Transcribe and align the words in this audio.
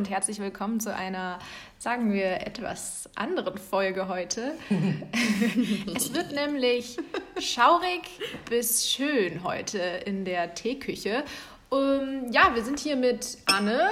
Und 0.00 0.08
herzlich 0.08 0.38
willkommen 0.38 0.80
zu 0.80 0.94
einer, 0.94 1.38
sagen 1.78 2.10
wir, 2.10 2.46
etwas 2.46 3.06
anderen 3.16 3.58
Folge 3.58 4.08
heute. 4.08 4.54
es 5.94 6.14
wird 6.14 6.32
nämlich 6.32 6.96
schaurig 7.38 8.08
bis 8.48 8.90
schön 8.90 9.44
heute 9.44 9.78
in 9.78 10.24
der 10.24 10.54
Teeküche. 10.54 11.22
Um, 11.68 12.32
ja, 12.32 12.54
wir 12.54 12.64
sind 12.64 12.78
hier 12.78 12.96
mit 12.96 13.36
Anne. 13.44 13.90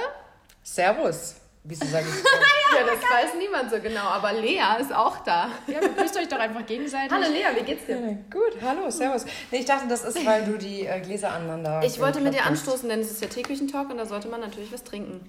Servus. 0.63 1.35
Wieso 1.63 1.85
sage 1.85 2.07
ich 2.07 2.23
ja, 2.79 2.87
das 2.87 3.03
weiß 3.03 3.35
niemand 3.37 3.69
so 3.69 3.79
genau, 3.79 4.05
aber 4.05 4.33
Lea 4.33 4.81
ist 4.81 4.91
auch 4.91 5.23
da. 5.23 5.49
Ja, 5.67 5.79
begrüßt 5.79 6.17
euch 6.17 6.27
doch 6.27 6.39
einfach 6.39 6.65
gegenseitig. 6.65 7.11
Hallo 7.11 7.31
Lea, 7.31 7.55
wie 7.55 7.65
geht's 7.65 7.85
dir? 7.85 7.99
Ja, 7.99 8.17
gut, 8.31 8.59
hallo, 8.63 8.89
servus. 8.89 9.25
Nee, 9.51 9.59
ich 9.59 9.65
dachte, 9.65 9.87
das 9.87 10.03
ist, 10.03 10.25
weil 10.25 10.43
du 10.43 10.57
die 10.57 10.87
äh, 10.87 10.99
Gläser 11.01 11.31
aneinander. 11.33 11.81
Ich 11.83 11.99
wollte 11.99 12.19
mit 12.19 12.33
dir 12.33 12.47
anstoßen, 12.47 12.89
denn 12.89 13.01
es 13.01 13.11
ist 13.11 13.21
ja 13.21 13.27
Teeküchentalk 13.27 13.91
und 13.91 13.97
da 13.97 14.07
sollte 14.07 14.27
man 14.27 14.39
natürlich 14.39 14.73
was 14.73 14.83
trinken. 14.83 15.21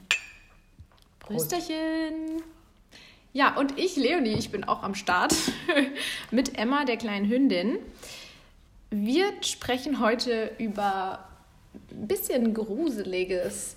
Prösterchen. 1.30 2.42
Ja, 3.32 3.56
und 3.56 3.78
ich, 3.78 3.96
Leonie, 3.96 4.34
ich 4.34 4.50
bin 4.50 4.64
auch 4.64 4.82
am 4.82 4.94
Start 4.94 5.34
mit 6.30 6.58
Emma, 6.58 6.84
der 6.84 6.96
kleinen 6.96 7.28
Hündin. 7.28 7.78
Wir 8.90 9.26
sprechen 9.42 10.00
heute 10.00 10.50
über 10.58 11.28
ein 11.92 12.08
bisschen 12.08 12.54
Gruseliges. 12.54 13.76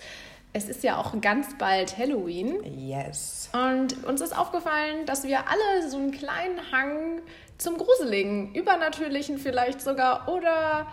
Es 0.53 0.69
ist 0.69 0.83
ja 0.83 0.97
auch 0.97 1.19
ganz 1.21 1.55
bald 1.57 1.97
Halloween. 1.97 2.55
Yes. 2.77 3.49
Und 3.53 4.03
uns 4.05 4.21
ist 4.21 4.35
aufgefallen, 4.35 5.05
dass 5.05 5.23
wir 5.23 5.47
alle 5.47 5.89
so 5.89 5.97
einen 5.97 6.11
kleinen 6.11 6.71
Hang 6.71 7.21
zum 7.59 7.77
Gruseligen, 7.77 8.53
Übernatürlichen 8.55 9.37
vielleicht 9.37 9.81
sogar 9.81 10.27
oder 10.27 10.87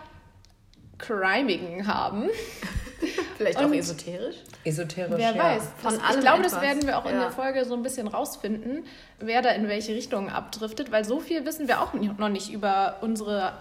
Crimigen 1.01 1.87
haben. 1.87 2.29
vielleicht 3.37 3.57
auch 3.57 3.71
esoterisch? 3.71 4.35
Esoterisch, 4.63 5.13
Wer 5.17 5.35
ja. 5.35 5.43
weiß. 5.43 5.63
Von 5.81 5.97
das, 5.97 6.15
ich 6.15 6.21
glaube, 6.21 6.43
das 6.43 6.61
werden 6.61 6.85
wir 6.85 6.97
auch 6.97 7.05
ja. 7.05 7.11
in 7.11 7.19
der 7.19 7.31
Folge 7.31 7.65
so 7.65 7.73
ein 7.73 7.83
bisschen 7.83 8.07
rausfinden, 8.07 8.85
wer 9.19 9.41
da 9.41 9.49
in 9.49 9.67
welche 9.67 9.93
Richtung 9.93 10.29
abdriftet, 10.29 10.91
weil 10.91 11.03
so 11.03 11.19
viel 11.19 11.45
wissen 11.45 11.67
wir 11.67 11.81
auch 11.81 11.93
noch 11.93 12.29
nicht 12.29 12.51
über 12.51 12.97
unsere 13.01 13.53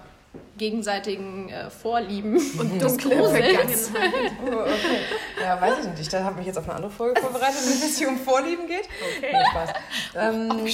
gegenseitigen 0.58 1.48
äh, 1.48 1.70
Vorlieben 1.70 2.36
und 2.58 2.80
dunkle 2.80 3.28
Vergangenheit. 3.28 3.69
Oh, 4.44 4.60
okay. 4.60 5.00
Ja, 5.42 5.60
weiß 5.60 5.78
ich 5.80 5.98
nicht. 5.98 6.12
Ich 6.12 6.20
habe 6.20 6.36
mich 6.36 6.47
jetzt 6.47 6.58
auf 6.58 6.64
eine 6.64 6.75
andere 6.75 6.92
Folge 6.92 7.20
vorbereitet, 7.20 7.58
wenn 7.64 7.88
es 7.88 7.98
hier 7.98 8.08
um 8.08 8.19
Vorlieben 8.19 8.66
geht. 8.66 8.88
Okay. 9.19 9.32
Nee, 9.32 9.44
Spaß. 9.50 9.70
Ähm, 10.16 10.66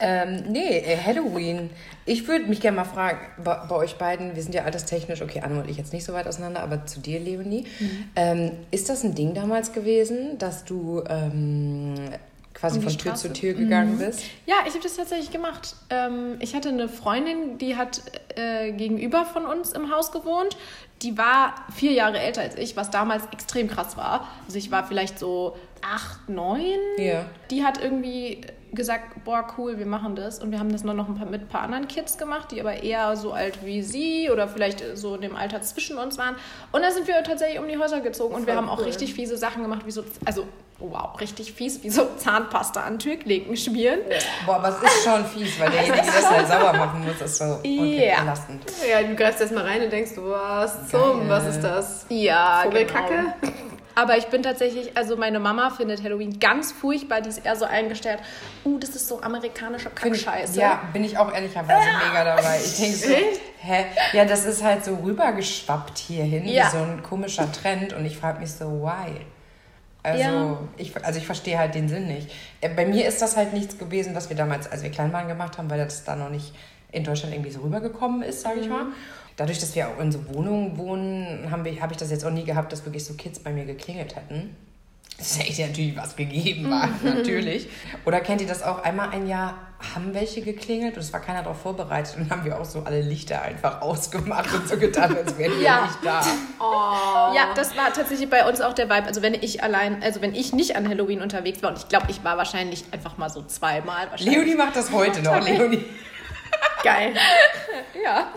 ähm, 0.00 0.44
nee, 0.48 0.78
äh, 0.78 0.96
Halloween. 0.96 1.70
Ich 2.06 2.26
würde 2.26 2.46
mich 2.46 2.60
gerne 2.60 2.76
mal 2.76 2.84
fragen, 2.84 3.18
bei, 3.42 3.54
bei, 3.68 3.74
euch 3.76 3.96
beiden, 3.96 4.34
wir 4.34 4.42
sind 4.42 4.54
ja 4.54 4.64
alterstechnisch, 4.64 5.22
okay, 5.22 5.42
Anne 5.44 5.60
und 5.60 5.70
ich 5.70 5.76
jetzt 5.76 5.92
nicht 5.92 6.04
so 6.04 6.12
weit 6.12 6.26
auseinander, 6.26 6.62
aber 6.62 6.86
zu 6.86 7.00
dir, 7.00 7.20
Leonie. 7.20 7.66
Mhm. 7.78 8.04
Ähm, 8.16 8.50
ist 8.70 8.88
das 8.88 9.04
ein 9.04 9.14
Ding 9.14 9.34
damals 9.34 9.72
gewesen, 9.72 10.38
dass 10.38 10.64
du 10.64 11.04
ähm, 11.08 11.94
quasi 12.54 12.78
um 12.78 12.84
von 12.84 12.98
Tür 12.98 13.14
zu 13.14 13.32
Tür 13.32 13.54
gegangen 13.54 13.94
mhm. 13.94 13.98
bist? 13.98 14.22
Ja, 14.46 14.56
ich 14.66 14.70
habe 14.70 14.82
das 14.82 14.96
tatsächlich 14.96 15.30
gemacht. 15.30 15.74
Ähm, 15.90 16.36
ich 16.40 16.54
hatte 16.54 16.70
eine 16.70 16.88
Freundin, 16.88 17.58
die 17.58 17.76
hat 17.76 18.02
äh, 18.36 18.72
gegenüber 18.72 19.24
von 19.24 19.44
uns 19.44 19.72
im 19.72 19.92
Haus 19.92 20.12
gewohnt. 20.12 20.56
Die 21.02 21.16
war 21.16 21.54
vier 21.74 21.92
Jahre 21.92 22.18
älter 22.18 22.42
als 22.42 22.56
ich, 22.56 22.76
was 22.76 22.90
damals 22.90 23.24
extrem 23.32 23.68
krass 23.68 23.96
war. 23.96 24.28
Also 24.46 24.58
ich 24.58 24.70
war 24.70 24.86
vielleicht 24.86 25.18
so 25.18 25.56
acht, 25.82 26.28
neun. 26.28 26.78
Ja. 26.98 27.24
Die 27.50 27.64
hat 27.64 27.82
irgendwie 27.82 28.42
gesagt, 28.72 29.24
boah, 29.24 29.46
cool, 29.58 29.78
wir 29.78 29.86
machen 29.86 30.14
das. 30.14 30.38
Und 30.38 30.50
wir 30.50 30.58
haben 30.58 30.72
das 30.72 30.84
nur 30.84 30.94
noch 30.94 31.08
ein 31.08 31.16
paar, 31.16 31.26
mit 31.26 31.42
ein 31.42 31.48
paar 31.48 31.62
anderen 31.62 31.88
Kids 31.88 32.18
gemacht, 32.18 32.50
die 32.50 32.60
aber 32.60 32.82
eher 32.82 33.16
so 33.16 33.32
alt 33.32 33.64
wie 33.64 33.82
sie 33.82 34.30
oder 34.30 34.48
vielleicht 34.48 34.96
so 34.96 35.14
in 35.14 35.20
dem 35.20 35.36
Alter 35.36 35.60
zwischen 35.62 35.98
uns 35.98 36.18
waren. 36.18 36.36
Und 36.72 36.82
da 36.82 36.90
sind 36.90 37.06
wir 37.06 37.22
tatsächlich 37.22 37.58
um 37.60 37.68
die 37.68 37.78
Häuser 37.78 38.00
gezogen 38.00 38.34
und 38.34 38.46
wir 38.46 38.56
haben 38.56 38.68
auch 38.68 38.84
richtig 38.84 39.14
fiese 39.14 39.36
Sachen 39.36 39.62
gemacht, 39.62 39.86
wie 39.86 39.90
so, 39.90 40.04
also 40.24 40.46
wow, 40.78 41.20
richtig 41.20 41.52
fies, 41.52 41.82
wie 41.82 41.90
so 41.90 42.08
Zahnpasta 42.16 42.80
an 42.82 42.98
Türklinken 42.98 43.56
schmieren. 43.56 44.00
Ja. 44.08 44.16
Boah, 44.46 44.56
aber 44.56 44.68
es 44.68 44.82
ist 44.82 45.04
schon 45.04 45.24
fies, 45.26 45.60
weil 45.60 45.70
derjenige 45.70 46.02
das 46.06 46.30
halt 46.30 46.48
sauber 46.48 46.72
machen 46.72 47.04
muss, 47.04 47.20
ist 47.20 47.36
so 47.36 47.44
okay, 47.44 48.14
belastend. 48.18 48.62
Ja, 48.90 49.02
du 49.02 49.14
greifst 49.14 49.40
erstmal 49.40 49.64
rein 49.64 49.82
und 49.82 49.92
denkst, 49.92 50.12
was 50.16 50.88
zum, 50.88 51.28
was 51.28 51.46
ist 51.46 51.60
das? 51.60 52.06
Ja, 52.08 52.62
Vogelkacke? 52.64 53.34
Genau. 53.40 53.52
Aber 53.94 54.16
ich 54.16 54.26
bin 54.26 54.42
tatsächlich, 54.42 54.96
also 54.96 55.16
meine 55.16 55.40
Mama 55.40 55.70
findet 55.70 56.02
Halloween 56.02 56.38
ganz 56.38 56.72
furchtbar. 56.72 57.20
Die 57.20 57.28
ist 57.28 57.44
eher 57.44 57.56
so 57.56 57.64
eingestellt, 57.64 58.20
uh, 58.64 58.78
das 58.78 58.90
ist 58.90 59.08
so 59.08 59.20
amerikanische 59.20 59.90
Kackscheiße. 59.90 60.60
Ja, 60.60 60.82
bin 60.92 61.04
ich 61.04 61.18
auch 61.18 61.32
ehrlicherweise 61.32 61.88
ja. 61.88 62.08
mega 62.08 62.24
dabei. 62.24 62.60
Ich 62.64 62.76
denke 62.76 62.96
so, 62.96 63.08
hä? 63.58 63.86
Ja, 64.12 64.24
das 64.24 64.44
ist 64.44 64.62
halt 64.62 64.84
so 64.84 64.94
rübergeschwappt 64.96 65.98
hierhin, 65.98 66.46
ja. 66.46 66.66
wie 66.66 66.76
so 66.76 66.82
ein 66.82 67.02
komischer 67.02 67.50
Trend. 67.52 67.92
Und 67.92 68.06
ich 68.06 68.16
frage 68.16 68.40
mich 68.40 68.52
so, 68.52 68.82
why? 68.82 69.20
Also, 70.02 70.22
ja. 70.22 70.58
ich, 70.76 71.04
also 71.04 71.18
ich 71.18 71.26
verstehe 71.26 71.58
halt 71.58 71.74
den 71.74 71.88
Sinn 71.88 72.06
nicht. 72.06 72.30
Äh, 72.60 72.70
bei 72.70 72.86
mir 72.86 73.06
ist 73.06 73.20
das 73.20 73.36
halt 73.36 73.52
nichts 73.52 73.76
gewesen, 73.76 74.14
was 74.14 74.30
wir 74.30 74.36
damals, 74.36 74.70
als 74.70 74.82
wir 74.82 74.90
klein 74.90 75.12
waren, 75.12 75.28
gemacht 75.28 75.58
haben, 75.58 75.68
weil 75.68 75.78
das 75.78 76.04
da 76.04 76.16
noch 76.16 76.30
nicht 76.30 76.54
in 76.92 77.04
Deutschland 77.04 77.34
irgendwie 77.34 77.50
so 77.50 77.60
rübergekommen 77.60 78.22
ist, 78.22 78.42
sage 78.42 78.60
ich 78.60 78.66
mhm. 78.66 78.72
mal. 78.72 78.86
Dadurch, 79.36 79.58
dass 79.58 79.74
wir 79.74 79.88
auch 79.88 79.98
in 80.00 80.12
so 80.12 80.18
Wohnungen 80.34 80.76
wohnen, 80.76 81.50
habe 81.50 81.68
ich, 81.68 81.80
hab 81.80 81.90
ich 81.90 81.96
das 81.96 82.10
jetzt 82.10 82.24
auch 82.24 82.30
nie 82.30 82.44
gehabt, 82.44 82.72
dass 82.72 82.84
wirklich 82.84 83.04
so 83.04 83.14
Kids 83.14 83.38
bei 83.38 83.52
mir 83.52 83.64
geklingelt 83.64 84.16
hätten. 84.16 84.56
Das 85.20 85.38
hätte 85.38 85.62
natürlich 85.62 85.96
was 85.96 86.16
gegeben, 86.16 86.70
war, 86.70 86.88
natürlich. 87.02 87.68
Oder 88.06 88.20
kennt 88.20 88.40
ihr 88.40 88.46
das 88.46 88.62
auch? 88.62 88.82
Einmal 88.82 89.10
ein 89.10 89.26
Jahr 89.26 89.54
haben 89.94 90.12
welche 90.14 90.42
geklingelt 90.42 90.96
und 90.96 91.02
es 91.02 91.12
war 91.12 91.20
keiner 91.20 91.42
darauf 91.42 91.60
vorbereitet 91.60 92.16
und 92.16 92.30
dann 92.30 92.38
haben 92.38 92.44
wir 92.46 92.58
auch 92.58 92.64
so 92.64 92.80
alle 92.80 93.00
Lichter 93.00 93.40
einfach 93.42 93.80
ausgemacht 93.80 94.52
und 94.52 94.68
so 94.68 94.76
getan, 94.76 95.16
als 95.16 95.36
wären 95.38 95.52
wir 95.58 95.62
ja. 95.62 95.82
nicht 95.86 95.98
da. 96.02 96.22
Oh. 96.62 97.34
Ja, 97.34 97.54
das 97.54 97.74
war 97.74 97.90
tatsächlich 97.90 98.28
bei 98.28 98.46
uns 98.46 98.60
auch 98.60 98.74
der 98.74 98.90
Vibe. 98.90 99.06
Also 99.06 99.22
wenn 99.22 99.32
ich 99.32 99.62
allein, 99.62 100.02
also 100.02 100.20
wenn 100.20 100.34
ich 100.34 100.52
nicht 100.52 100.76
an 100.76 100.86
Halloween 100.86 101.22
unterwegs 101.22 101.62
war 101.62 101.70
und 101.70 101.78
ich 101.78 101.88
glaube, 101.88 102.06
ich 102.10 102.22
war 102.22 102.36
wahrscheinlich 102.36 102.84
einfach 102.90 103.16
mal 103.16 103.30
so 103.30 103.42
zweimal. 103.42 104.08
Leonie 104.18 104.54
macht 104.56 104.76
das 104.76 104.92
heute 104.92 105.22
noch. 105.22 105.42
Leonie. 105.42 105.84
Geil. 106.82 107.14
ja, 108.02 108.28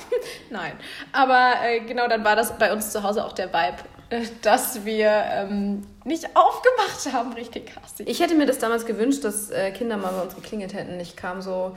nein. 0.50 0.74
Aber 1.12 1.54
äh, 1.64 1.80
genau, 1.82 2.08
dann 2.08 2.24
war 2.24 2.36
das 2.36 2.58
bei 2.58 2.74
uns 2.74 2.92
zu 2.92 3.04
Hause 3.04 3.24
auch 3.26 3.34
der 3.34 3.54
Vibe, 3.54 3.78
äh, 4.10 4.26
dass 4.42 4.86
wir 4.86 5.08
ähm, 5.08 5.86
nicht 6.04 6.36
aufgemacht 6.36 7.14
haben, 7.14 7.34
richtig 7.34 7.68
krass. 7.68 7.94
Ich 8.06 8.20
hätte 8.20 8.36
mir 8.36 8.46
das 8.46 8.60
damals 8.60 8.86
gewünscht, 8.86 9.24
dass 9.24 9.50
äh, 9.50 9.72
Kinder 9.72 9.98
mal 9.98 10.12
bei 10.12 10.22
uns 10.22 10.36
geklingelt 10.36 10.74
hätten. 10.74 11.00
Ich 11.00 11.16
kam 11.16 11.42
so 11.42 11.76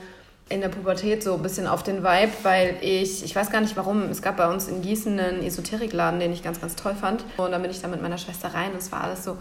in 0.49 0.61
der 0.61 0.69
Pubertät 0.69 1.23
so 1.23 1.33
ein 1.33 1.41
bisschen 1.41 1.67
auf 1.67 1.83
den 1.83 2.03
Vibe, 2.03 2.31
weil 2.43 2.77
ich, 2.81 3.23
ich 3.23 3.35
weiß 3.35 3.49
gar 3.49 3.59
nicht 3.59 3.75
warum, 3.75 4.03
es 4.03 4.21
gab 4.21 4.37
bei 4.37 4.47
uns 4.47 4.67
in 4.67 4.81
Gießen 4.81 5.19
einen 5.19 5.43
Esoterikladen, 5.43 6.19
den 6.19 6.31
ich 6.31 6.41
ganz, 6.41 6.61
ganz 6.61 6.75
toll 6.75 6.95
fand. 6.95 7.25
Und 7.35 7.51
dann 7.51 7.61
bin 7.61 7.71
ich 7.71 7.81
da 7.81 7.89
mit 7.89 8.01
meiner 8.01 8.17
Schwester 8.17 8.53
rein 8.53 8.71
und 8.71 8.77
es 8.77 8.91
war 8.91 9.03
alles 9.03 9.25
so, 9.25 9.37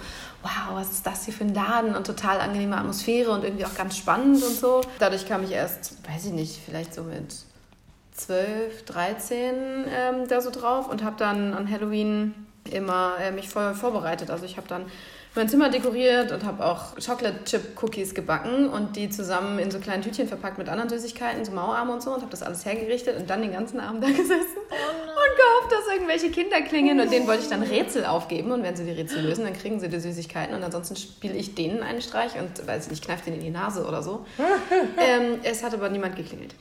wow, 0.46 0.76
was 0.76 0.92
ist 0.92 1.06
das 1.06 1.24
hier 1.24 1.34
für 1.34 1.44
ein 1.44 1.54
Laden 1.54 1.94
und 1.94 2.06
total 2.06 2.40
angenehme 2.40 2.76
Atmosphäre 2.76 3.30
und 3.32 3.44
irgendwie 3.44 3.64
auch 3.64 3.74
ganz 3.74 3.96
spannend 3.96 4.42
und 4.42 4.54
so. 4.54 4.80
Dadurch 4.98 5.26
kam 5.26 5.42
ich 5.42 5.50
erst, 5.50 5.96
weiß 6.08 6.26
ich 6.26 6.32
nicht, 6.32 6.60
vielleicht 6.64 6.94
so 6.94 7.02
mit 7.02 7.34
12, 8.12 8.84
13 8.84 9.54
ähm, 9.88 10.28
da 10.28 10.40
so 10.40 10.50
drauf 10.50 10.88
und 10.88 11.02
habe 11.02 11.16
dann 11.18 11.52
an 11.52 11.70
Halloween 11.70 12.34
immer 12.64 13.14
äh, 13.20 13.32
mich 13.32 13.48
voll 13.48 13.74
vorbereitet. 13.74 14.30
Also 14.30 14.44
ich 14.44 14.56
habe 14.56 14.68
dann 14.68 14.86
mein 15.36 15.48
Zimmer 15.48 15.69
dekoriert 15.69 16.32
und 16.32 16.44
habe 16.44 16.64
auch 16.64 16.94
Chocolate 16.94 17.44
Chip 17.44 17.82
Cookies 17.82 18.14
gebacken 18.14 18.69
und 18.69 18.97
die 18.97 19.10
zusammen 19.10 19.58
in 19.58 19.70
so 19.70 19.78
kleinen 19.78 20.02
Tütchen 20.02 20.28
verpackt 20.28 20.58
mit 20.58 20.69
anderen 20.69 20.88
Süßigkeiten, 20.88 21.44
so 21.44 21.52
Mauarme 21.52 21.92
und 21.92 22.02
so 22.02 22.10
und 22.10 22.22
habe 22.22 22.30
das 22.30 22.42
alles 22.42 22.64
hergerichtet 22.64 23.19
und 23.19 23.28
dann 23.28 23.42
den 23.42 23.52
ganzen 23.52 23.78
Abend 23.78 24.02
da 24.02 24.08
gesessen 24.16 24.56
oh 24.56 24.72
und 24.72 25.36
gehofft, 25.36 25.72
dass 25.72 25.94
irgendwelche 25.94 26.30
Kinder 26.30 26.60
klingen 26.62 27.00
und 27.00 27.12
denen 27.12 27.26
wollte 27.26 27.42
ich 27.42 27.48
dann 27.48 27.62
Rätsel 27.62 28.06
aufgeben 28.06 28.50
und 28.53 28.62
wenn 28.62 28.77
sie 28.77 28.84
die 28.84 28.92
Rätsel 28.92 29.22
lösen, 29.22 29.44
dann 29.44 29.54
kriegen 29.54 29.78
sie 29.78 29.88
die 29.88 30.00
Süßigkeiten 30.00 30.54
und 30.54 30.62
ansonsten 30.65 30.97
spiele 30.97 31.34
ich 31.34 31.54
denen 31.54 31.83
einen 31.83 32.00
Streich 32.00 32.33
und 32.38 32.66
weiß 32.66 32.91
nicht, 32.91 33.04
kneife 33.04 33.27
denen 33.27 33.36
in 33.38 33.44
die 33.44 33.50
Nase 33.50 33.86
oder 33.86 34.03
so. 34.03 34.24
ähm, 34.98 35.41
es 35.42 35.62
hat 35.62 35.74
aber 35.74 35.88
niemand 35.91 36.16
geklingelt. 36.16 36.54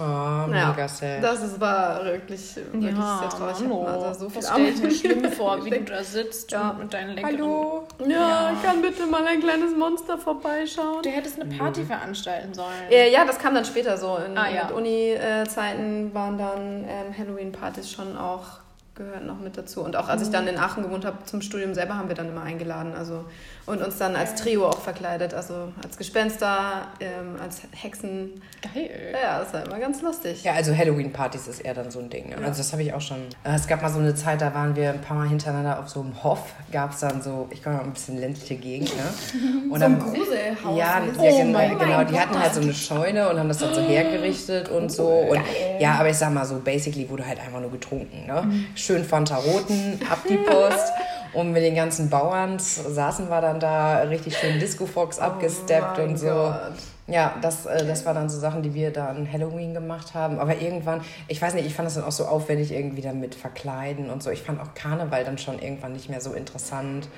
Oh, 0.00 0.46
mega 0.46 0.74
ja, 0.78 0.88
sad. 0.88 1.22
Das 1.22 1.42
ist, 1.42 1.60
war 1.60 2.04
wirklich, 2.04 2.54
wirklich 2.54 2.96
ja, 2.96 3.18
sehr 3.18 3.28
traurig. 3.30 3.68
Mann, 3.68 3.86
also 3.86 4.26
so 4.26 4.30
viel 4.30 4.42
stelle 4.42 4.68
ich 4.68 4.82
mir 4.82 4.90
schlimm 4.92 5.32
vor, 5.32 5.64
wie 5.64 5.70
du 5.70 5.80
da 5.80 6.04
sitzt 6.04 6.52
ja. 6.52 6.72
mit 6.78 6.94
deinen 6.94 7.16
leckeren... 7.16 7.40
Hallo? 7.40 7.88
Ja, 8.06 8.08
ja, 8.08 8.52
ich 8.52 8.62
kann 8.62 8.80
bitte 8.80 9.06
mal 9.06 9.26
ein 9.26 9.40
kleines 9.40 9.74
Monster 9.76 10.16
vorbeischauen. 10.16 11.02
Du 11.02 11.08
hättest 11.10 11.40
eine 11.40 11.52
Party 11.52 11.80
mhm. 11.80 11.86
veranstalten 11.86 12.54
sollen. 12.54 12.68
Ja, 12.90 13.24
das 13.24 13.38
kam 13.38 13.54
dann 13.54 13.64
später 13.64 13.98
so. 13.98 14.16
In, 14.18 14.38
ah, 14.38 14.48
ja. 14.48 14.68
Uni-Zeiten 14.68 16.14
waren 16.14 16.38
dann 16.38 16.84
ähm, 16.84 17.18
Halloween-Partys 17.18 17.90
schon 17.90 18.16
auch 18.16 18.60
gehört 18.98 19.24
noch 19.24 19.38
mit 19.38 19.56
dazu. 19.56 19.82
Und 19.82 19.96
auch 19.96 20.08
als 20.08 20.22
ich 20.22 20.30
dann 20.30 20.44
mhm. 20.44 20.50
in 20.50 20.58
Aachen 20.58 20.82
gewohnt 20.82 21.06
habe 21.06 21.16
zum 21.24 21.40
Studium 21.40 21.72
selber, 21.72 21.94
haben 21.94 22.08
wir 22.08 22.16
dann 22.16 22.28
immer 22.28 22.42
eingeladen. 22.42 22.92
Also 22.94 23.24
und 23.68 23.82
uns 23.82 23.98
dann 23.98 24.16
als 24.16 24.34
Trio 24.34 24.66
auch 24.66 24.80
verkleidet, 24.80 25.34
also 25.34 25.72
als 25.84 25.98
Gespenster, 25.98 26.88
ähm, 27.00 27.36
als 27.42 27.60
Hexen. 27.72 28.40
Geil. 28.62 29.14
Ja, 29.22 29.40
das 29.40 29.52
war 29.52 29.66
immer 29.66 29.78
ganz 29.78 30.00
lustig. 30.00 30.42
Ja, 30.42 30.54
also 30.54 30.74
Halloween-Partys 30.74 31.46
ist 31.48 31.60
eher 31.60 31.74
dann 31.74 31.90
so 31.90 31.98
ein 31.98 32.08
Ding. 32.08 32.30
Ne? 32.30 32.36
Ja. 32.40 32.46
Also 32.46 32.58
das 32.58 32.72
habe 32.72 32.82
ich 32.82 32.94
auch 32.94 33.00
schon. 33.02 33.18
Äh, 33.44 33.54
es 33.54 33.66
gab 33.66 33.82
mal 33.82 33.90
so 33.90 33.98
eine 33.98 34.14
Zeit, 34.14 34.40
da 34.40 34.54
waren 34.54 34.74
wir 34.74 34.90
ein 34.90 35.02
paar 35.02 35.18
Mal 35.18 35.28
hintereinander 35.28 35.78
auf 35.78 35.88
so 35.90 36.00
einem 36.00 36.22
Hof. 36.24 36.54
Gab 36.72 36.92
es 36.92 37.00
dann 37.00 37.20
so, 37.20 37.46
ich 37.50 37.62
komme 37.62 37.76
mal 37.76 37.84
ein 37.84 37.92
bisschen 37.92 38.18
ländliche 38.18 38.56
Gegend. 38.56 38.88
Ne? 38.96 39.70
Und 39.70 39.80
so 39.80 39.84
ein 39.84 39.98
Gruselhaus. 39.98 40.78
Ja, 40.78 41.02
oh 41.18 41.22
ja 41.22 41.42
genau. 41.42 41.78
genau 41.78 42.04
die 42.04 42.18
hatten 42.18 42.40
halt 42.40 42.54
so 42.54 42.62
eine 42.62 42.72
Scheune 42.72 43.28
und 43.28 43.38
haben 43.38 43.48
das 43.48 43.58
dann 43.58 43.74
so 43.74 43.80
hergerichtet 43.86 44.70
und 44.70 44.90
so. 44.90 45.06
Und 45.06 45.34
Geil. 45.34 45.76
ja, 45.78 45.96
aber 45.96 46.08
ich 46.08 46.16
sag 46.16 46.32
mal 46.32 46.46
so, 46.46 46.58
basically 46.58 47.08
wurde 47.10 47.26
halt 47.26 47.38
einfach 47.38 47.60
nur 47.60 47.70
getrunken. 47.70 48.26
Ne? 48.26 48.42
Mhm. 48.42 48.66
Schön 48.88 49.04
Fanta 49.04 49.36
Roten, 49.36 50.00
ab 50.10 50.20
die 50.26 50.38
Post. 50.38 50.94
Und 51.34 51.52
mit 51.52 51.62
den 51.62 51.74
ganzen 51.74 52.08
Bauern 52.08 52.58
saßen 52.58 53.28
wir 53.28 53.42
dann 53.42 53.60
da 53.60 53.98
richtig 53.98 54.34
schön 54.38 54.58
Disco 54.58 54.86
Fox 54.86 55.18
oh 55.18 55.24
abgesteppt 55.24 55.98
und 55.98 56.16
so. 56.16 56.28
Gott. 56.28 56.72
Ja, 57.06 57.34
das, 57.42 57.66
äh, 57.66 57.86
das 57.86 58.06
waren 58.06 58.14
dann 58.14 58.30
so 58.30 58.38
Sachen, 58.38 58.62
die 58.62 58.72
wir 58.72 58.90
da 58.90 59.08
an 59.08 59.30
Halloween 59.30 59.74
gemacht 59.74 60.14
haben. 60.14 60.38
Aber 60.38 60.56
irgendwann, 60.56 61.02
ich 61.26 61.42
weiß 61.42 61.52
nicht, 61.52 61.66
ich 61.66 61.74
fand 61.74 61.84
das 61.84 61.96
dann 61.96 62.04
auch 62.04 62.12
so 62.12 62.24
aufwendig 62.24 62.72
irgendwie 62.72 63.02
damit 63.02 63.34
verkleiden 63.34 64.08
und 64.08 64.22
so. 64.22 64.30
Ich 64.30 64.40
fand 64.40 64.58
auch 64.58 64.72
Karneval 64.72 65.22
dann 65.22 65.36
schon 65.36 65.58
irgendwann 65.58 65.92
nicht 65.92 66.08
mehr 66.08 66.22
so 66.22 66.32
interessant. 66.32 67.08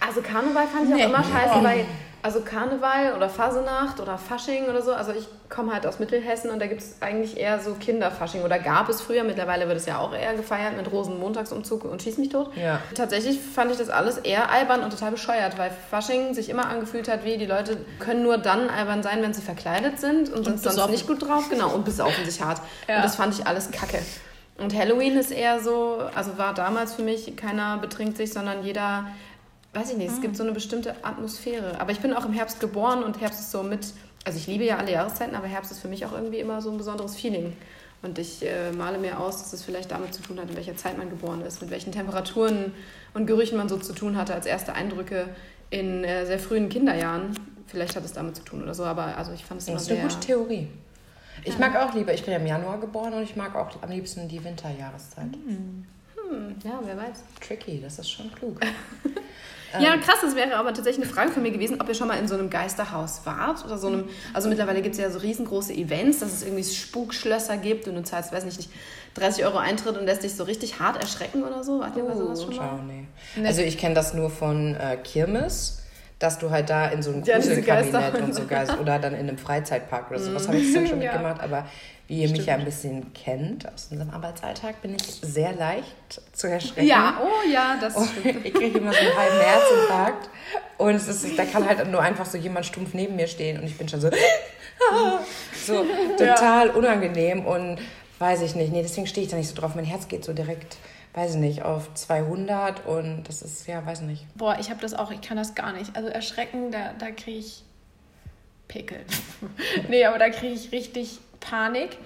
Also 0.00 0.22
Karneval 0.22 0.66
fand 0.66 0.88
ich 0.88 0.94
nee. 0.94 1.04
auch 1.04 1.08
immer 1.08 1.22
scheiße, 1.22 1.62
weil 1.62 1.84
also 2.22 2.40
Karneval 2.42 3.14
oder 3.16 3.30
Fasenacht 3.30 3.98
oder 3.98 4.18
Fasching 4.18 4.64
oder 4.64 4.82
so. 4.82 4.92
Also 4.92 5.12
ich 5.12 5.26
komme 5.48 5.72
halt 5.72 5.86
aus 5.86 6.00
Mittelhessen 6.00 6.50
und 6.50 6.58
da 6.60 6.66
gibt 6.66 6.82
es 6.82 7.00
eigentlich 7.00 7.38
eher 7.38 7.60
so 7.60 7.74
Kinderfasching 7.74 8.42
oder 8.42 8.58
gab 8.58 8.90
es 8.90 9.00
früher. 9.00 9.24
Mittlerweile 9.24 9.68
wird 9.68 9.78
es 9.78 9.86
ja 9.86 9.98
auch 9.98 10.12
eher 10.12 10.34
gefeiert 10.34 10.76
mit 10.76 10.92
Rosenmontagsumzug 10.92 11.84
und 11.84 12.02
Schieß 12.02 12.18
mich 12.18 12.28
tot. 12.28 12.50
Ja. 12.56 12.80
Tatsächlich 12.94 13.40
fand 13.40 13.70
ich 13.72 13.78
das 13.78 13.88
alles 13.88 14.18
eher 14.18 14.50
albern 14.50 14.82
und 14.82 14.90
total 14.90 15.12
bescheuert, 15.12 15.56
weil 15.56 15.70
Fasching 15.90 16.34
sich 16.34 16.50
immer 16.50 16.66
angefühlt 16.66 17.08
hat, 17.08 17.24
wie 17.24 17.38
die 17.38 17.46
Leute 17.46 17.78
können 17.98 18.22
nur 18.22 18.36
dann 18.36 18.68
albern 18.68 19.02
sein, 19.02 19.22
wenn 19.22 19.32
sie 19.32 19.42
verkleidet 19.42 19.98
sind 19.98 20.28
und, 20.28 20.46
und 20.46 20.60
sind 20.60 20.74
sonst 20.74 20.90
nicht 20.90 21.06
gut 21.06 21.26
drauf. 21.26 21.48
Genau, 21.48 21.70
und 21.70 21.86
besaufen 21.86 22.24
sich 22.26 22.42
hart. 22.42 22.60
Ja. 22.86 22.96
Und 22.96 23.04
das 23.04 23.16
fand 23.16 23.32
ich 23.32 23.46
alles 23.46 23.70
kacke. 23.70 23.98
Und 24.58 24.76
Halloween 24.76 25.16
ist 25.16 25.30
eher 25.30 25.60
so, 25.60 26.00
also 26.14 26.36
war 26.36 26.52
damals 26.52 26.92
für 26.92 27.02
mich, 27.02 27.34
keiner 27.34 27.78
betrinkt 27.78 28.18
sich, 28.18 28.30
sondern 28.30 28.62
jeder 28.62 29.06
weiß 29.72 29.92
ich 29.92 29.96
nicht, 29.96 30.10
es 30.10 30.20
gibt 30.20 30.36
so 30.36 30.42
eine 30.42 30.52
bestimmte 30.52 31.04
Atmosphäre. 31.04 31.80
Aber 31.80 31.92
ich 31.92 32.00
bin 32.00 32.12
auch 32.12 32.24
im 32.24 32.32
Herbst 32.32 32.60
geboren 32.60 33.02
und 33.02 33.20
Herbst 33.20 33.40
ist 33.40 33.50
so 33.50 33.62
mit, 33.62 33.92
also 34.24 34.38
ich 34.38 34.46
liebe 34.46 34.64
ja 34.64 34.78
alle 34.78 34.92
Jahreszeiten, 34.92 35.34
aber 35.34 35.46
Herbst 35.46 35.70
ist 35.70 35.80
für 35.80 35.88
mich 35.88 36.04
auch 36.04 36.12
irgendwie 36.12 36.40
immer 36.40 36.60
so 36.60 36.70
ein 36.70 36.78
besonderes 36.78 37.16
Feeling. 37.16 37.56
Und 38.02 38.18
ich 38.18 38.44
äh, 38.44 38.72
male 38.72 38.98
mir 38.98 39.20
aus, 39.20 39.38
dass 39.38 39.52
es 39.52 39.62
vielleicht 39.62 39.90
damit 39.90 40.14
zu 40.14 40.22
tun 40.22 40.40
hat, 40.40 40.48
in 40.48 40.56
welcher 40.56 40.76
Zeit 40.76 40.96
man 40.96 41.10
geboren 41.10 41.42
ist, 41.42 41.60
mit 41.60 41.70
welchen 41.70 41.92
Temperaturen 41.92 42.72
und 43.12 43.26
Gerüchen 43.26 43.58
man 43.58 43.68
so 43.68 43.76
zu 43.76 43.92
tun 43.92 44.16
hatte 44.16 44.34
als 44.34 44.46
erste 44.46 44.72
Eindrücke 44.72 45.28
in 45.68 46.02
äh, 46.04 46.24
sehr 46.24 46.38
frühen 46.38 46.68
Kinderjahren. 46.68 47.38
Vielleicht 47.66 47.94
hat 47.94 48.04
es 48.04 48.14
damit 48.14 48.36
zu 48.36 48.42
tun 48.42 48.62
oder 48.62 48.74
so, 48.74 48.84
aber 48.84 49.16
also 49.18 49.32
ich 49.32 49.44
fand 49.44 49.60
es 49.60 49.68
immer 49.68 49.78
sehr... 49.78 49.96
Das 49.96 50.14
ist 50.14 50.14
eine 50.14 50.14
gute 50.14 50.26
Theorie. 50.26 50.68
Ich 51.44 51.58
ja. 51.58 51.60
mag 51.60 51.76
auch 51.76 51.94
lieber, 51.94 52.12
ich 52.12 52.24
bin 52.24 52.32
ja 52.32 52.38
im 52.38 52.46
Januar 52.46 52.80
geboren 52.80 53.12
und 53.12 53.22
ich 53.22 53.36
mag 53.36 53.54
auch 53.54 53.70
am 53.82 53.90
liebsten 53.90 54.26
die 54.28 54.42
Winterjahreszeit. 54.42 55.32
Hm. 55.46 55.86
Hm, 56.16 56.56
ja, 56.64 56.80
wer 56.84 56.96
weiß. 56.96 57.22
Tricky, 57.40 57.80
das 57.80 57.98
ist 57.98 58.10
schon 58.10 58.32
klug. 58.32 58.60
Ja, 59.78 59.96
krass, 59.98 60.16
das 60.22 60.34
wäre 60.34 60.56
aber 60.56 60.74
tatsächlich 60.74 61.04
eine 61.04 61.12
Frage 61.12 61.30
von 61.30 61.42
mir 61.42 61.52
gewesen, 61.52 61.80
ob 61.80 61.88
ihr 61.88 61.94
schon 61.94 62.08
mal 62.08 62.18
in 62.18 62.26
so 62.26 62.34
einem 62.34 62.50
Geisterhaus 62.50 63.22
wart 63.24 63.64
oder 63.64 63.78
so 63.78 63.88
einem, 63.88 64.08
also 64.32 64.48
mittlerweile 64.48 64.82
gibt 64.82 64.94
es 64.94 65.00
ja 65.00 65.10
so 65.10 65.18
riesengroße 65.18 65.72
Events, 65.72 66.20
dass 66.20 66.32
es 66.32 66.42
irgendwie 66.42 66.64
Spukschlösser 66.64 67.56
gibt 67.56 67.86
und 67.86 67.94
du 67.94 68.02
zahlst, 68.02 68.32
weiß 68.32 68.44
nicht, 68.44 68.70
30 69.14 69.44
Euro 69.44 69.58
Eintritt 69.58 69.96
und 69.96 70.06
lässt 70.06 70.22
dich 70.22 70.34
so 70.34 70.44
richtig 70.44 70.80
hart 70.80 71.00
erschrecken 71.00 71.42
oder 71.42 71.62
so. 71.62 71.80
Wart 71.80 71.96
ihr 71.96 72.04
bei 72.04 72.14
sowas 72.14 72.42
schon 72.42 72.56
mal? 72.56 72.80
Nee. 72.86 73.46
Also 73.46 73.62
ich 73.62 73.78
kenne 73.78 73.94
das 73.94 74.14
nur 74.14 74.30
von 74.30 74.74
äh, 74.74 74.96
Kirmes 74.96 75.80
dass 76.20 76.38
du 76.38 76.50
halt 76.50 76.68
da 76.68 76.86
in 76.88 77.02
so 77.02 77.10
einem 77.10 77.22
Gruselkabinett 77.22 78.20
und 78.20 78.34
so 78.34 78.44
Geist 78.44 78.78
oder 78.78 78.98
dann 78.98 79.14
in 79.14 79.20
einem 79.20 79.38
Freizeitpark 79.38 80.10
oder 80.10 80.20
so. 80.20 80.34
Was 80.34 80.46
habe 80.46 80.58
ich 80.58 80.72
dann 80.72 80.86
schon 80.86 81.00
ja. 81.00 81.12
mitgemacht, 81.12 81.42
aber 81.42 81.66
wie 82.10 82.22
ihr 82.22 82.26
Stimmt. 82.26 82.38
mich 82.38 82.46
ja 82.48 82.54
ein 82.56 82.64
bisschen 82.64 83.12
kennt 83.14 83.72
aus 83.72 83.86
unserem 83.92 84.10
Arbeitsalltag, 84.10 84.82
bin 84.82 84.96
ich 84.96 85.02
sehr 85.22 85.52
leicht 85.52 86.20
zu 86.32 86.48
erschrecken. 86.48 86.88
Ja, 86.88 87.20
oh 87.22 87.48
ja, 87.48 87.78
das 87.80 87.94
und 87.94 88.08
stimmt. 88.08 88.44
Ich 88.44 88.52
kriege 88.52 88.78
immer 88.78 88.92
so 88.92 88.98
einen 88.98 89.16
halben 89.16 89.40
Herzinfarkt. 89.40 90.28
Und 90.76 90.96
es 90.96 91.06
ist, 91.06 91.38
da 91.38 91.44
kann 91.44 91.64
halt 91.64 91.88
nur 91.88 92.02
einfach 92.02 92.26
so 92.26 92.36
jemand 92.36 92.66
stumpf 92.66 92.94
neben 92.94 93.14
mir 93.14 93.28
stehen 93.28 93.60
und 93.60 93.64
ich 93.64 93.78
bin 93.78 93.88
schon 93.88 94.00
so, 94.00 94.10
so 95.64 95.86
total 96.18 96.66
ja. 96.66 96.74
unangenehm 96.74 97.46
und 97.46 97.78
weiß 98.18 98.42
ich 98.42 98.56
nicht. 98.56 98.72
Nee, 98.72 98.82
deswegen 98.82 99.06
stehe 99.06 99.24
ich 99.24 99.30
da 99.30 99.36
nicht 99.36 99.48
so 99.48 99.54
drauf. 99.54 99.76
Mein 99.76 99.84
Herz 99.84 100.08
geht 100.08 100.24
so 100.24 100.32
direkt 100.32 100.78
weiß 101.12 101.34
ich 101.34 101.40
nicht, 101.40 101.62
auf 101.62 101.92
200 101.94 102.86
und 102.86 103.24
das 103.24 103.42
ist, 103.42 103.66
ja, 103.66 103.84
weiß 103.84 104.00
ich 104.02 104.06
nicht. 104.06 104.26
Boah, 104.36 104.56
ich 104.60 104.70
habe 104.70 104.80
das 104.80 104.94
auch, 104.94 105.10
ich 105.10 105.20
kann 105.20 105.36
das 105.36 105.56
gar 105.56 105.72
nicht. 105.72 105.96
Also 105.96 106.08
erschrecken, 106.08 106.70
da, 106.70 106.92
da 106.98 107.10
kriege 107.10 107.38
ich 107.38 107.64
Pickel. 108.68 109.00
nee, 109.88 110.04
aber 110.04 110.18
da 110.18 110.30
kriege 110.30 110.54
ich 110.54 110.70
richtig 110.70 111.18
Panik. 111.40 111.98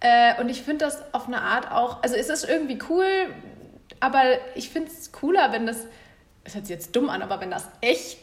Äh, 0.00 0.40
und 0.40 0.48
ich 0.48 0.62
finde 0.62 0.84
das 0.84 1.02
auf 1.14 1.26
eine 1.26 1.40
Art 1.40 1.70
auch, 1.70 2.02
also 2.02 2.14
es 2.14 2.28
ist 2.28 2.48
irgendwie 2.48 2.78
cool, 2.88 3.06
aber 4.00 4.22
ich 4.54 4.68
finde 4.68 4.90
es 4.90 5.12
cooler, 5.12 5.52
wenn 5.52 5.66
das, 5.66 5.78
es 6.44 6.54
hört 6.54 6.66
sich 6.66 6.74
jetzt 6.74 6.94
dumm 6.94 7.08
an, 7.08 7.22
aber 7.22 7.40
wenn 7.40 7.50
das 7.50 7.68
echt. 7.80 8.18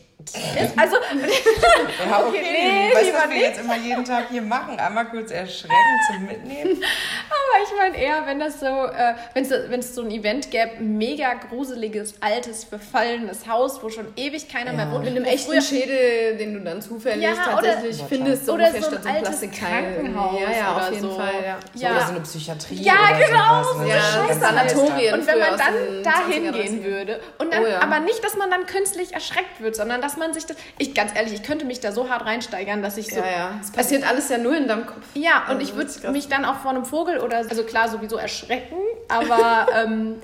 Also, 0.75 0.95
ja, 2.09 2.19
okay, 2.27 2.27
okay 2.27 2.41
nee, 2.41 2.95
weißt 2.95 3.13
was 3.13 3.21
wir 3.21 3.27
nicht. 3.27 3.41
jetzt 3.41 3.59
immer 3.59 3.77
jeden 3.77 4.05
Tag 4.05 4.29
hier 4.29 4.41
machen? 4.41 4.79
Einmal 4.79 5.05
kurz 5.05 5.31
erschrecken 5.31 5.73
zum 6.07 6.25
Mitnehmen. 6.25 6.71
Aber 7.29 7.63
ich 7.63 7.77
meine 7.77 7.97
eher, 7.97 8.25
wenn 8.25 8.39
das 8.39 8.59
so, 8.59 8.65
äh, 8.65 9.15
wenn 9.33 9.79
es 9.79 9.95
so 9.95 10.01
ein 10.01 10.11
Event 10.11 10.51
gäbe, 10.51 10.79
mega 10.79 11.33
gruseliges, 11.33 12.15
altes, 12.21 12.63
verfallenes 12.63 13.47
Haus, 13.47 13.81
wo 13.83 13.89
schon 13.89 14.07
ewig 14.15 14.49
keiner 14.49 14.71
ja. 14.71 14.77
mehr 14.77 14.91
wohnt. 14.91 15.05
Mit 15.05 15.15
einem 15.15 15.25
echten 15.25 15.61
Schädel, 15.61 16.37
den 16.37 16.53
du 16.53 16.59
dann 16.61 16.81
zufällig 16.81 17.23
ja, 17.23 17.33
tatsächlich 17.33 17.99
oder, 17.99 18.07
findest, 18.07 18.45
so 18.45 18.53
oder 18.53 18.71
so 18.71 18.95
ein, 18.95 19.07
ein 19.07 19.15
altes 19.15 19.41
Krankenhaus. 19.51 20.39
Ja, 20.39 20.51
ja, 20.51 20.77
auf 20.77 20.91
jeden 20.91 21.01
so. 21.01 21.15
Fall. 21.15 21.33
Ja. 21.45 21.59
So, 21.73 21.83
ja. 21.83 21.91
Oder 21.91 22.05
so 22.05 22.11
eine 22.11 22.21
Psychiatrie. 22.21 22.75
Ja, 22.75 22.93
oder 22.93 23.25
genau. 23.25 23.63
So 23.63 23.83
ja, 23.85 24.33
Sanatorien. 24.33 25.13
Und 25.15 25.27
wenn 25.27 25.39
man 25.39 25.57
dann 25.57 26.03
dahin 26.03 26.51
gehen 26.51 26.83
würde, 26.83 27.19
und 27.37 27.53
dann, 27.53 27.63
oh, 27.63 27.67
aber 27.81 27.99
nicht, 27.99 28.23
dass 28.23 28.35
man 28.35 28.49
dann 28.49 28.65
künstlich 28.65 29.13
erschreckt 29.13 29.59
wird, 29.59 29.75
sondern 29.75 30.01
dass 30.01 30.10
man 30.17 30.33
sich 30.33 30.45
das. 30.45 30.57
Ich 30.77 30.93
ganz 30.93 31.15
ehrlich, 31.15 31.33
ich 31.33 31.43
könnte 31.43 31.65
mich 31.65 31.79
da 31.79 31.91
so 31.91 32.09
hart 32.09 32.25
reinsteigern, 32.25 32.81
dass 32.81 32.97
ich 32.97 33.07
so. 33.07 33.19
Ja, 33.19 33.25
ja. 33.25 33.59
Es 33.61 33.71
passiert 33.71 34.07
alles 34.07 34.29
ja 34.29 34.37
nur 34.37 34.55
in 34.55 34.67
deinem 34.67 34.85
Kopf. 34.85 35.05
Ja, 35.13 35.43
und 35.49 35.57
also, 35.57 35.61
ich 35.61 35.75
würde 35.75 36.11
mich 36.11 36.27
dann 36.27 36.45
auch 36.45 36.57
vor 36.57 36.71
einem 36.71 36.85
Vogel 36.85 37.19
oder 37.19 37.37
also 37.37 37.63
klar 37.63 37.89
sowieso 37.89 38.17
erschrecken, 38.17 38.77
aber 39.07 39.67
ähm, 39.75 40.21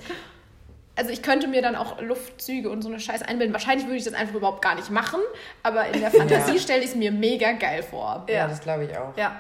also 0.98 1.12
ich 1.12 1.22
könnte 1.22 1.48
mir 1.48 1.62
dann 1.62 1.76
auch 1.76 2.02
Luftzüge 2.02 2.70
und 2.70 2.82
so 2.82 2.90
eine 2.90 3.00
Scheiße 3.00 3.28
einbilden. 3.28 3.54
Wahrscheinlich 3.54 3.86
würde 3.86 3.98
ich 3.98 4.04
das 4.04 4.16
einfach 4.16 4.36
überhaupt 4.36 4.64
gar 4.64 4.76
nicht 4.76 4.90
machen, 4.90 5.20
aber 5.64 5.88
in 5.88 6.02
der 6.02 6.12
Fantasie 6.12 6.56
ja. 6.56 6.60
stelle 6.60 6.80
ich 6.82 6.90
es 6.90 6.96
mir 6.96 7.12
mega 7.12 7.52
geil 7.54 7.84
vor. 7.84 8.26
Ja, 8.28 8.36
ja 8.36 8.48
das 8.48 8.62
glaube 8.62 8.86
ich 8.86 8.98
auch. 8.98 9.16
Ja. 9.16 9.40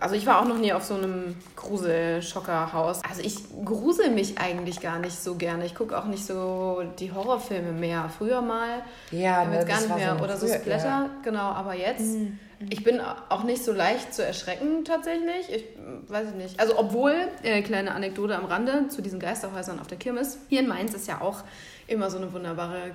Also 0.00 0.14
ich 0.14 0.26
war 0.26 0.40
auch 0.40 0.46
noch 0.46 0.58
nie 0.58 0.72
auf 0.72 0.84
so 0.84 0.94
einem 0.94 1.34
Gruselschockerhaus. 1.56 3.02
Also 3.08 3.22
ich 3.22 3.36
grusel 3.64 4.10
mich 4.10 4.38
eigentlich 4.38 4.80
gar 4.80 4.98
nicht 4.98 5.18
so 5.18 5.34
gerne. 5.34 5.66
Ich 5.66 5.74
gucke 5.74 5.98
auch 5.98 6.04
nicht 6.04 6.24
so 6.24 6.82
die 6.98 7.12
Horrorfilme 7.12 7.72
mehr. 7.72 8.10
Früher 8.16 8.40
mal. 8.40 8.82
Ja, 9.10 9.44
ne, 9.44 9.64
gar 9.64 9.80
nicht 9.80 9.94
mehr. 9.94 10.16
So 10.16 10.24
Oder 10.24 10.36
so 10.36 10.46
Splatter, 10.46 10.86
ja. 10.86 11.10
genau. 11.24 11.50
Aber 11.50 11.74
jetzt, 11.74 12.00
mhm. 12.00 12.38
ich 12.70 12.84
bin 12.84 13.00
auch 13.28 13.42
nicht 13.42 13.64
so 13.64 13.72
leicht 13.72 14.14
zu 14.14 14.24
erschrecken 14.24 14.84
tatsächlich. 14.84 15.50
Ich 15.50 15.64
weiß 16.08 16.28
ich 16.28 16.34
nicht. 16.34 16.60
Also 16.60 16.78
obwohl, 16.78 17.14
äh, 17.42 17.62
kleine 17.62 17.92
Anekdote 17.92 18.36
am 18.36 18.44
Rande 18.44 18.88
zu 18.88 19.02
diesen 19.02 19.18
Geisterhäusern 19.18 19.80
auf 19.80 19.88
der 19.88 19.98
Kirmes. 19.98 20.38
Hier 20.48 20.60
in 20.60 20.68
Mainz 20.68 20.94
ist 20.94 21.08
ja 21.08 21.20
auch 21.20 21.42
immer 21.88 22.10
so 22.10 22.18
eine 22.18 22.32
wunderbare 22.32 22.92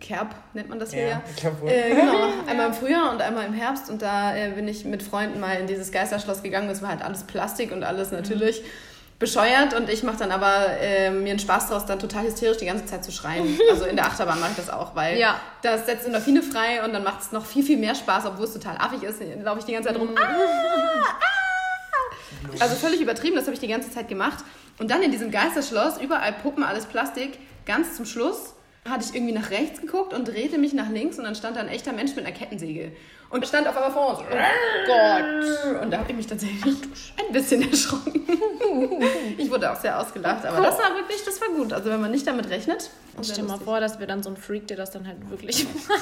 Kerb 0.00 0.34
nennt 0.54 0.68
man 0.68 0.78
das 0.78 0.92
hier 0.92 1.06
ja. 1.06 1.22
ja. 1.42 1.68
Äh, 1.68 1.94
genau, 1.94 2.28
einmal 2.46 2.68
im 2.68 2.74
Frühjahr 2.74 3.10
und 3.12 3.20
einmal 3.20 3.46
im 3.46 3.52
Herbst 3.52 3.90
und 3.90 4.02
da 4.02 4.36
äh, 4.36 4.50
bin 4.50 4.66
ich 4.68 4.84
mit 4.84 5.02
Freunden 5.02 5.40
mal 5.40 5.54
in 5.54 5.66
dieses 5.66 5.92
Geisterschloss 5.92 6.42
gegangen. 6.42 6.68
Es 6.70 6.82
war 6.82 6.90
halt 6.90 7.02
alles 7.02 7.24
Plastik 7.24 7.72
und 7.72 7.84
alles 7.84 8.10
natürlich 8.10 8.62
mhm. 8.62 8.66
bescheuert 9.18 9.74
und 9.74 9.88
ich 9.90 10.02
mache 10.02 10.18
dann 10.18 10.32
aber 10.32 10.66
äh, 10.80 11.10
mir 11.10 11.30
einen 11.30 11.38
Spaß 11.38 11.68
daraus, 11.68 11.86
dann 11.86 11.98
total 11.98 12.24
hysterisch 12.24 12.58
die 12.58 12.66
ganze 12.66 12.86
Zeit 12.86 13.04
zu 13.04 13.12
schreien. 13.12 13.58
Also 13.70 13.84
in 13.84 13.96
der 13.96 14.06
Achterbahn 14.06 14.40
mache 14.40 14.52
ich 14.52 14.56
das 14.56 14.70
auch, 14.70 14.94
weil 14.94 15.18
ja. 15.18 15.40
das 15.62 15.86
setzt 15.86 16.06
Endorphine 16.06 16.42
frei 16.42 16.84
und 16.84 16.92
dann 16.92 17.04
macht 17.04 17.20
es 17.20 17.32
noch 17.32 17.44
viel, 17.44 17.64
viel 17.64 17.78
mehr 17.78 17.94
Spaß, 17.94 18.26
obwohl 18.26 18.44
es 18.44 18.52
total 18.52 18.76
affig 18.78 19.02
ist. 19.02 19.20
Dann 19.20 19.42
laufe 19.42 19.60
ich 19.60 19.64
die 19.64 19.72
ganze 19.72 19.88
Zeit 19.88 19.98
rum. 19.98 20.10
Mhm. 20.10 20.18
Ah, 20.18 20.22
ah. 20.22 21.34
Also 22.60 22.76
völlig 22.76 23.00
übertrieben, 23.00 23.36
das 23.36 23.44
habe 23.44 23.54
ich 23.54 23.60
die 23.60 23.68
ganze 23.68 23.90
Zeit 23.90 24.08
gemacht. 24.08 24.44
Und 24.78 24.90
dann 24.90 25.02
in 25.02 25.10
diesem 25.10 25.30
Geisterschloss, 25.30 25.98
überall 25.98 26.32
Puppen, 26.32 26.62
alles 26.62 26.86
Plastik, 26.86 27.38
ganz 27.66 27.96
zum 27.96 28.06
Schluss 28.06 28.53
hatte 28.88 29.04
ich 29.08 29.14
irgendwie 29.14 29.32
nach 29.32 29.50
rechts 29.50 29.80
geguckt 29.80 30.12
und 30.12 30.28
drehte 30.28 30.58
mich 30.58 30.72
nach 30.72 30.90
links 30.90 31.18
und 31.18 31.24
dann 31.24 31.34
stand 31.34 31.56
da 31.56 31.60
ein 31.60 31.68
echter 31.68 31.92
Mensch 31.92 32.14
mit 32.14 32.26
einer 32.26 32.34
Kettensäge. 32.34 32.92
Und 33.34 33.44
stand 33.48 33.66
auf 33.66 33.76
einmal 33.76 33.90
vor 33.90 34.10
uns. 34.10 34.20
Oh 34.20 34.86
Gott! 34.86 35.82
Und 35.82 35.90
da 35.90 35.98
habe 35.98 36.08
ich 36.08 36.16
mich 36.16 36.26
tatsächlich 36.28 36.76
ein 37.18 37.32
bisschen 37.32 37.68
erschrocken. 37.68 38.24
ich 39.36 39.50
wurde 39.50 39.72
auch 39.72 39.76
sehr 39.76 39.98
ausgelacht, 39.98 40.46
aber 40.46 40.60
das 40.60 40.78
war 40.78 40.94
wirklich, 40.94 41.24
das 41.24 41.40
war 41.40 41.48
gut. 41.48 41.72
Also 41.72 41.90
wenn 41.90 42.00
man 42.00 42.12
nicht 42.12 42.24
damit 42.28 42.48
rechnet. 42.48 42.90
Stell 43.22 43.38
dir 43.38 43.42
mal 43.42 43.58
vor, 43.58 43.80
dass 43.80 43.98
wir 43.98 44.06
dann 44.06 44.22
so 44.22 44.30
ein 44.30 44.36
Freak, 44.36 44.68
der 44.68 44.76
das 44.76 44.92
dann 44.92 45.04
halt 45.04 45.28
wirklich 45.30 45.56
so, 45.88 45.94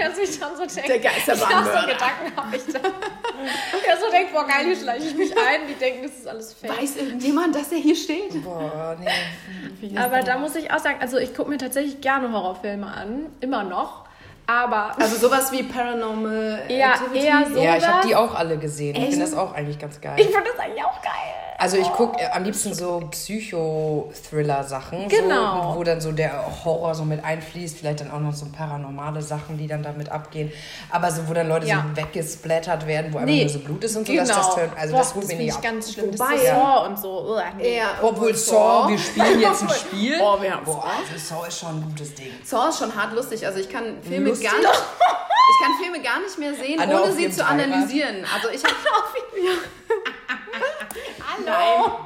der 0.00 0.12
sich 0.12 0.40
dann 0.40 0.56
so 0.56 0.64
denkt. 0.64 0.88
Der 0.88 0.98
Geisterbahn. 0.98 1.50
Ja, 1.50 1.64
so 1.64 1.86
Gedanken 1.86 2.36
habe 2.36 2.56
ich 2.56 2.64
da. 2.72 2.78
der 2.78 3.96
so 3.98 4.10
denkt, 4.10 4.32
boah 4.32 4.46
geil, 4.46 4.64
hier 4.64 4.76
schleiche 4.76 5.08
ich 5.08 5.14
mich 5.14 5.32
ein. 5.36 5.66
Die 5.68 5.74
denken, 5.74 6.04
das 6.04 6.12
ist 6.12 6.26
alles 6.26 6.54
fake. 6.54 6.80
Weiß 6.80 6.96
irgendjemand, 6.96 7.54
dass 7.54 7.70
er 7.70 7.78
hier 7.78 7.96
steht? 7.96 8.42
Boah, 8.42 8.96
nee. 8.98 9.98
Aber 9.98 10.20
da 10.20 10.38
muss 10.38 10.56
ich 10.56 10.70
auch 10.70 10.78
sagen, 10.78 10.96
also 11.02 11.18
ich 11.18 11.34
gucke 11.34 11.50
mir 11.50 11.58
tatsächlich 11.58 12.00
gerne 12.00 12.32
Horrorfilme 12.32 12.86
an. 12.86 13.26
Immer 13.40 13.62
noch. 13.62 14.05
Aber. 14.46 14.98
Also 14.98 15.16
sowas 15.16 15.50
wie 15.52 15.62
Paranormal 15.64 16.64
ja, 16.68 16.94
Activity. 16.94 17.26
Eher 17.26 17.46
sowas. 17.46 17.64
Ja, 17.64 17.76
ich 17.76 17.88
habe 17.88 18.06
die 18.06 18.16
auch 18.16 18.34
alle 18.34 18.58
gesehen. 18.58 18.94
Ich 18.96 19.10
finde 19.10 19.20
das 19.20 19.34
auch 19.34 19.54
eigentlich 19.54 19.78
ganz 19.78 20.00
geil. 20.00 20.14
Ich 20.16 20.26
finde 20.26 20.50
das 20.50 20.64
eigentlich 20.64 20.84
auch 20.84 21.02
geil. 21.02 21.45
Also 21.58 21.78
ich 21.78 21.90
gucke 21.90 22.18
am 22.34 22.44
liebsten 22.44 22.74
so 22.74 23.00
Psycho-Thriller-Sachen, 23.10 25.08
Genau. 25.08 25.72
so, 25.72 25.78
wo 25.78 25.84
dann 25.84 26.00
so 26.02 26.12
der 26.12 26.44
Horror 26.64 26.94
so 26.94 27.04
mit 27.04 27.24
einfließt, 27.24 27.78
vielleicht 27.78 28.00
dann 28.00 28.10
auch 28.10 28.20
noch 28.20 28.34
so 28.34 28.46
paranormale 28.54 29.22
Sachen, 29.22 29.56
die 29.56 29.66
dann 29.66 29.82
damit 29.82 30.10
abgehen. 30.12 30.52
Aber 30.90 31.10
so, 31.10 31.26
wo 31.28 31.32
dann 31.32 31.48
Leute 31.48 31.66
Ja. 31.66 31.86
so 31.88 31.96
weggesplattert 32.02 32.86
werden, 32.86 33.12
wo 33.12 33.16
einfach 33.18 33.30
Nee, 33.30 33.40
nur 33.44 33.48
so 33.52 33.58
Blut 33.60 33.84
ist 33.84 33.96
und 33.96 34.06
so, 34.06 34.12
Genau. 34.12 34.26
dass 34.26 34.36
das 34.36 34.54
tönt. 34.54 34.72
Also 34.78 34.92
Boah, 34.92 34.98
das 34.98 35.14
holt 35.14 35.24
mir 35.24 35.28
finde 35.30 35.44
nicht 35.44 35.52
ich 35.52 35.56
ab. 35.56 35.62
ganz 35.62 35.92
schlimm. 35.92 36.06
Wobei- 36.12 36.32
das 36.34 36.42
ist 36.42 36.48
Saw 36.50 36.86
und 36.88 36.98
so. 36.98 37.08
Uah, 37.34 37.42
nee. 37.56 37.76
Ja, 37.78 37.86
Obwohl 38.02 38.34
Saw, 38.34 38.88
wir 38.90 38.98
spielen 38.98 39.40
jetzt 39.40 39.62
ein 39.62 39.68
Spiel. 39.80 40.18
Oh, 40.20 40.40
wir 40.40 40.52
haben 40.54 40.64
Boah, 40.64 40.84
also 40.84 41.16
Saw 41.34 41.46
ist 41.48 41.58
schon 41.58 41.70
ein 41.70 41.82
gutes 41.88 42.14
Ding. 42.14 42.32
Saw 42.44 42.68
ist 42.68 42.78
schon 42.78 42.94
hart 42.94 43.12
lustig. 43.14 43.46
Also 43.46 43.60
ich 43.60 43.68
kann 43.70 44.02
Filme 44.02 44.28
Lustig? 44.28 44.50
gar 44.50 44.58
nicht, 44.58 44.68
ich 44.70 45.64
kann 45.64 45.72
Filme 45.82 46.02
gar 46.02 46.20
nicht 46.20 46.38
mehr 46.38 46.54
sehen, 46.54 46.78
Anne 46.80 47.02
ohne 47.02 47.12
sie 47.12 47.30
zu 47.30 47.44
analysieren. 47.46 48.24
Also 48.34 48.48
ich 48.50 48.62
habe 48.64 48.74
Hallo. 51.44 51.98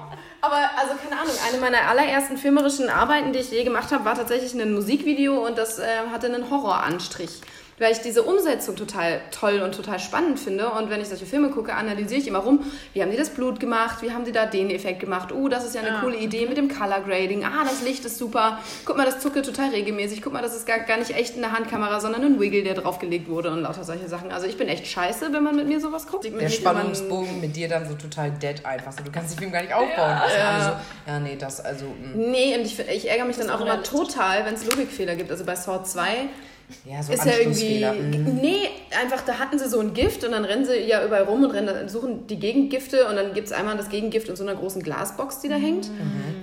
Aber 0.43 0.57
also 0.79 0.95
keine 1.03 1.21
Ahnung, 1.21 1.35
eine 1.47 1.61
meiner 1.61 1.87
allerersten 1.89 2.39
filmerischen 2.39 2.89
Arbeiten, 2.89 3.33
die 3.33 3.41
ich 3.41 3.51
je 3.51 3.63
gemacht 3.63 3.93
habe, 3.93 4.05
war 4.05 4.15
tatsächlich 4.15 4.55
ein 4.55 4.73
Musikvideo 4.73 5.47
und 5.47 5.59
das 5.59 5.79
äh, 5.79 5.85
hatte 6.11 6.27
einen 6.27 6.51
Horroranstrich. 6.51 7.41
Weil 7.81 7.93
ich 7.93 7.99
diese 8.01 8.23
Umsetzung 8.23 8.77
total 8.77 9.23
toll 9.31 9.63
und 9.63 9.75
total 9.75 9.99
spannend 9.99 10.39
finde. 10.39 10.69
Und 10.69 10.91
wenn 10.91 11.01
ich 11.01 11.09
solche 11.09 11.25
Filme 11.25 11.49
gucke, 11.49 11.73
analysiere 11.73 12.21
ich 12.21 12.29
immer 12.29 12.41
rum, 12.41 12.61
wie 12.93 13.01
haben 13.01 13.11
die 13.11 13.17
das 13.17 13.31
Blut 13.31 13.59
gemacht, 13.59 14.03
wie 14.03 14.13
haben 14.13 14.27
die 14.27 14.33
da 14.33 14.45
den 14.45 14.69
Effekt 14.69 15.01
gemacht. 15.01 15.33
Oh, 15.33 15.49
das 15.49 15.65
ist 15.65 15.75
ja 15.75 15.81
eine 15.81 15.99
coole 16.01 16.19
Idee 16.19 16.45
mit 16.45 16.59
dem 16.59 16.69
Color 16.69 17.01
Grading. 17.01 17.43
Ah, 17.43 17.65
das 17.65 17.81
Licht 17.83 18.05
ist 18.05 18.19
super. 18.19 18.59
Guck 18.85 18.99
mal, 18.99 19.07
das 19.07 19.21
zuckelt 19.21 19.47
total 19.47 19.71
regelmäßig. 19.71 20.21
Guck 20.21 20.35
mal, 20.35 20.43
das 20.43 20.55
ist 20.55 20.67
gar, 20.67 20.81
gar 20.81 20.99
nicht 20.99 21.17
echt 21.17 21.39
eine 21.39 21.53
Handkamera, 21.53 22.01
sondern 22.01 22.23
ein 22.23 22.39
Wiggle, 22.39 22.65
der 22.65 22.75
draufgelegt 22.75 23.31
wurde 23.31 23.51
und 23.51 23.63
lauter 23.63 23.83
solche 23.83 24.09
Sachen. 24.09 24.31
Also 24.31 24.47
ich 24.47 24.59
bin 24.59 24.69
echt 24.69 24.87
scheiße, 24.87 25.33
wenn 25.33 25.43
man 25.43 25.57
mit 25.57 25.67
mir 25.67 25.81
sowas 25.81 26.07
guckt. 26.07 26.27
Der 26.27 26.51
Spannungsbogen 26.51 27.41
mit 27.41 27.57
dir 27.57 27.69
dann 27.71 27.89
so 27.89 27.95
total 27.95 28.31
dead 28.31 28.67
einfach. 28.67 28.93
So, 28.93 29.03
du 29.03 29.11
kannst 29.11 29.33
den 29.33 29.39
Film 29.39 29.53
gar 29.53 29.63
nicht 29.63 29.73
aufbauen. 29.73 29.91
Ja, 29.97 30.29
ja. 30.37 30.63
So, 31.07 31.11
ja 31.11 31.19
nee, 31.19 31.37
das 31.41 31.65
also. 31.65 31.87
mh. 31.87 32.15
Nee, 32.15 32.59
und 32.59 32.67
ich, 32.67 32.79
ich 32.79 33.11
ärgere 33.11 33.25
mich 33.25 33.39
dann 33.39 33.49
auch 33.49 33.63
immer 33.63 33.83
total, 33.83 34.45
wenn 34.45 34.53
es 34.53 34.67
Logikfehler 34.67 35.17
gibt. 35.17 35.31
Also 35.31 35.47
bei 35.47 35.57
Saw 35.57 35.83
2 35.83 36.29
Ja, 36.85 37.03
so 37.03 37.13
ist 37.13 37.25
ja 37.25 37.33
irgendwie. 37.39 37.85
Mhm. 37.85 38.39
Nee, 38.41 38.69
einfach 39.01 39.23
da 39.23 39.39
hatten 39.39 39.59
sie 39.59 39.69
so 39.69 39.81
ein 39.81 39.95
Gift 39.95 40.25
und 40.25 40.33
dann 40.33 40.45
rennen 40.45 40.65
sie 40.65 40.79
ja 40.79 41.05
überall 41.05 41.25
rum 41.25 41.45
und 41.45 41.51
rennen, 41.51 41.89
suchen 41.89 42.27
die 42.27 42.39
Gegengifte 42.39 43.07
und 43.09 43.17
dann 43.17 43.35
gibt 43.35 43.49
es 43.49 43.53
einmal 43.53 43.77
das 43.77 43.89
Gegengift 43.89 44.29
in 44.29 44.37
so 44.37 44.43
einer 44.43 44.55
großen 44.55 44.83
Glasbox, 44.83 45.41
die 45.41 45.49
da 45.49 45.57
hängt. 45.57 45.91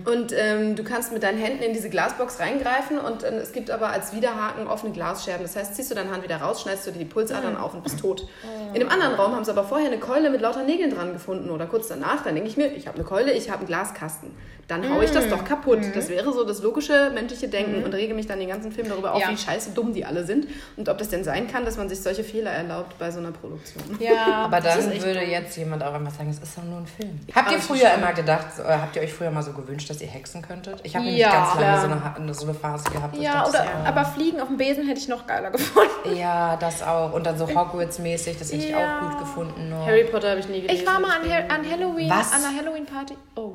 Und 0.05 0.33
ähm, 0.37 0.75
du 0.75 0.83
kannst 0.83 1.11
mit 1.11 1.23
deinen 1.23 1.37
Händen 1.37 1.63
in 1.63 1.73
diese 1.73 1.89
Glasbox 1.89 2.39
reingreifen 2.39 2.97
und 2.99 3.23
äh, 3.23 3.35
es 3.37 3.51
gibt 3.51 3.71
aber 3.71 3.89
als 3.89 4.13
Widerhaken 4.13 4.67
offene 4.67 4.93
Glasscherben. 4.93 5.43
Das 5.43 5.55
heißt, 5.55 5.75
ziehst 5.75 5.91
du 5.91 5.95
deine 5.95 6.11
Hand 6.11 6.23
wieder 6.23 6.37
raus, 6.37 6.61
schneidest 6.61 6.87
du 6.87 6.91
dir 6.91 6.99
die 6.99 7.05
Pulsadern 7.05 7.57
auf 7.57 7.73
und 7.73 7.83
bist 7.83 7.99
tot. 7.99 8.27
In 8.73 8.79
dem 8.79 8.89
anderen 8.89 9.15
Raum 9.15 9.35
haben 9.35 9.43
sie 9.43 9.51
aber 9.51 9.63
vorher 9.63 9.87
eine 9.87 9.99
Keule 9.99 10.29
mit 10.29 10.41
lauter 10.41 10.63
Nägeln 10.63 10.91
dran 10.91 11.13
gefunden 11.13 11.49
oder 11.49 11.65
kurz 11.65 11.87
danach. 11.87 12.23
Dann 12.23 12.35
denke 12.35 12.49
ich 12.49 12.57
mir, 12.57 12.71
ich 12.73 12.87
habe 12.87 12.97
eine 12.97 13.05
Keule, 13.05 13.33
ich 13.33 13.49
habe 13.49 13.59
einen 13.59 13.67
Glaskasten. 13.67 14.31
Dann 14.67 14.89
haue 14.93 15.05
ich 15.05 15.11
das 15.11 15.29
doch 15.29 15.45
kaputt. 15.45 15.79
Das 15.95 16.09
wäre 16.09 16.33
so 16.33 16.43
das 16.43 16.61
logische 16.61 17.09
menschliche 17.13 17.47
Denken 17.47 17.85
und 17.85 17.93
rege 17.93 18.13
mich 18.13 18.27
dann 18.27 18.37
den 18.39 18.49
ganzen 18.49 18.71
Film 18.73 18.89
darüber 18.89 19.13
auf, 19.13 19.21
Ja. 19.21 19.29
wie 19.29 19.37
scheiße 19.37 19.71
dumm 19.71 19.93
die 19.93 20.03
alle 20.03 20.25
sind 20.25 20.47
und 20.75 20.89
ob 20.89 20.97
das 20.97 21.07
denn 21.07 21.23
sein 21.23 21.47
kann, 21.47 21.63
dass 21.63 21.77
man 21.77 21.87
sich 21.87 22.01
solche 22.01 22.23
Fehler 22.25 22.51
erlaubt 22.51 22.97
bei 22.99 23.09
so 23.09 23.19
einer 23.19 23.31
Produktion. 23.31 23.83
Ja, 23.99 24.25
Aber 24.45 24.59
dann 24.59 24.77
würde 24.91 25.21
dumm. 25.21 25.29
jetzt 25.29 25.55
jemand 25.55 25.83
auch 25.83 25.93
einfach 25.93 26.13
sagen, 26.13 26.29
es 26.29 26.39
ist 26.39 26.57
doch 26.57 26.63
nur 26.63 26.79
ein 26.79 26.85
Film. 26.87 27.17
Habt 27.33 27.51
ihr 27.51 27.59
früher 27.59 27.93
immer 27.93 28.11
gedacht, 28.11 28.57
so, 28.57 28.63
äh, 28.63 28.65
habt 28.67 28.95
ihr 28.97 29.01
euch 29.03 29.13
früher 29.13 29.31
mal 29.31 29.41
so 29.41 29.53
gewünscht, 29.53 29.89
dass 29.89 30.01
ihr 30.01 30.07
hexen 30.07 30.41
könntet? 30.41 30.81
Ich 30.83 30.95
habe 30.95 31.05
nämlich 31.05 31.21
Ja, 31.21 31.31
ganz 31.31 31.59
lange 31.61 31.81
so 32.15 32.21
eine, 32.21 32.33
so 32.33 32.43
eine 32.43 32.53
Phase 32.53 32.89
gehabt. 32.91 33.15
ich 33.15 33.23
Ja, 33.23 33.33
dachte, 33.43 33.49
oder, 33.51 33.63
so, 33.63 33.87
aber 33.87 34.03
Fliegen 34.05 34.41
auf 34.41 34.47
dem 34.49 34.57
Besen 34.57 34.85
hätte 34.85 34.99
ich 34.99 35.07
noch 35.07 35.25
geiler 35.27 35.49
gefunden. 35.51 36.15
Ja, 36.15 36.57
das 36.57 36.83
auch. 36.83 37.13
Und 37.13 37.25
dann 37.25 37.37
so 37.37 37.45
Hogwarts-mäßig, 37.47 38.37
das 38.37 38.51
hätte 38.51 38.63
ich 38.65 38.69
Ja. 38.71 38.99
auch 38.99 39.09
gut 39.11 39.19
gefunden. 39.19 39.69
noch. 39.69 39.85
Harry 39.87 40.03
Potter 40.03 40.29
habe 40.31 40.41
ich 40.41 40.49
nie 40.49 40.61
gelesen. 40.61 40.81
Ich 40.81 40.85
war 40.85 40.99
mal 40.99 41.11
an, 41.11 41.21
an 41.49 41.71
Halloween, 41.71 42.09
Was? 42.09 42.33
an 42.33 42.43
einer 42.43 42.57
Halloween-Party. 42.57 43.13
Oh. 43.35 43.53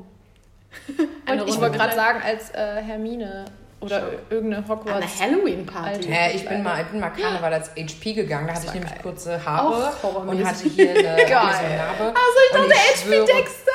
Eine 1.26 1.42
Und 1.44 1.48
ich 1.48 1.60
wollte 1.60 1.78
gerade 1.78 1.94
sagen, 1.94 2.20
als 2.24 2.50
äh, 2.50 2.82
Hermine 2.82 3.44
oder 3.80 4.10
irgendeine 4.30 4.64
An 4.64 4.68
Hogwarts. 4.68 5.20
einer 5.20 5.32
Halloween-Party. 5.32 6.08
Hä, 6.08 6.36
ich 6.36 6.48
bin 6.48 6.62
mal, 6.62 6.80
ich 6.82 6.86
bin 6.88 7.00
mal 7.00 7.10
Karneval 7.10 7.52
als 7.52 7.70
HP 7.76 8.12
gegangen, 8.12 8.46
da 8.46 8.54
hatte 8.54 8.66
ich 8.66 8.74
nämlich 8.74 9.02
kurze 9.02 9.44
Haare 9.44 9.66
Auch 9.92 10.02
horrormäßig. 10.02 10.40
und 10.40 10.46
hatte 10.48 10.68
hier 10.68 10.90
eine, 10.90 11.16
hier 11.16 11.26
so 11.26 11.34
eine 11.34 11.76
Narbe. 11.76 12.04
Also 12.04 12.38
ich 12.46 12.52
dachte, 12.52 12.74
HP 12.74 13.24
Dexter. 13.26 13.70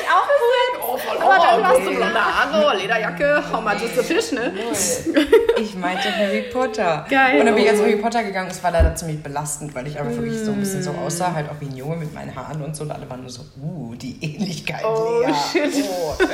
ich 0.00 0.03
auch 0.04 0.28
cool. 0.28 0.80
Oh, 0.86 0.96
voll 0.96 1.16
Aber 1.18 1.36
dann 1.44 1.62
warst 1.62 1.80
du 1.80 1.94
blonde 1.94 2.14
Haare, 2.14 2.76
Lederjacke, 2.76 3.42
how 3.52 3.60
much 3.60 3.82
is 3.82 3.94
the 3.96 4.02
fish, 4.02 4.32
ne? 4.32 4.52
Ich 5.60 5.74
meinte 5.76 6.14
Harry 6.16 6.42
Potter. 6.52 7.06
Geil. 7.08 7.40
Und 7.40 7.46
dann 7.46 7.54
bin 7.54 7.64
ich 7.64 7.70
als 7.70 7.80
Harry 7.80 7.96
Potter 7.96 8.22
gegangen. 8.22 8.50
Es 8.50 8.62
war 8.62 8.70
leider 8.70 8.94
ziemlich 8.94 9.22
belastend, 9.22 9.74
weil 9.74 9.86
ich 9.86 9.98
einfach 9.98 10.16
wirklich 10.16 10.38
so 10.44 10.52
ein 10.52 10.60
bisschen 10.60 10.82
so 10.82 10.90
aussah, 10.92 11.32
halt 11.32 11.48
auch 11.50 11.60
wie 11.60 11.66
ein 11.66 11.76
Junge 11.76 11.96
mit 11.96 12.12
meinen 12.14 12.34
Haaren 12.34 12.62
und 12.62 12.74
so. 12.76 12.84
Und 12.84 12.90
alle 12.90 13.08
waren 13.08 13.20
nur 13.22 13.30
so, 13.30 13.42
uh, 13.62 13.94
die 13.94 14.18
Ähnlichkeit. 14.22 14.84
Oh, 14.84 15.22
Lea. 15.24 15.34
shit. 15.52 15.84
Oh. 15.88 16.14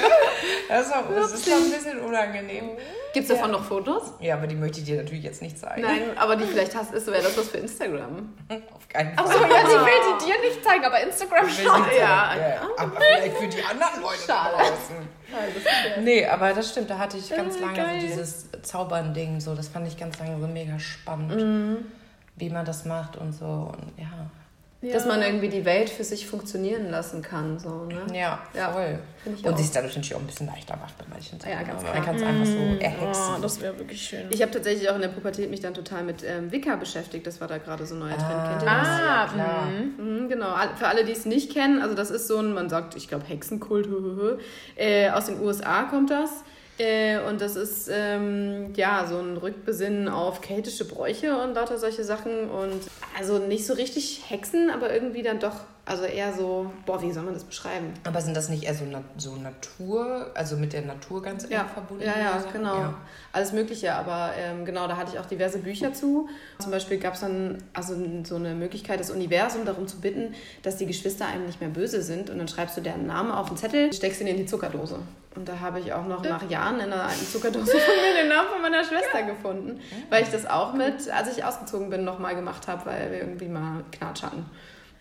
Das, 0.68 0.88
war, 0.88 1.02
das 1.12 1.32
ist 1.32 1.44
schon 1.44 1.54
ein 1.64 1.70
bisschen 1.72 1.98
unangenehm. 1.98 2.70
Gibt 3.12 3.28
es 3.28 3.34
davon 3.36 3.50
noch 3.50 3.64
Fotos? 3.64 4.12
Ja, 4.20 4.34
aber 4.34 4.46
die 4.46 4.54
möchte 4.54 4.78
ich 4.78 4.84
dir 4.86 4.98
natürlich 5.02 5.24
jetzt 5.24 5.42
nicht 5.42 5.58
zeigen. 5.58 5.82
Nein, 5.82 6.02
aber 6.16 6.36
die 6.36 6.44
vielleicht 6.44 6.76
hast, 6.76 6.94
ist 6.94 7.08
wäre 7.08 7.22
das 7.24 7.36
was 7.36 7.48
für 7.48 7.56
Instagram. 7.58 8.32
Auf 8.72 8.88
keinen 8.88 9.16
Fall. 9.16 9.26
Achso, 9.26 9.40
ja, 9.42 9.66
sie 9.68 9.74
will 9.74 10.16
die 10.20 10.24
dir 10.26 10.40
nicht 10.48 10.64
zeigen, 10.64 10.84
aber 10.84 11.00
Instagram 11.00 11.48
Ich 11.48 11.56
schon. 11.56 11.84
sie 11.90 11.98
Ja. 11.98 12.30
zeigen. 12.34 12.68
Aber 12.78 12.92
vielleicht 13.00 13.36
für 13.38 13.48
die 13.48 13.64
anderen 13.70 14.00
Leute 14.02 14.20
da 14.26 14.34
Schade. 14.44 14.56
draußen. 14.56 16.04
Nee, 16.04 16.26
aber 16.26 16.52
das 16.52 16.70
stimmt, 16.70 16.90
da 16.90 16.98
hatte 16.98 17.16
ich 17.18 17.30
ganz 17.30 17.56
Ah, 17.56 17.60
lange 17.66 17.76
geil. 17.76 18.00
so 18.00 18.06
dieses 18.06 18.48
Zaubern-Ding, 18.62 19.40
so, 19.40 19.54
das 19.54 19.68
fand 19.68 19.86
ich 19.88 19.96
ganz 19.96 20.18
lange 20.18 20.38
so 20.40 20.46
mega 20.46 20.78
spannend, 20.78 21.36
Mhm. 21.40 21.76
wie 22.36 22.50
man 22.50 22.64
das 22.64 22.84
macht 22.84 23.16
und 23.16 23.32
so. 23.32 23.72
Und 23.72 23.92
ja. 23.98 24.08
Dass 24.82 25.04
man 25.04 25.20
irgendwie 25.20 25.48
die 25.50 25.66
Welt 25.66 25.90
für 25.90 26.04
sich 26.04 26.26
funktionieren 26.26 26.90
lassen 26.90 27.20
kann. 27.20 27.58
So, 27.58 27.84
ne? 27.84 28.00
Ja, 28.18 28.40
Ja, 28.54 28.70
voll. 28.72 28.98
Und 29.44 29.58
sich 29.58 29.70
dadurch 29.70 29.94
natürlich 29.94 30.14
auch 30.14 30.20
ein 30.20 30.26
bisschen 30.26 30.46
leichter 30.46 30.74
macht 30.78 30.96
bei 30.96 31.04
manchen 31.10 31.38
Sachen. 31.38 31.52
Ja, 31.52 31.62
ganz 31.62 31.82
klar. 31.82 31.94
Man 31.94 32.04
kann 32.04 32.16
es 32.16 32.22
einfach 32.22 32.46
so 32.46 32.82
erhexen. 32.82 33.34
Oh, 33.36 33.42
das 33.42 33.60
wäre 33.60 33.78
wirklich 33.78 34.00
schön. 34.00 34.26
Ich 34.30 34.40
habe 34.40 34.50
tatsächlich 34.50 34.88
auch 34.88 34.94
in 34.94 35.02
der 35.02 35.08
Pubertät 35.08 35.50
mich 35.50 35.60
dann 35.60 35.74
total 35.74 36.02
mit 36.04 36.24
ähm, 36.24 36.50
Wicca 36.50 36.76
beschäftigt. 36.76 37.26
Das 37.26 37.42
war 37.42 37.48
da 37.48 37.58
gerade 37.58 37.84
so 37.84 37.94
ein 37.94 37.98
neuer 38.00 38.16
Trend. 38.16 38.48
Kennt 38.48 38.62
ihr 38.62 38.66
das? 38.68 38.88
Ah, 38.88 39.00
ja, 39.26 39.30
klar. 39.30 39.66
Mhm, 39.98 40.28
genau, 40.30 40.48
All- 40.48 40.74
für 40.76 40.88
alle, 40.88 41.04
die 41.04 41.12
es 41.12 41.26
nicht 41.26 41.52
kennen, 41.52 41.82
also 41.82 41.94
das 41.94 42.10
ist 42.10 42.26
so 42.26 42.38
ein, 42.38 42.54
man 42.54 42.70
sagt, 42.70 42.96
ich 42.96 43.06
glaube 43.08 43.26
Hexenkult. 43.26 43.88
Äh, 44.76 45.10
aus 45.10 45.26
den 45.26 45.38
USA 45.40 45.82
kommt 45.82 46.10
das. 46.10 46.30
Äh, 46.80 47.18
und 47.28 47.42
das 47.42 47.56
ist 47.56 47.90
ähm, 47.92 48.72
ja 48.74 49.06
so 49.06 49.18
ein 49.18 49.36
Rückbesinnen 49.36 50.08
auf 50.08 50.40
keltische 50.40 50.86
Bräuche 50.86 51.36
und 51.36 51.52
lauter 51.54 51.76
solche 51.76 52.04
Sachen. 52.04 52.48
Und 52.48 52.80
also 53.18 53.38
nicht 53.38 53.66
so 53.66 53.74
richtig 53.74 54.22
Hexen, 54.28 54.70
aber 54.70 54.92
irgendwie 54.92 55.22
dann 55.22 55.40
doch, 55.40 55.56
also 55.86 56.04
eher 56.04 56.32
so, 56.32 56.70
boah, 56.86 57.02
wie 57.02 57.10
soll 57.10 57.22
man 57.24 57.34
das 57.34 57.44
beschreiben? 57.44 57.92
Aber 58.04 58.20
sind 58.20 58.36
das 58.36 58.48
nicht 58.48 58.64
eher 58.64 58.74
so, 58.74 58.84
Na 58.88 59.02
so 59.16 59.34
Natur, 59.36 60.30
also 60.34 60.56
mit 60.56 60.72
der 60.72 60.82
Natur 60.82 61.22
ganz 61.22 61.44
eng 61.44 61.50
Ja, 61.52 61.64
verbunden? 61.64 62.04
ja, 62.04 62.18
ja, 62.18 62.38
Sachen? 62.40 62.52
genau. 62.52 62.76
Ja. 62.76 62.94
Alles 63.32 63.52
Mögliche, 63.52 63.94
aber 63.94 64.30
ähm, 64.38 64.64
genau, 64.64 64.86
da 64.88 64.96
hatte 64.96 65.12
ich 65.14 65.18
auch 65.18 65.26
diverse 65.26 65.58
Bücher 65.58 65.92
zu. 65.92 66.28
Zum 66.58 66.70
Beispiel 66.70 66.98
gab 66.98 67.14
es 67.14 67.20
dann 67.20 67.58
also 67.74 67.94
so 68.24 68.36
eine 68.36 68.54
Möglichkeit, 68.54 69.00
das 69.00 69.10
Universum 69.10 69.64
darum 69.64 69.86
zu 69.88 70.00
bitten, 70.00 70.34
dass 70.62 70.76
die 70.76 70.86
Geschwister 70.86 71.26
einem 71.26 71.46
nicht 71.46 71.60
mehr 71.60 71.70
böse 71.70 72.02
sind. 72.02 72.30
Und 72.30 72.38
dann 72.38 72.48
schreibst 72.48 72.76
du 72.76 72.80
deren 72.80 73.06
Namen 73.06 73.30
auf 73.30 73.48
einen 73.48 73.56
Zettel, 73.56 73.92
steckst 73.92 74.20
ihn 74.20 74.26
in 74.26 74.36
die 74.36 74.46
Zuckerdose. 74.46 74.98
Und 75.36 75.48
da 75.48 75.60
habe 75.60 75.78
ich 75.78 75.92
auch 75.92 76.06
noch 76.06 76.22
nach 76.24 76.48
Jahren 76.50 76.76
in 76.80 76.92
einer 76.92 77.04
alten 77.04 77.24
Zuckerdose 77.24 77.70
von 77.70 77.78
mir 77.94 78.20
den 78.22 78.28
Namen 78.28 78.48
von 78.52 78.62
meiner 78.62 78.82
Schwester 78.84 79.22
gefunden, 79.22 79.80
weil 80.10 80.24
ich 80.24 80.28
das 80.30 80.44
auch 80.44 80.74
mit, 80.74 81.08
als 81.10 81.36
ich 81.36 81.44
ausgezogen 81.44 81.88
bin, 81.88 82.04
nochmal 82.04 82.34
gemacht 82.34 82.66
habe, 82.66 82.84
weil 82.86 83.12
wir 83.12 83.18
irgendwie 83.20 83.46
mal 83.48 83.84
Knatsch 83.92 84.22
hatten. 84.24 84.44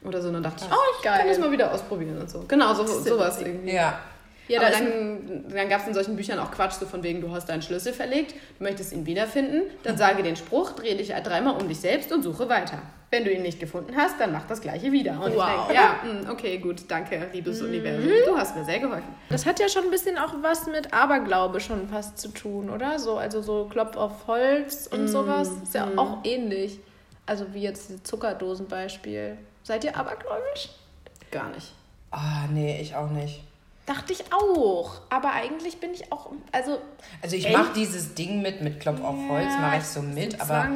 Oder 0.04 0.22
so, 0.22 0.28
und 0.30 0.36
dann 0.36 0.44
dachte 0.44 0.64
ich, 0.66 0.72
oh, 0.72 0.96
ich 0.98 1.04
Geil. 1.04 1.20
kann 1.20 1.28
das 1.28 1.40
mal 1.40 1.52
wieder 1.52 1.74
ausprobieren 1.74 2.18
und 2.20 2.30
so. 2.30 2.44
Genau, 2.48 2.74
so, 2.74 2.86
sowas 2.86 3.42
irgendwie. 3.42 3.74
Ja. 3.74 4.00
Ja, 4.48 4.62
da 4.62 4.72
dann, 4.72 5.46
dann 5.54 5.70
gab 5.70 5.82
es 5.82 5.88
in 5.88 5.94
solchen 5.94 6.16
Büchern 6.16 6.40
auch 6.40 6.50
Quatsch, 6.50 6.72
so 6.80 6.88
von 6.88 7.04
wegen, 7.04 7.22
du 7.22 7.32
hast 7.32 7.48
deinen 7.50 7.62
Schlüssel 7.62 7.94
verlegt, 7.94 8.34
du 8.58 8.64
möchtest 8.64 8.92
ihn 8.94 9.06
wiederfinden, 9.06 9.62
dann 9.84 9.96
sage 9.96 10.24
den 10.24 10.36
Spruch, 10.36 10.72
dreh 10.72 10.96
dich 10.96 11.10
dreimal 11.10 11.62
um 11.62 11.68
dich 11.68 11.80
selbst 11.80 12.12
und 12.12 12.24
suche 12.24 12.50
weiter. 12.50 12.82
Wenn 13.12 13.26
du 13.26 13.32
ihn 13.32 13.44
nicht 13.44 13.60
gefunden 13.60 13.94
hast, 13.96 14.20
dann 14.20 14.32
mach 14.32 14.48
das 14.48 14.62
gleiche 14.62 14.92
wieder. 14.92 15.22
Und 15.24 15.36
Wow. 15.36 15.46
ich 15.68 15.68
denke, 15.68 15.74
ja, 15.76 16.00
mh, 16.24 16.32
okay, 16.32 16.58
gut, 16.58 16.82
danke, 16.88 17.28
liebes 17.32 17.62
Universum, 17.62 18.10
du 18.26 18.36
hast 18.38 18.56
mir 18.56 18.66
sehr 18.66 18.80
geholfen. 18.80 19.14
Das 19.30 19.46
hat 19.46 19.60
ja 19.60 19.70
schon 19.70 19.84
ein 19.84 19.92
bisschen 19.92 20.18
auch 20.18 20.34
was 20.42 20.66
mit 20.66 20.92
Aberglaube 20.96 21.60
schon 21.60 21.88
fast 21.88 22.18
zu 22.18 22.30
tun, 22.30 22.72
oder? 22.72 22.98
So, 22.98 23.18
also 23.18 23.44
so 23.44 23.68
Klopf 23.70 23.98
auf 23.98 24.26
Holz 24.26 24.88
und 24.92 25.08
sowas. 25.10 25.52
Ist 25.62 25.76
ja 25.76 25.90
auch 25.96 26.20
ähnlich. 26.24 26.80
Also 27.28 27.46
wie 27.54 27.62
jetzt 27.62 28.08
Zuckerdosenbeispiel. 28.08 29.38
Seid 29.70 29.84
ihr 29.84 29.96
abergläubisch? 29.96 30.70
Gar 31.30 31.50
nicht. 31.50 31.76
Ah, 32.10 32.48
nee, 32.52 32.82
ich 32.82 32.96
auch 32.96 33.12
nicht. 33.12 33.44
Dachte 33.86 34.14
ich 34.14 34.24
auch. 34.34 34.94
Aber 35.12 35.32
eigentlich 35.32 35.80
bin 35.80 35.94
ich 35.94 36.12
auch. 36.12 36.32
Also. 36.52 36.80
Also 37.22 37.36
ich 37.36 37.52
mache 37.52 37.74
dieses 37.76 38.16
Ding 38.16 38.42
mit, 38.42 38.62
mit 38.62 38.80
Klopf 38.80 39.00
auf 39.00 39.14
Holz, 39.30 39.46
mache 39.62 39.78
ich 39.78 39.84
so 39.84 40.02
mit, 40.02 40.42
aber... 40.42 40.70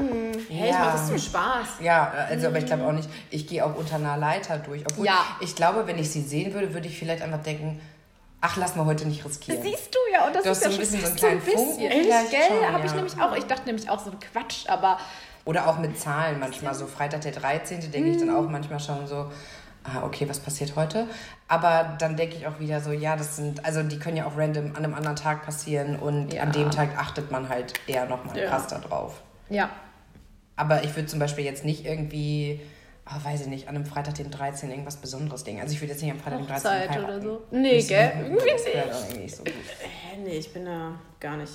Hey, 0.47 0.69
ich 0.69 0.77
mach 0.77 0.93
das 0.93 1.07
zum 1.07 1.17
Spaß. 1.17 1.67
Ja, 1.81 2.07
also 2.29 2.45
aber 2.45 2.59
ich 2.59 2.67
glaube 2.67 2.85
auch 2.85 2.91
nicht, 2.91 3.09
ich 3.31 3.47
gehe 3.47 3.65
auch 3.65 3.75
unter 3.75 3.95
einer 3.95 4.15
Leiter 4.15 4.59
durch. 4.59 4.83
Obwohl 4.85 5.07
Ja. 5.07 5.25
ich 5.41 5.55
glaube, 5.55 5.87
wenn 5.87 5.97
ich 5.97 6.11
sie 6.11 6.21
sehen 6.21 6.53
würde, 6.53 6.71
würde 6.75 6.87
ich 6.87 6.99
vielleicht 6.99 7.23
einfach 7.23 7.41
denken, 7.41 7.81
ach, 8.41 8.57
lass 8.57 8.75
mal 8.75 8.85
heute 8.85 9.07
nicht 9.07 9.25
riskieren. 9.25 9.59
Siehst 9.63 9.89
du 9.91 9.97
ja, 10.13 10.27
und 10.27 10.35
das 10.35 10.43
Du 10.43 10.51
ist 10.51 10.61
ja 10.61 10.69
so 10.69 10.75
ein 10.75 10.79
bisschen 10.79 10.99
so 11.01 11.07
fast 11.07 11.23
einen 11.23 11.41
kleinen 11.41 11.57
Funken 11.57 11.83
Echt, 11.83 12.29
gell? 12.29 12.67
Habe 12.71 12.85
ich 12.85 12.91
ja. 12.91 12.95
nämlich 12.97 13.19
auch. 13.19 13.35
Ich 13.35 13.45
dachte 13.45 13.65
nämlich 13.65 13.89
auch 13.89 13.99
so 13.99 14.11
ein 14.11 14.19
Quatsch, 14.19 14.69
aber 14.69 14.99
Oder 15.45 15.67
auch 15.67 15.77
mit 15.79 15.99
Zahlen 15.99 16.39
manchmal. 16.39 16.73
So 16.73 16.87
Freitag 16.87 17.21
der 17.21 17.31
13. 17.33 17.91
denke 17.91 18.11
ich 18.11 18.17
dann 18.17 18.29
auch 18.29 18.47
manchmal 18.49 18.79
schon 18.79 19.05
so, 19.07 19.29
ah, 19.83 20.03
okay, 20.03 20.27
was 20.29 20.39
passiert 20.39 20.75
heute? 20.77 21.07
Aber 21.49 21.95
dann 21.99 22.15
denke 22.15 22.35
ich 22.37 22.47
auch 22.47 22.59
wieder 22.59 22.79
so, 22.79 22.91
ja, 22.91 23.15
das 23.17 23.35
sind, 23.35 23.65
also 23.65 23.83
die 23.83 23.99
können 23.99 24.15
ja 24.15 24.25
auch 24.25 24.37
random 24.37 24.67
an 24.75 24.77
einem 24.77 24.93
anderen 24.93 25.17
Tag 25.17 25.43
passieren 25.45 25.97
und 25.97 26.33
Ja. 26.33 26.43
an 26.43 26.51
dem 26.53 26.71
Tag 26.71 26.97
achtet 26.97 27.29
man 27.31 27.49
halt 27.49 27.73
eher 27.87 28.05
nochmal 28.05 28.37
Ja. 28.37 28.49
krass 28.49 28.67
da 28.67 28.79
drauf. 28.79 29.21
Ja. 29.49 29.69
Aber 30.55 30.83
ich 30.83 30.95
würde 30.95 31.07
zum 31.07 31.19
Beispiel 31.19 31.43
jetzt 31.43 31.65
nicht 31.65 31.85
irgendwie, 31.85 32.61
ah, 33.05 33.17
weiß 33.21 33.41
ich 33.41 33.47
nicht, 33.47 33.67
an 33.67 33.75
einem 33.75 33.85
Freitag 33.85 34.13
den 34.15 34.31
13. 34.31 34.69
irgendwas 34.69 34.95
Besonderes 34.97 35.43
denken. 35.43 35.61
Also 35.61 35.73
ich 35.73 35.81
würde 35.81 35.91
jetzt 35.91 36.01
nicht 36.01 36.11
am 36.11 36.19
Freitag 36.19 36.39
den 36.39 36.47
13. 36.47 36.55
Hochzeit 36.71 36.89
heiraten. 36.89 37.05
oder 37.05 37.21
so. 37.21 37.41
Nee, 37.51 37.81
gell? 37.81 38.11
Irgendwie 38.19 39.17
nicht. 39.19 39.35
so. 39.35 39.43
Hä, 39.43 40.17
nee, 40.23 40.37
ich 40.37 40.53
bin 40.53 40.63
da 40.65 40.91
gar 41.19 41.35
nicht. 41.35 41.51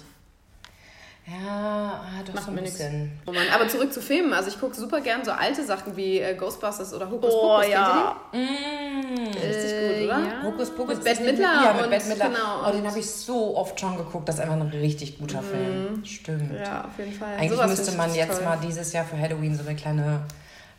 Ja, 1.31 2.01
ah, 2.05 2.23
doch 2.25 2.35
Macht 2.35 2.45
so 2.47 2.51
ein 2.53 2.57
bisschen. 2.57 3.13
Oh 3.27 3.33
Mann. 3.33 3.45
Aber 3.55 3.69
zurück 3.69 3.93
zu 3.93 4.01
Filmen. 4.01 4.33
Also 4.33 4.49
ich 4.49 4.59
gucke 4.59 4.75
super 4.75 5.01
gern 5.01 5.25
so 5.25 5.31
alte 5.33 5.63
Sachen 5.65 5.95
wie 5.97 6.21
äh, 6.21 6.35
Ghostbusters 6.35 6.95
oder 6.95 7.11
Hokus 7.11 7.35
Oh 7.35 7.41
Pokus. 7.59 7.69
Ja. 7.69 8.17
Mm. 8.33 8.37
die? 8.37 9.39
Richtig 9.39 9.71
gut, 9.99 10.05
oder? 10.07 10.19
ja. 10.19 10.43
Hokus 10.43 10.71
Pokus. 10.71 10.95
Mit 10.97 11.05
Bette 11.05 11.23
Midler 11.25 11.45
Ja, 11.65 11.73
mit 11.75 11.85
und- 11.85 11.91
Bette 11.91 12.09
Midler. 12.09 12.27
genau, 12.29 12.67
oh, 12.69 12.73
den 12.73 12.87
habe 12.87 12.99
ich 12.99 13.11
so 13.11 13.57
oft 13.57 13.79
schon 13.79 13.97
geguckt. 13.97 14.27
Das 14.29 14.37
ist 14.37 14.41
einfach 14.41 14.55
ein 14.57 14.63
richtig 14.69 15.19
guter 15.19 15.43
Film. 15.43 16.03
Stimmt. 16.05 16.55
Ja, 16.59 16.85
auf 16.87 16.99
jeden 16.99 17.13
Fall. 17.13 17.35
Eigentlich 17.37 17.53
Sowas 17.53 17.71
müsste 17.79 17.97
man 17.97 18.15
jetzt 18.15 18.37
toll. 18.37 18.45
mal 18.45 18.59
dieses 18.67 18.93
Jahr 18.95 19.05
für 19.05 19.19
Halloween 19.19 19.55
so 19.55 19.65
eine 19.67 19.77
kleine, 19.77 20.23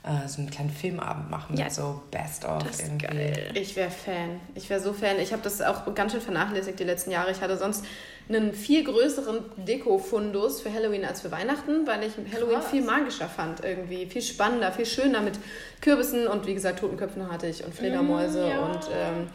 äh, 0.03 0.27
so 0.27 0.39
einen 0.41 0.49
kleinen 0.49 0.69
Filmabend 0.69 1.29
machen 1.29 1.57
Ja. 1.57 1.65
mit 1.65 1.73
so 1.73 2.01
Best 2.11 2.45
of 2.45 2.63
Das 2.63 2.79
ist 2.79 2.87
irgendwie. 2.87 3.05
geil. 3.07 3.51
Ich 3.53 3.75
wäre 3.75 3.91
Fan. 3.91 4.39
Ich 4.55 4.69
wäre 4.69 4.79
so 4.79 4.93
Fan. 4.93 5.19
Ich 5.19 5.31
habe 5.33 5.41
das 5.43 5.61
auch 5.61 5.93
ganz 5.95 6.13
schön 6.13 6.21
vernachlässigt 6.21 6.79
die 6.79 6.83
letzten 6.85 7.11
Jahre. 7.11 7.31
Ich 7.31 7.41
hatte 7.41 7.57
sonst 7.57 7.83
einen 8.29 8.53
viel 8.53 8.83
größeren 8.83 9.39
Deko-Fundus 9.57 10.61
für 10.61 10.71
Halloween 10.73 11.03
als 11.03 11.21
für 11.21 11.31
Weihnachten, 11.31 11.87
weil 11.87 12.03
ich 12.03 12.13
Halloween 12.33 12.59
Krass. 12.59 12.69
viel 12.69 12.83
magischer 12.83 13.27
fand 13.27 13.63
irgendwie. 13.63 14.05
Viel 14.05 14.21
spannender, 14.21 14.71
viel 14.71 14.85
schöner 14.85 15.21
mit 15.21 15.39
Kürbissen 15.81 16.27
und 16.27 16.45
wie 16.45 16.53
gesagt 16.53 16.79
Totenköpfen 16.79 17.31
hatte 17.31 17.47
ich 17.47 17.63
und 17.65 17.73
Fledermäuse 17.73 18.45
Mm, 18.45 18.49
ja. 18.49 18.59
und 18.59 18.79
ähm, 18.93 19.27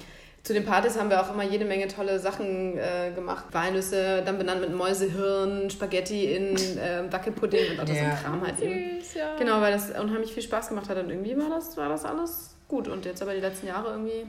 zu 0.44 0.52
den 0.52 0.64
Partys 0.66 0.98
haben 0.98 1.08
wir 1.10 1.20
auch 1.22 1.32
immer 1.32 1.42
jede 1.42 1.64
Menge 1.64 1.88
tolle 1.88 2.18
Sachen 2.20 2.76
äh, 2.78 3.10
gemacht. 3.14 3.46
Walnüsse, 3.52 4.22
dann 4.24 4.36
benannt 4.38 4.60
mit 4.60 4.74
Mäusehirn, 4.74 5.70
Spaghetti 5.70 6.26
in 6.34 6.54
äh, 6.54 7.10
Wackelpudding 7.10 7.72
und 7.72 7.80
auch 7.80 7.86
so 7.86 7.94
Ja. 7.94 8.10
ein 8.10 8.16
Kram 8.22 8.46
halt 8.46 8.60
eben. 8.60 9.00
Süß, 9.00 9.14
ja. 9.14 9.36
Genau, 9.38 9.60
weil 9.62 9.72
das 9.72 9.90
unheimlich 9.98 10.32
viel 10.34 10.42
Spaß 10.42 10.68
gemacht 10.68 10.88
hat 10.90 10.98
und 10.98 11.08
irgendwie 11.08 11.36
war 11.36 11.48
das, 11.48 11.76
war 11.78 11.88
das 11.88 12.04
alles 12.04 12.54
gut. 12.68 12.88
Und 12.88 13.06
jetzt 13.06 13.22
aber 13.22 13.32
die 13.34 13.40
letzten 13.40 13.66
Jahre 13.68 13.88
irgendwie 13.92 14.26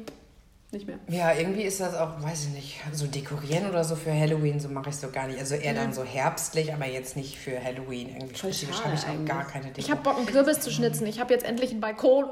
nicht 0.72 0.88
mehr. 0.88 0.98
Ja, 1.10 1.34
irgendwie 1.34 1.64
ist 1.64 1.82
das 1.82 1.94
auch, 1.96 2.22
weiß 2.24 2.46
ich 2.48 2.54
nicht, 2.54 2.82
so 2.94 3.08
dekorieren 3.08 3.70
oder 3.70 3.84
so 3.84 3.96
für 3.98 4.14
Halloween, 4.14 4.60
so 4.62 4.70
mache 4.70 4.90
ich 4.92 4.96
so 4.96 5.10
gar 5.10 5.28
nicht. 5.28 5.40
Also 5.40 5.56
eher 5.56 5.74
dann 5.74 5.92
so 5.94 6.04
herbstlich, 6.06 6.74
aber 6.74 6.86
jetzt 6.86 7.18
nicht 7.18 7.38
für 7.38 7.62
Halloween. 7.62 8.10
Irgendwie 8.16 8.36
Voll 8.36 8.54
spezifisch 8.54 8.84
habe 8.86 8.96
ich 8.96 9.04
auch 9.04 9.10
eigentlich. 9.10 9.28
gar 9.28 9.46
keine 9.46 9.66
Deko. 9.66 9.80
Ich 9.80 9.92
habe 9.92 10.02
Bock, 10.02 10.18
einen 10.18 10.26
Kürbis 10.28 10.62
zu 10.62 10.72
schnitzen. 10.72 11.06
Ich 11.08 11.20
habe 11.20 11.34
jetzt 11.34 11.46
endlich 11.46 11.72
einen 11.72 11.82
Balkon 11.82 12.26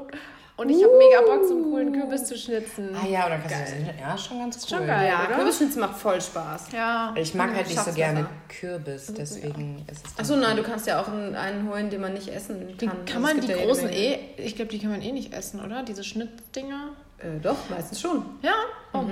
und 0.56 0.68
ich 0.68 0.82
habe 0.84 0.96
mega 0.96 1.20
Bock, 1.22 1.44
so 1.46 1.54
einen 1.54 1.64
coolen 1.64 1.92
Kürbis 1.92 2.24
zu 2.24 2.36
schnitzen. 2.38 2.94
Ah 2.94 3.06
ja, 3.06 3.26
oder 3.26 3.38
kannst 3.38 3.72
du 3.72 4.00
ja, 4.00 4.16
schon 4.16 4.38
ganz 4.38 4.56
cool. 4.62 4.78
Schon 4.78 4.86
geil. 4.86 5.08
Ja, 5.08 5.26
oder? 5.26 5.36
Kürbisschnitz 5.36 5.76
macht 5.76 5.96
voll 5.96 6.20
Spaß. 6.20 6.72
Ja. 6.72 7.12
Ich 7.16 7.34
mag 7.34 7.54
halt 7.54 7.66
nicht 7.66 7.80
so 7.80 7.92
gerne 7.92 8.20
besser. 8.20 8.30
Kürbis, 8.60 9.12
deswegen 9.16 9.84
ist 9.90 10.06
es 10.06 10.18
Achso, 10.18 10.36
nein, 10.36 10.56
du 10.56 10.62
kannst 10.62 10.86
ja 10.86 11.00
auch 11.00 11.08
einen, 11.08 11.34
einen 11.34 11.68
holen, 11.68 11.90
den 11.90 12.00
man 12.00 12.12
nicht 12.14 12.28
essen 12.28 12.76
Die 12.78 12.86
kann. 12.86 13.04
kann 13.04 13.24
Also 13.24 13.28
es 13.28 13.34
man 13.34 13.40
die 13.40 13.60
ja 13.60 13.66
großen 13.66 13.88
eh, 13.88 14.18
ich 14.36 14.54
glaube, 14.54 14.70
die 14.70 14.78
kann 14.78 14.90
man 14.90 15.02
eh 15.02 15.12
nicht 15.12 15.32
essen, 15.32 15.64
oder? 15.64 15.82
Diese 15.82 16.04
Schnittdinger. 16.04 16.90
Äh, 17.18 17.40
doch, 17.42 17.56
meistens 17.68 18.00
schon. 18.00 18.24
Ja. 18.42 18.54
Oh. 18.92 19.04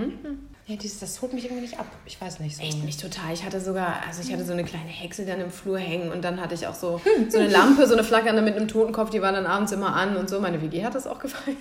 Ja, 0.66 0.76
dieses, 0.76 1.00
das 1.00 1.20
holt 1.20 1.32
mich 1.32 1.44
irgendwie 1.44 1.62
nicht 1.62 1.78
ab. 1.80 1.86
Ich 2.06 2.20
weiß 2.20 2.38
nicht 2.38 2.56
so. 2.56 2.62
Echt 2.62 2.84
mich 2.84 2.96
total. 2.96 3.32
Ich 3.32 3.44
hatte 3.44 3.60
sogar, 3.60 3.96
also 4.06 4.22
ich 4.22 4.32
hatte 4.32 4.44
so 4.44 4.52
eine 4.52 4.62
kleine 4.62 4.88
Hexe 4.88 5.26
dann 5.26 5.40
im 5.40 5.50
Flur 5.50 5.78
hängen 5.78 6.12
und 6.12 6.22
dann 6.22 6.40
hatte 6.40 6.54
ich 6.54 6.68
auch 6.68 6.74
so, 6.74 7.00
so 7.28 7.38
eine 7.38 7.48
Lampe, 7.48 7.86
so 7.86 7.94
eine 7.94 8.04
flackernde 8.04 8.42
mit 8.42 8.54
einem 8.54 8.68
Totenkopf, 8.68 9.10
die 9.10 9.20
war 9.20 9.32
dann 9.32 9.44
abends 9.44 9.72
immer 9.72 9.94
an 9.96 10.16
und 10.16 10.28
so. 10.30 10.38
Meine 10.40 10.62
WG 10.62 10.84
hat 10.84 10.94
das 10.94 11.08
auch 11.08 11.18
gefeiert. 11.18 11.58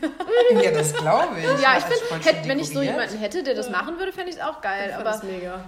Ja, 0.64 0.72
das 0.72 0.94
glaube 0.94 1.40
ich. 1.40 1.62
Ja, 1.62 1.78
ich 1.78 1.84
finde, 1.84 2.48
wenn 2.48 2.60
ich 2.60 2.70
so 2.70 2.82
jemanden 2.82 3.18
hätte, 3.18 3.42
der 3.42 3.56
das 3.56 3.72
machen 3.72 3.98
würde, 3.98 4.14
fände 4.14 4.30
ich 4.30 4.36
es 4.36 4.42
auch 4.42 4.62
geil. 4.62 4.90
Ich 4.90 4.96
fand 4.96 5.08
Aber 5.08 5.12
das 5.12 5.24
mega. 5.24 5.64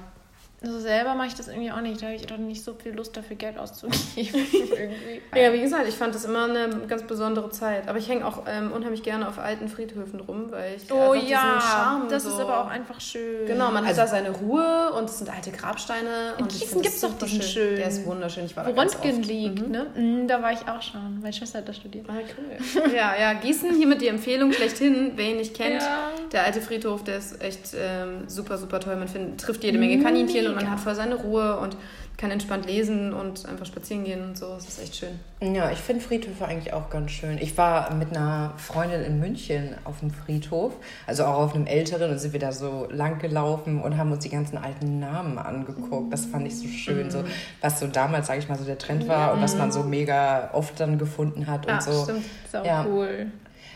So 0.63 0.79
selber 0.79 1.13
mache 1.15 1.27
ich 1.27 1.35
das 1.35 1.47
irgendwie 1.49 1.71
auch 1.71 1.81
nicht. 1.81 2.01
Da 2.01 2.05
habe 2.07 2.15
ich 2.15 2.25
doch 2.25 2.37
nicht 2.37 2.63
so 2.63 2.73
viel 2.73 2.93
Lust 2.93 3.15
dafür, 3.17 3.35
Geld 3.35 3.57
auszugeben. 3.57 3.99
irgendwie. 4.53 5.21
Ja, 5.39 5.51
wie 5.53 5.61
gesagt, 5.61 5.87
ich 5.87 5.95
fand 5.95 6.15
das 6.15 6.25
immer 6.25 6.45
eine 6.45 6.69
ganz 6.87 7.03
besondere 7.03 7.49
Zeit. 7.49 7.87
Aber 7.87 7.97
ich 7.97 8.07
hänge 8.09 8.25
auch 8.25 8.43
ähm, 8.47 8.71
unheimlich 8.71 9.03
gerne 9.03 9.27
auf 9.27 9.39
alten 9.39 9.67
Friedhöfen 9.67 10.19
rum, 10.21 10.47
weil 10.51 10.75
ich 10.77 10.91
Oh 10.91 11.13
ja, 11.13 11.59
Charme 11.61 12.07
das 12.09 12.23
so 12.23 12.29
ist 12.29 12.39
aber 12.39 12.63
auch 12.63 12.67
einfach 12.69 12.99
schön. 13.01 13.45
Genau, 13.45 13.71
man 13.71 13.85
Also- 13.85 14.01
hat 14.01 14.07
da 14.07 14.11
seine 14.11 14.31
Ruhe 14.31 14.91
und 14.97 15.05
es 15.09 15.17
sind 15.19 15.29
alte 15.29 15.51
Grabsteine. 15.51 16.33
In 16.37 16.43
und 16.43 16.51
Gießen 16.51 16.81
das 16.81 16.81
gibt's 16.81 17.01
doch 17.01 17.17
diesen 17.27 17.41
schön. 17.41 17.75
Der 17.75 17.87
ist 17.87 18.05
wunderschön. 18.05 18.45
Ich 18.45 18.55
war 18.55 18.65
Wo 18.65 18.69
da 18.69 18.75
ganz 18.75 18.95
Röntgen 18.95 19.19
oft. 19.19 19.25
liegt, 19.27 19.69
ne? 19.69 19.87
Mhm, 19.95 20.27
Da 20.27 20.41
war 20.41 20.51
ich 20.53 20.59
auch 20.67 20.81
schon. 20.81 21.19
Meine 21.21 21.33
Schwester 21.33 21.59
hat 21.59 21.67
da 21.67 21.73
studiert. 21.73 22.05
Ah, 22.09 22.13
cool. 22.37 22.93
Ja, 22.95 23.13
ja, 23.19 23.33
Gießen, 23.33 23.75
hiermit 23.75 24.01
die 24.01 24.07
Empfehlung 24.07 24.53
schlechthin, 24.53 25.11
wer 25.15 25.29
ihn 25.31 25.37
nicht 25.37 25.55
kennt. 25.55 25.81
Ja. 25.81 26.09
Der 26.31 26.43
alte 26.45 26.61
Friedhof, 26.61 27.03
der 27.03 27.17
ist 27.17 27.41
echt 27.41 27.75
ähm, 27.75 28.23
super, 28.27 28.57
super 28.57 28.79
toll. 28.79 28.95
Man 28.95 29.07
find, 29.07 29.39
trifft 29.41 29.63
jede 29.63 29.77
Menge 29.77 30.01
Kaninchen 30.01 30.52
und 30.53 30.63
man 30.63 30.71
hat 30.71 30.79
voll 30.79 30.95
seine 30.95 31.15
Ruhe 31.15 31.57
und 31.59 31.75
kann 32.15 32.29
entspannt 32.29 32.67
lesen 32.67 33.11
und 33.11 33.47
einfach 33.47 33.65
spazieren 33.65 34.03
gehen 34.03 34.23
und 34.23 34.37
so. 34.37 34.53
Es 34.57 34.67
ist 34.67 34.81
echt 34.83 34.95
schön. 34.95 35.19
Ja, 35.41 35.71
ich 35.71 35.79
finde 35.79 35.99
Friedhöfe 36.03 36.45
eigentlich 36.45 36.71
auch 36.71 36.89
ganz 36.91 37.09
schön. 37.11 37.39
Ich 37.39 37.57
war 37.57 37.91
mit 37.95 38.15
einer 38.15 38.53
Freundin 38.57 39.01
in 39.03 39.19
München 39.19 39.73
auf 39.83 39.99
dem 39.99 40.11
Friedhof, 40.11 40.73
also 41.07 41.25
auch 41.25 41.39
auf 41.39 41.55
einem 41.55 41.65
älteren, 41.65 42.11
und 42.11 42.19
sind 42.19 42.31
wir 42.33 42.39
da 42.39 42.51
so 42.51 42.87
lang 42.91 43.17
gelaufen 43.17 43.81
und 43.81 43.97
haben 43.97 44.11
uns 44.11 44.23
die 44.23 44.29
ganzen 44.29 44.57
alten 44.59 44.99
Namen 44.99 45.39
angeguckt. 45.39 46.13
Das 46.13 46.25
fand 46.25 46.45
ich 46.45 46.57
so 46.59 46.67
schön, 46.67 47.09
so 47.09 47.23
was 47.61 47.79
so 47.79 47.87
damals, 47.87 48.27
sage 48.27 48.39
ich 48.39 48.47
mal, 48.47 48.59
so 48.59 48.63
der 48.63 48.77
Trend 48.77 49.07
war 49.07 49.33
und 49.33 49.41
was 49.41 49.55
man 49.55 49.71
so 49.71 49.81
mega 49.81 50.51
oft 50.53 50.79
dann 50.79 50.99
gefunden 50.99 51.47
hat 51.47 51.65
Ja, 51.65 51.73
und 51.75 51.81
so. 51.83 52.03
stimmt. 52.03 52.25
Ist 52.45 52.55
auch 52.55 52.63
Ja. 52.65 52.85
cool. 52.87 53.27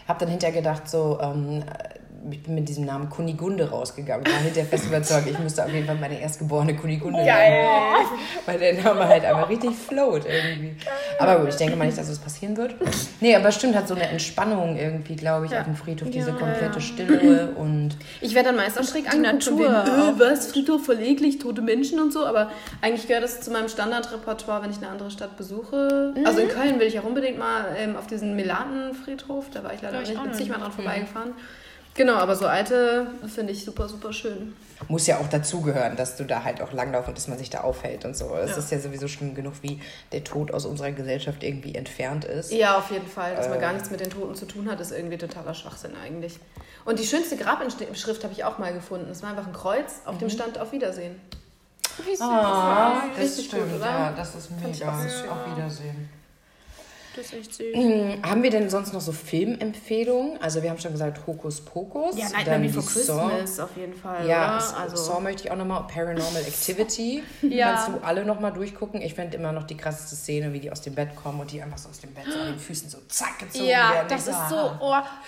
Hab 0.08 0.20
dann 0.20 0.30
hinterher 0.30 0.56
gedacht, 0.56 0.88
so, 0.88 1.20
ähm, 1.22 1.64
ich 2.32 2.44
bin 2.44 2.56
mit 2.56 2.68
diesem 2.68 2.86
Namen 2.86 3.10
Kunigunde 3.10 3.70
rausgegangen. 3.70 4.26
War 4.26 4.40
hinterher 4.40 4.66
fest 4.66 4.86
überzeugt, 4.86 5.28
ich 5.30 5.40
müsste 5.40 5.64
auf 5.64 5.72
jeden 5.72 5.86
Fall 5.86 5.96
meine 5.96 6.20
erstgeborene 6.20 6.76
Kunigunde 6.76 7.24
nennen. 7.24 7.68
Weil 8.46 8.60
der 8.60 8.82
Name 8.82 9.08
halt 9.08 9.26
einfach 9.26 9.50
richtig 9.50 9.76
float 9.76 10.24
irgendwie. 10.26 10.76
Aber 11.20 11.40
gut, 11.40 11.50
ich 11.50 11.56
denke 11.56 11.76
mal 11.76 11.86
nicht, 11.86 11.98
dass 11.98 12.10
es 12.10 12.20
passieren 12.20 12.58
wird. 12.58 12.76
Nee, 13.22 13.36
aber 13.36 13.52
stimmt, 13.52 13.76
hat 13.76 13.88
so 13.88 13.96
eine 13.96 14.08
Entspannung 14.08 14.78
irgendwie, 14.78 15.16
glaube 15.16 15.46
ich, 15.46 15.56
auf 15.56 15.64
dem 15.64 15.76
Friedhof. 15.76 16.10
Diese 16.10 16.34
komplette 16.34 16.82
Stille 16.82 17.52
und 17.56 17.98
Ich 18.22 18.34
werde 18.34 18.50
dann 18.50 18.58
meist 18.58 18.80
auch 18.80 18.84
schräg 18.84 19.10
Die 19.12 19.18
Natur 19.18 19.58
bin, 19.58 19.68
äh, 19.68 20.20
was, 20.20 20.48
Friedhof 20.52 20.86
voll 20.86 21.00
eklig, 21.02 21.40
tote 21.40 21.62
Menschen 21.62 22.00
und 22.00 22.12
so. 22.14 22.26
Aber 22.26 22.52
eigentlich 22.82 23.08
gehört 23.08 23.24
das 23.24 23.42
zu 23.42 23.52
meinem 23.52 23.70
Standardrepertoire, 23.70 24.64
wenn 24.64 24.72
ich 24.72 24.78
eine 24.78 24.90
andere 24.90 25.12
Stadt 25.12 25.38
besuche. 25.38 26.14
Also 26.26 26.42
in 26.42 26.50
Köln 26.50 26.80
will 26.80 26.88
ich 26.88 27.00
auch 27.00 27.04
unbedingt 27.04 27.38
mal 27.38 27.66
ähm, 27.78 27.96
auf 27.96 28.08
diesen 28.08 28.36
Melaten-Friedhof. 28.36 29.46
Da 29.54 29.64
war 29.64 29.74
ich 29.74 29.82
leider 29.82 30.02
ich 30.02 30.10
nicht, 30.10 30.22
bin 30.22 30.32
nicht. 30.32 30.52
dran 30.52 30.72
vorbeigefahren. 30.72 31.34
Genau, 31.98 32.14
aber 32.14 32.36
so 32.36 32.46
alte 32.46 33.08
finde 33.34 33.54
ich 33.54 33.66
super, 33.66 33.90
super 33.90 34.14
schön. 34.14 34.56
muss 34.88 35.08
ja 35.08 35.18
auch 35.18 35.28
dazugehören, 35.28 35.96
dass 35.96 36.16
du 36.16 36.26
da 36.26 36.44
halt 36.44 36.62
auch 36.62 36.72
langlaufst 36.72 37.10
und 37.10 37.18
dass 37.18 37.28
man 37.28 37.40
sich 37.40 37.50
da 37.50 37.62
aufhält 37.62 38.06
und 38.06 38.16
so. 38.16 38.36
Es 38.36 38.56
ist 38.56 38.72
ja 38.72 38.80
sowieso 38.80 39.08
schlimm 39.08 39.34
genug, 39.34 39.54
wie 39.64 39.82
der 40.12 40.24
Tod 40.24 40.54
aus 40.54 40.68
unserer 40.68 40.92
Gesellschaft 40.92 41.44
irgendwie 41.44 41.74
entfernt 41.74 42.24
ist. 42.24 42.52
Ja, 42.52 42.78
auf 42.78 42.92
jeden 42.92 43.08
Fall. 43.08 43.36
Dass 43.36 43.50
man 43.50 43.60
gar 43.60 43.74
nichts 43.74 43.90
mit 43.90 44.00
den 44.00 44.12
Toten 44.12 44.36
zu 44.36 44.46
tun 44.46 44.70
hat, 44.70 44.80
ist 44.80 44.92
irgendwie 44.92 45.18
totaler 45.18 45.56
Schwachsinn 45.56 45.94
eigentlich. 46.06 46.40
Und 46.86 47.00
die 47.00 47.06
schönste 47.06 47.36
Grabschrift 47.36 48.24
habe 48.24 48.34
ich 48.34 48.44
auch 48.44 48.60
mal 48.60 48.72
gefunden. 48.72 49.10
Es 49.10 49.24
war 49.24 49.32
einfach 49.32 49.48
ein 49.48 49.54
Kreuz, 49.54 50.02
auf 50.06 50.20
dem 50.20 50.30
stand 50.30 50.60
Auf 50.60 50.72
Wiedersehen. 50.72 51.20
Wie 52.06 52.12
süß. 52.16 52.22
Ah, 52.22 53.02
das 53.10 53.26
Richtig 53.26 53.46
stimmt, 53.48 53.72
gut, 53.72 53.80
oder? 53.82 53.86
ja, 53.86 54.14
das 54.16 54.36
ist 54.36 54.52
mega. 54.52 54.92
auch 54.92 55.00
so 55.00 55.30
Auf 55.32 55.56
Wiedersehen. 55.58 56.10
Das 57.18 57.26
ist 57.26 57.34
echt 57.34 57.54
süß. 57.56 57.76
Hm, 57.76 58.22
Haben 58.24 58.44
wir 58.44 58.50
denn 58.52 58.70
sonst 58.70 58.94
noch 58.94 59.02
so 59.02 59.12
Filmempfehlungen? 59.12 60.40
Also 60.42 60.62
wir 60.62 60.70
haben 60.70 60.80
schon 60.80 60.92
gesagt 60.92 61.26
Hokus 61.26 61.62
Pokus. 61.62 62.18
Ja, 62.18 62.30
Nightmare 62.30 62.60
Before 62.60 62.84
Saw. 62.84 63.30
Christmas 63.30 63.60
auf 63.60 63.76
jeden 63.76 63.94
Fall, 63.96 64.28
Ja, 64.28 64.58
oder? 64.58 64.80
Also, 64.82 64.96
Saw 64.96 65.20
möchte 65.20 65.44
ich 65.46 65.52
auch 65.52 65.56
nochmal. 65.56 65.86
Paranormal 65.88 66.42
Activity. 66.48 67.24
Ja. 67.42 67.74
Kannst 67.74 67.90
du 67.90 68.06
alle 68.06 68.24
nochmal 68.26 68.54
durchgucken. 68.54 69.02
Ich 69.02 69.16
finde 69.16 69.38
immer 69.38 69.52
noch 69.52 69.64
die 69.64 69.76
krasseste 69.76 70.16
Szene, 70.16 70.54
wie 70.54 70.60
die 70.60 70.72
aus 70.72 70.82
dem 70.82 70.96
Bett 70.96 71.16
kommen 71.16 71.40
und 71.40 71.52
die 71.52 71.62
einfach 71.62 71.78
so 71.78 71.90
aus 71.90 72.00
dem 72.00 72.14
Bett 72.14 72.26
so 72.32 72.40
an 72.40 72.48
den 72.48 72.60
Füßen 72.60 72.90
so 72.90 73.00
zack 73.10 73.40
gezogen 73.40 73.66
Ja, 73.68 73.94
werden. 73.94 74.08
das 74.10 74.24
Ich 74.24 74.30
ist 74.32 74.38
ah. 74.38 74.50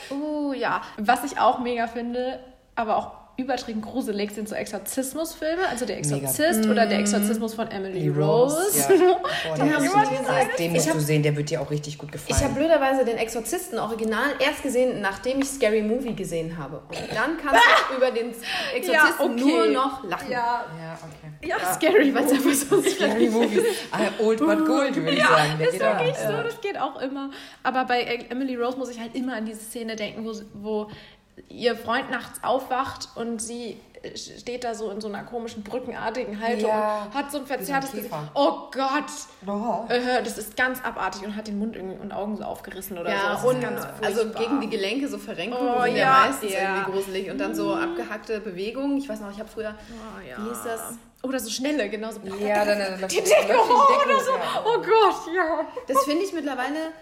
so, 0.09 0.13
oh, 0.13 0.15
uh, 0.49 0.53
ja. 0.53 0.81
Was 0.97 1.23
ich 1.23 1.39
auch 1.39 1.59
mega 1.59 1.87
finde, 1.87 2.39
aber 2.75 2.97
auch 2.97 3.11
übertrieben 3.39 3.81
gruselig, 3.81 4.31
sind 4.31 4.47
so 4.49 4.55
Exorzismusfilme, 4.55 5.67
also 5.69 5.85
der 5.85 5.97
Exorzist 5.97 6.67
oder 6.67 6.85
der 6.85 6.99
Exorzismus 6.99 7.53
von 7.53 7.69
Emily 7.71 7.99
Die 8.01 8.09
Rose. 8.09 8.57
Ja. 8.77 8.87
Boah, 8.87 9.55
Den 9.57 9.65
der 9.67 9.75
hab 9.75 9.79
ist 9.79 9.85
ich 9.85 9.91
so 9.91 9.97
mal 9.97 10.05
krass. 10.05 10.47
Den 10.57 10.73
musst 10.73 10.87
hab- 10.87 10.93
du 10.95 10.99
sehen, 11.01 11.23
der 11.23 11.35
wird 11.35 11.49
dir 11.49 11.61
auch 11.61 11.71
richtig 11.71 11.97
gut 11.97 12.11
gefallen. 12.11 12.35
Ich 12.37 12.43
habe 12.43 12.53
blöderweise 12.55 13.05
den 13.05 13.17
Exorzisten 13.17 13.79
Original 13.79 14.31
erst 14.39 14.61
gesehen, 14.63 15.01
nachdem 15.01 15.41
ich 15.41 15.47
Scary 15.49 15.81
Movie 15.81 16.13
gesehen 16.13 16.57
habe. 16.57 16.77
Und 16.87 16.97
dann 17.15 17.37
kannst 17.37 17.63
du 17.89 17.95
über 17.97 18.11
den 18.11 18.27
Exorzisten 18.75 18.91
Ja, 18.93 19.15
okay. 19.19 19.33
nur 19.39 19.65
noch 19.67 20.03
lachen. 20.03 20.31
Ja, 20.31 20.65
ja, 20.79 20.99
okay. 21.01 21.47
ja, 21.47 21.73
scary, 21.73 22.13
weil 22.13 22.25
es 22.25 22.31
einfach 22.33 22.53
so 22.53 22.81
Scary 22.89 23.29
Movies. 23.29 23.63
Ah, 23.91 23.99
Old 24.21 24.39
but 24.39 24.65
Gold, 24.65 24.95
würde 24.95 25.11
ich 25.11 25.23
sagen. 25.23 25.53
Der 25.59 25.67
ist 25.67 25.73
geht 25.73 25.83
auch. 25.83 25.93
wirklich 25.99 26.17
so, 26.17 26.43
das 26.43 26.61
geht 26.61 26.77
auch 26.79 27.01
immer. 27.01 27.29
Aber 27.63 27.85
bei 27.85 28.01
Emily 28.29 28.55
Rose 28.55 28.77
muss 28.77 28.89
ich 28.89 28.99
halt 28.99 29.15
immer 29.15 29.35
an 29.35 29.45
diese 29.45 29.59
Szene 29.61 29.95
denken, 29.95 30.25
wo, 30.25 30.33
wo 30.53 30.89
ihr 31.47 31.75
Freund 31.75 32.11
nachts 32.11 32.43
aufwacht 32.43 33.09
und 33.15 33.41
sie 33.41 33.79
steht 34.15 34.63
da 34.63 34.73
so 34.73 34.89
in 34.91 35.01
so 35.01 35.07
einer 35.07 35.23
komischen 35.23 35.63
brückenartigen 35.63 36.39
Haltung 36.39 36.69
ja, 36.69 37.03
und 37.03 37.13
hat 37.13 37.31
so 37.31 37.39
ein 37.39 37.45
verzerrtes 37.45 37.91
Gesicht. 37.91 38.13
Oh 38.33 38.69
Gott! 38.71 39.05
Oh. 39.45 39.85
Das 39.87 40.37
ist 40.37 40.55
ganz 40.55 40.83
abartig 40.83 41.23
und 41.25 41.35
hat 41.35 41.47
den 41.47 41.59
Mund 41.59 41.75
und 41.77 42.11
Augen 42.11 42.37
so 42.37 42.43
aufgerissen 42.43 42.97
oder 42.97 43.11
ja, 43.11 43.37
so. 43.37 43.49
und 43.49 43.65
also 44.01 44.29
gegen 44.31 44.61
die 44.61 44.69
Gelenke 44.69 45.07
so 45.07 45.17
Verrenkungen 45.17 45.73
oh, 45.77 45.83
sind 45.83 45.95
ja, 45.95 45.99
ja 45.99 46.25
meistens 46.27 46.53
ja. 46.53 46.59
irgendwie 46.59 46.91
gruselig. 46.91 47.31
Und 47.31 47.37
dann 47.39 47.53
so 47.53 47.75
mhm. 47.75 47.83
abgehackte 47.83 48.39
Bewegungen. 48.39 48.97
Ich 48.97 49.09
weiß 49.09 49.19
noch, 49.19 49.31
ich 49.31 49.39
habe 49.39 49.49
früher, 49.49 49.75
oh, 49.91 50.27
ja. 50.27 50.37
wie 50.37 50.49
hieß 50.49 50.63
das? 50.63 50.97
Oder 51.21 51.39
so 51.39 51.49
schnelle, 51.49 51.89
genauso. 51.89 52.21
Ja, 52.39 52.63
dann, 52.63 52.79
dann 52.79 53.09
die 53.09 53.17
Decke 53.17 53.57
hoch 53.57 54.05
oder 54.05 54.19
so. 54.19 54.31
Oh 54.65 54.77
Gott, 54.77 55.35
ja. 55.35 55.65
Das 55.87 56.03
finde 56.05 56.23
ich 56.23 56.31
mittlerweile 56.31 56.93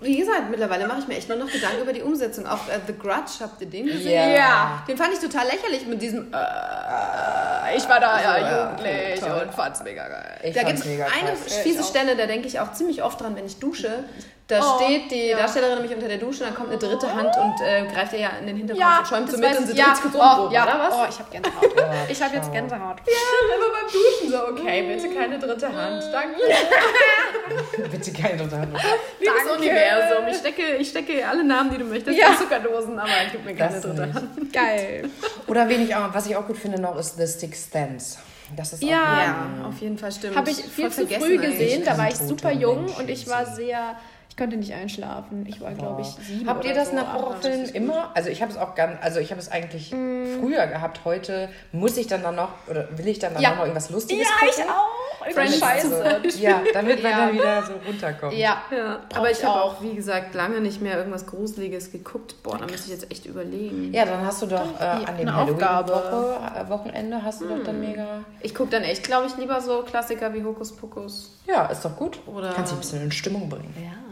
wie 0.00 0.18
gesagt, 0.18 0.50
mittlerweile 0.50 0.86
mache 0.86 1.00
ich 1.00 1.08
mir 1.08 1.16
echt 1.16 1.28
nur 1.28 1.38
noch 1.38 1.50
Gedanken 1.50 1.82
über 1.82 1.92
die 1.92 2.02
Umsetzung. 2.02 2.46
Auch 2.46 2.68
äh, 2.68 2.80
The 2.86 2.94
Grudge, 2.96 3.40
habt 3.40 3.60
ihr 3.60 3.68
den 3.68 3.86
gesehen? 3.86 4.12
Yeah. 4.12 4.36
Ja. 4.36 4.84
Den 4.88 4.96
fand 4.96 5.12
ich 5.12 5.20
total 5.20 5.46
lächerlich 5.46 5.86
mit 5.86 6.00
diesem. 6.02 6.32
Äh, 6.32 7.76
ich 7.76 7.88
war 7.88 8.00
da 8.00 8.20
ja, 8.20 8.38
ja 8.38 8.62
jugendlich 8.62 9.20
ja, 9.20 9.42
und 9.42 9.54
fand's 9.54 9.82
mega 9.82 10.08
geil. 10.08 10.40
Ich 10.44 10.54
da 10.54 10.62
gibt 10.62 10.78
es 10.78 10.86
eine 10.86 11.36
fiese 11.36 11.82
Stelle, 11.82 12.16
da 12.16 12.26
denke 12.26 12.46
ich 12.46 12.60
auch 12.60 12.72
ziemlich 12.72 13.02
oft 13.02 13.20
dran, 13.20 13.36
wenn 13.36 13.46
ich 13.46 13.58
dusche. 13.58 14.04
Da 14.48 14.60
oh, 14.60 14.80
steht 14.80 15.10
die 15.10 15.30
ja. 15.30 15.38
Darstellerin 15.38 15.78
nämlich 15.78 15.92
unter 15.92 16.06
der 16.06 16.18
Dusche, 16.18 16.44
dann 16.44 16.54
kommt 16.54 16.68
eine 16.68 16.78
dritte 16.78 17.12
Hand 17.12 17.36
und 17.36 17.60
äh, 17.66 17.84
greift 17.92 18.12
ihr 18.12 18.20
ja 18.20 18.30
in 18.38 18.46
den 18.46 18.56
Hintergrund 18.56 18.80
ja, 18.80 19.00
und 19.00 19.08
schäumt 19.08 19.28
so 19.28 19.38
mit 19.38 19.58
und 19.58 19.66
sie 19.66 19.76
ja. 19.76 19.86
dreht 19.86 20.14
oh, 20.14 20.48
ja. 20.52 20.62
oder 20.62 20.78
was? 20.78 20.94
Oh, 20.94 21.06
ich 21.08 21.18
habe 21.18 21.30
Gänsehaut. 21.32 21.74
ich 22.08 22.22
habe 22.22 22.36
jetzt 22.36 22.52
Gänsehaut. 22.52 22.96
Ja, 23.04 23.56
immer 23.56 23.72
beim 23.74 23.86
Duschen 23.90 24.30
so, 24.30 24.62
okay, 24.62 24.82
bitte 24.82 25.12
keine 25.12 25.38
dritte 25.40 25.66
Hand, 25.66 26.04
danke. 26.12 27.88
bitte 27.90 28.12
keine 28.12 28.36
dritte 28.36 28.56
Hand. 28.56 28.72
Liebes 29.18 29.56
Universum, 29.56 30.28
ich 30.30 30.36
stecke, 30.36 30.76
ich 30.76 30.90
stecke 30.90 31.26
alle 31.26 31.42
Namen, 31.42 31.70
die 31.72 31.78
du 31.78 31.84
möchtest, 31.84 32.16
ja. 32.16 32.28
in 32.28 32.36
Zuckerdosen, 32.36 33.00
aber 33.00 33.10
ich 33.26 33.32
gebe 33.32 33.44
mir 33.44 33.56
keine 33.56 33.72
das 33.72 33.82
dritte 33.82 34.06
nicht. 34.06 34.14
Hand. 34.14 34.52
Geil. 34.52 35.10
Oder 35.48 35.68
wen 35.68 35.82
ich 35.82 35.96
auch, 35.96 36.14
was 36.14 36.26
ich 36.26 36.36
auch 36.36 36.46
gut 36.46 36.58
finde 36.58 36.80
noch, 36.80 36.96
ist 36.96 37.16
The 37.16 37.26
Sixth 37.26 37.74
Dance. 37.74 38.18
Das 38.54 38.74
ist 38.74 38.82
ja, 38.84 38.88
ja, 38.90 39.66
auf 39.66 39.80
jeden 39.80 39.98
Fall 39.98 40.12
stimmt. 40.12 40.36
Habe 40.36 40.50
ich 40.50 40.58
viel 40.58 40.88
zu 40.92 41.04
früh 41.08 41.36
gesehen, 41.36 41.82
da 41.84 41.98
war 41.98 42.06
ich 42.06 42.14
super 42.16 42.52
jung 42.52 42.86
und 42.96 43.10
ich 43.10 43.28
war 43.28 43.44
sehr 43.44 43.96
ich 44.36 44.42
konnte 44.42 44.58
nicht 44.58 44.74
einschlafen. 44.74 45.46
Ich 45.48 45.62
war, 45.62 45.72
glaube 45.72 46.02
ich, 46.02 46.08
sieben. 46.08 46.46
Habt 46.46 46.66
ihr 46.66 46.74
das 46.74 46.90
so, 46.90 46.96
nach 46.96 47.14
Horrorfilmen 47.14 47.70
immer? 47.70 48.10
Also 48.12 48.28
ich 48.28 48.42
habe 48.42 48.52
es 48.52 48.58
auch 48.58 48.74
ganz, 48.74 48.98
also 49.00 49.18
ich 49.18 49.30
habe 49.30 49.40
es 49.40 49.50
eigentlich 49.50 49.92
mm. 49.92 50.40
früher 50.40 50.66
gehabt. 50.66 51.00
Heute 51.06 51.48
muss 51.72 51.96
ich 51.96 52.06
dann, 52.06 52.22
dann 52.22 52.34
noch, 52.34 52.50
oder 52.68 52.86
will 52.98 53.08
ich 53.08 53.18
dann, 53.18 53.32
dann 53.32 53.42
ja. 53.42 53.54
noch 53.54 53.60
irgendwas 53.60 53.88
Lustiges 53.88 54.28
ja, 54.28 54.34
gucken? 54.34 54.58
Ja, 54.58 54.64
ich 54.64 54.70
auch. 54.70 55.32
Friends 55.32 55.58
Scheiße. 55.58 56.20
So, 56.28 56.38
ja, 56.38 56.60
damit 56.74 57.02
man 57.02 57.12
ja. 57.12 57.18
dann 57.18 57.32
wieder 57.32 57.62
so 57.62 57.72
runterkommt. 57.86 58.34
Ja, 58.34 58.58
ja. 58.70 59.00
aber 59.14 59.30
ich 59.30 59.42
habe 59.42 59.62
auch, 59.62 59.80
wie 59.80 59.94
gesagt, 59.94 60.34
lange 60.34 60.60
nicht 60.60 60.82
mehr 60.82 60.98
irgendwas 60.98 61.24
Gruseliges 61.24 61.90
geguckt. 61.90 62.34
Boah, 62.42 62.58
da 62.58 62.66
müsste 62.66 62.92
ich 62.92 63.00
jetzt 63.00 63.10
echt 63.10 63.24
überlegen. 63.24 63.94
Ja, 63.94 64.04
dann 64.04 64.24
hast 64.24 64.42
du 64.42 64.46
doch 64.46 64.78
äh, 64.78 64.84
an 64.84 65.16
dem 65.16 65.34
Halloween-Wochenende 65.34 67.22
hast 67.22 67.40
du 67.40 67.48
hm. 67.48 67.56
doch 67.56 67.64
dann 67.64 67.76
hm. 67.76 67.88
mega... 67.88 68.06
Ich 68.42 68.54
gucke 68.54 68.70
dann 68.70 68.82
echt, 68.82 69.02
glaube 69.02 69.28
ich, 69.28 69.36
lieber 69.38 69.62
so 69.62 69.80
Klassiker 69.80 70.34
wie 70.34 70.44
Hokus 70.44 70.76
Pokus. 70.76 71.38
Ja, 71.46 71.64
ist 71.66 71.82
doch 71.86 71.96
gut. 71.96 72.18
Oder 72.26 72.52
Kannst 72.52 72.72
dich 72.72 72.76
ein 72.76 72.80
bisschen 72.80 73.02
in 73.02 73.12
Stimmung 73.12 73.48
bringen. 73.48 73.74
Ja. 73.82 74.05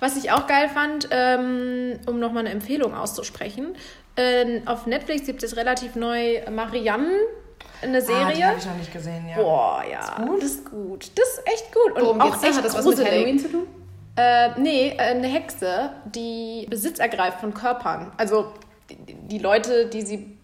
Was 0.00 0.16
ich 0.16 0.32
auch 0.32 0.46
geil 0.46 0.68
fand, 0.68 1.08
ähm, 1.10 1.98
um 2.06 2.18
nochmal 2.18 2.44
eine 2.46 2.50
Empfehlung 2.50 2.94
auszusprechen, 2.94 3.76
äh, 4.16 4.60
auf 4.66 4.86
Netflix 4.86 5.26
gibt 5.26 5.42
es 5.42 5.56
relativ 5.56 5.94
neu 5.94 6.40
Marianne, 6.50 7.10
eine 7.82 8.02
Serie. 8.02 8.26
Ah, 8.26 8.32
die 8.32 8.44
habe 8.44 8.58
ich 8.58 8.66
noch 8.66 8.76
nicht 8.76 8.92
gesehen, 8.92 9.26
ja. 9.28 9.36
Boah, 9.36 9.82
ja. 9.90 10.00
Ist 10.00 10.16
gut? 10.16 10.42
Das 10.42 10.50
ist 10.50 10.70
gut. 10.70 11.10
Das 11.14 11.28
ist 11.28 11.42
echt 11.46 11.74
gut. 11.74 11.96
Und 11.96 12.02
Worum 12.02 12.20
auch 12.20 12.42
echt 12.42 12.56
Hat 12.56 12.64
das 12.64 12.74
was 12.74 12.84
mit 12.84 13.06
Halloween 13.06 13.38
zu 13.38 13.48
tun? 13.48 13.66
Äh, 14.16 14.50
nee, 14.58 14.90
äh, 14.90 14.98
eine 14.98 15.28
Hexe, 15.28 15.90
die 16.04 16.66
Besitz 16.68 16.98
ergreift 16.98 17.40
von 17.40 17.54
Körpern. 17.54 18.12
Also 18.16 18.52
die, 18.90 19.14
die 19.14 19.38
Leute, 19.38 19.86
die 19.86 20.02
sie 20.02 20.36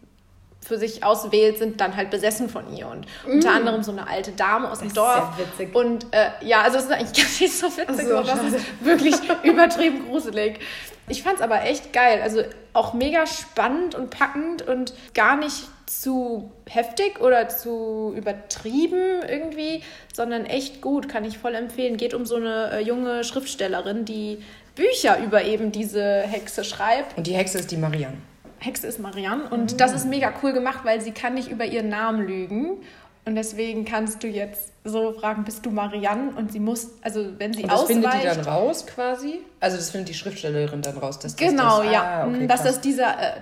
für 0.66 0.78
sich 0.78 1.04
auswählt, 1.04 1.58
sind 1.58 1.80
dann 1.80 1.96
halt 1.96 2.10
besessen 2.10 2.48
von 2.48 2.74
ihr. 2.76 2.88
Und 2.88 3.06
mm. 3.26 3.30
unter 3.30 3.52
anderem 3.52 3.82
so 3.82 3.92
eine 3.92 4.08
alte 4.08 4.32
Dame 4.32 4.70
aus 4.70 4.80
dem 4.80 4.92
Dorf. 4.92 5.38
Ist 5.38 5.38
ja 5.38 5.46
witzig. 5.46 5.74
Und 5.74 6.06
äh, 6.12 6.30
ja, 6.42 6.62
also 6.62 6.78
es 6.78 6.84
ist 6.84 6.92
eigentlich 6.92 7.12
gar 7.16 7.40
nicht 7.40 7.58
so 7.58 7.66
witzig, 7.76 8.08
so, 8.08 8.22
das 8.22 8.42
ist 8.42 8.84
wirklich 8.84 9.14
übertrieben 9.44 10.08
gruselig. 10.08 10.60
Ich 11.08 11.22
fand 11.22 11.36
es 11.36 11.42
aber 11.42 11.62
echt 11.62 11.92
geil. 11.92 12.20
Also 12.22 12.42
auch 12.72 12.92
mega 12.92 13.26
spannend 13.26 13.94
und 13.94 14.10
packend 14.10 14.66
und 14.66 14.92
gar 15.14 15.36
nicht 15.36 15.68
zu 15.86 16.50
heftig 16.68 17.20
oder 17.20 17.48
zu 17.48 18.12
übertrieben 18.16 19.22
irgendwie, 19.26 19.82
sondern 20.12 20.44
echt 20.44 20.80
gut, 20.80 21.08
kann 21.08 21.24
ich 21.24 21.38
voll 21.38 21.54
empfehlen. 21.54 21.96
Geht 21.96 22.12
um 22.12 22.26
so 22.26 22.36
eine 22.36 22.70
äh, 22.72 22.80
junge 22.80 23.22
Schriftstellerin, 23.22 24.04
die 24.04 24.42
Bücher 24.74 25.18
über 25.24 25.44
eben 25.44 25.72
diese 25.72 26.22
Hexe 26.22 26.64
schreibt. 26.64 27.16
Und 27.16 27.26
die 27.26 27.34
Hexe 27.34 27.58
ist 27.58 27.70
die 27.70 27.76
Marianne. 27.76 28.18
Hexe 28.66 28.86
ist 28.86 28.98
Marianne 28.98 29.48
und 29.50 29.72
mhm. 29.72 29.76
das 29.76 29.92
ist 29.92 30.06
mega 30.06 30.32
cool 30.42 30.52
gemacht, 30.52 30.80
weil 30.84 31.00
sie 31.00 31.12
kann 31.12 31.34
nicht 31.34 31.50
über 31.50 31.64
ihren 31.64 31.88
Namen 31.88 32.26
lügen. 32.26 32.78
Und 33.24 33.34
deswegen 33.34 33.84
kannst 33.84 34.22
du 34.22 34.28
jetzt 34.28 34.72
so 34.84 35.12
fragen, 35.12 35.42
bist 35.42 35.66
du 35.66 35.70
Marianne? 35.70 36.30
Und 36.36 36.52
sie 36.52 36.60
muss, 36.60 36.90
also 37.02 37.26
wenn 37.38 37.52
sie 37.52 37.64
und 37.64 37.72
das 37.72 37.80
ausweicht... 37.80 38.00
findet 38.00 38.22
die 38.22 38.26
dann 38.26 38.40
raus 38.40 38.86
quasi? 38.86 39.40
Also 39.58 39.76
das 39.78 39.90
findet 39.90 40.10
die 40.10 40.14
Schriftstellerin 40.14 40.80
dann 40.80 40.96
raus? 40.96 41.18
Dass 41.18 41.34
genau, 41.34 41.82
das, 41.82 41.92
ja. 41.92 42.02
Ah, 42.02 42.28
okay, 42.28 42.46
dass 42.46 42.62
das 42.62 42.80
dieser... 42.80 43.18
Äh, 43.20 43.32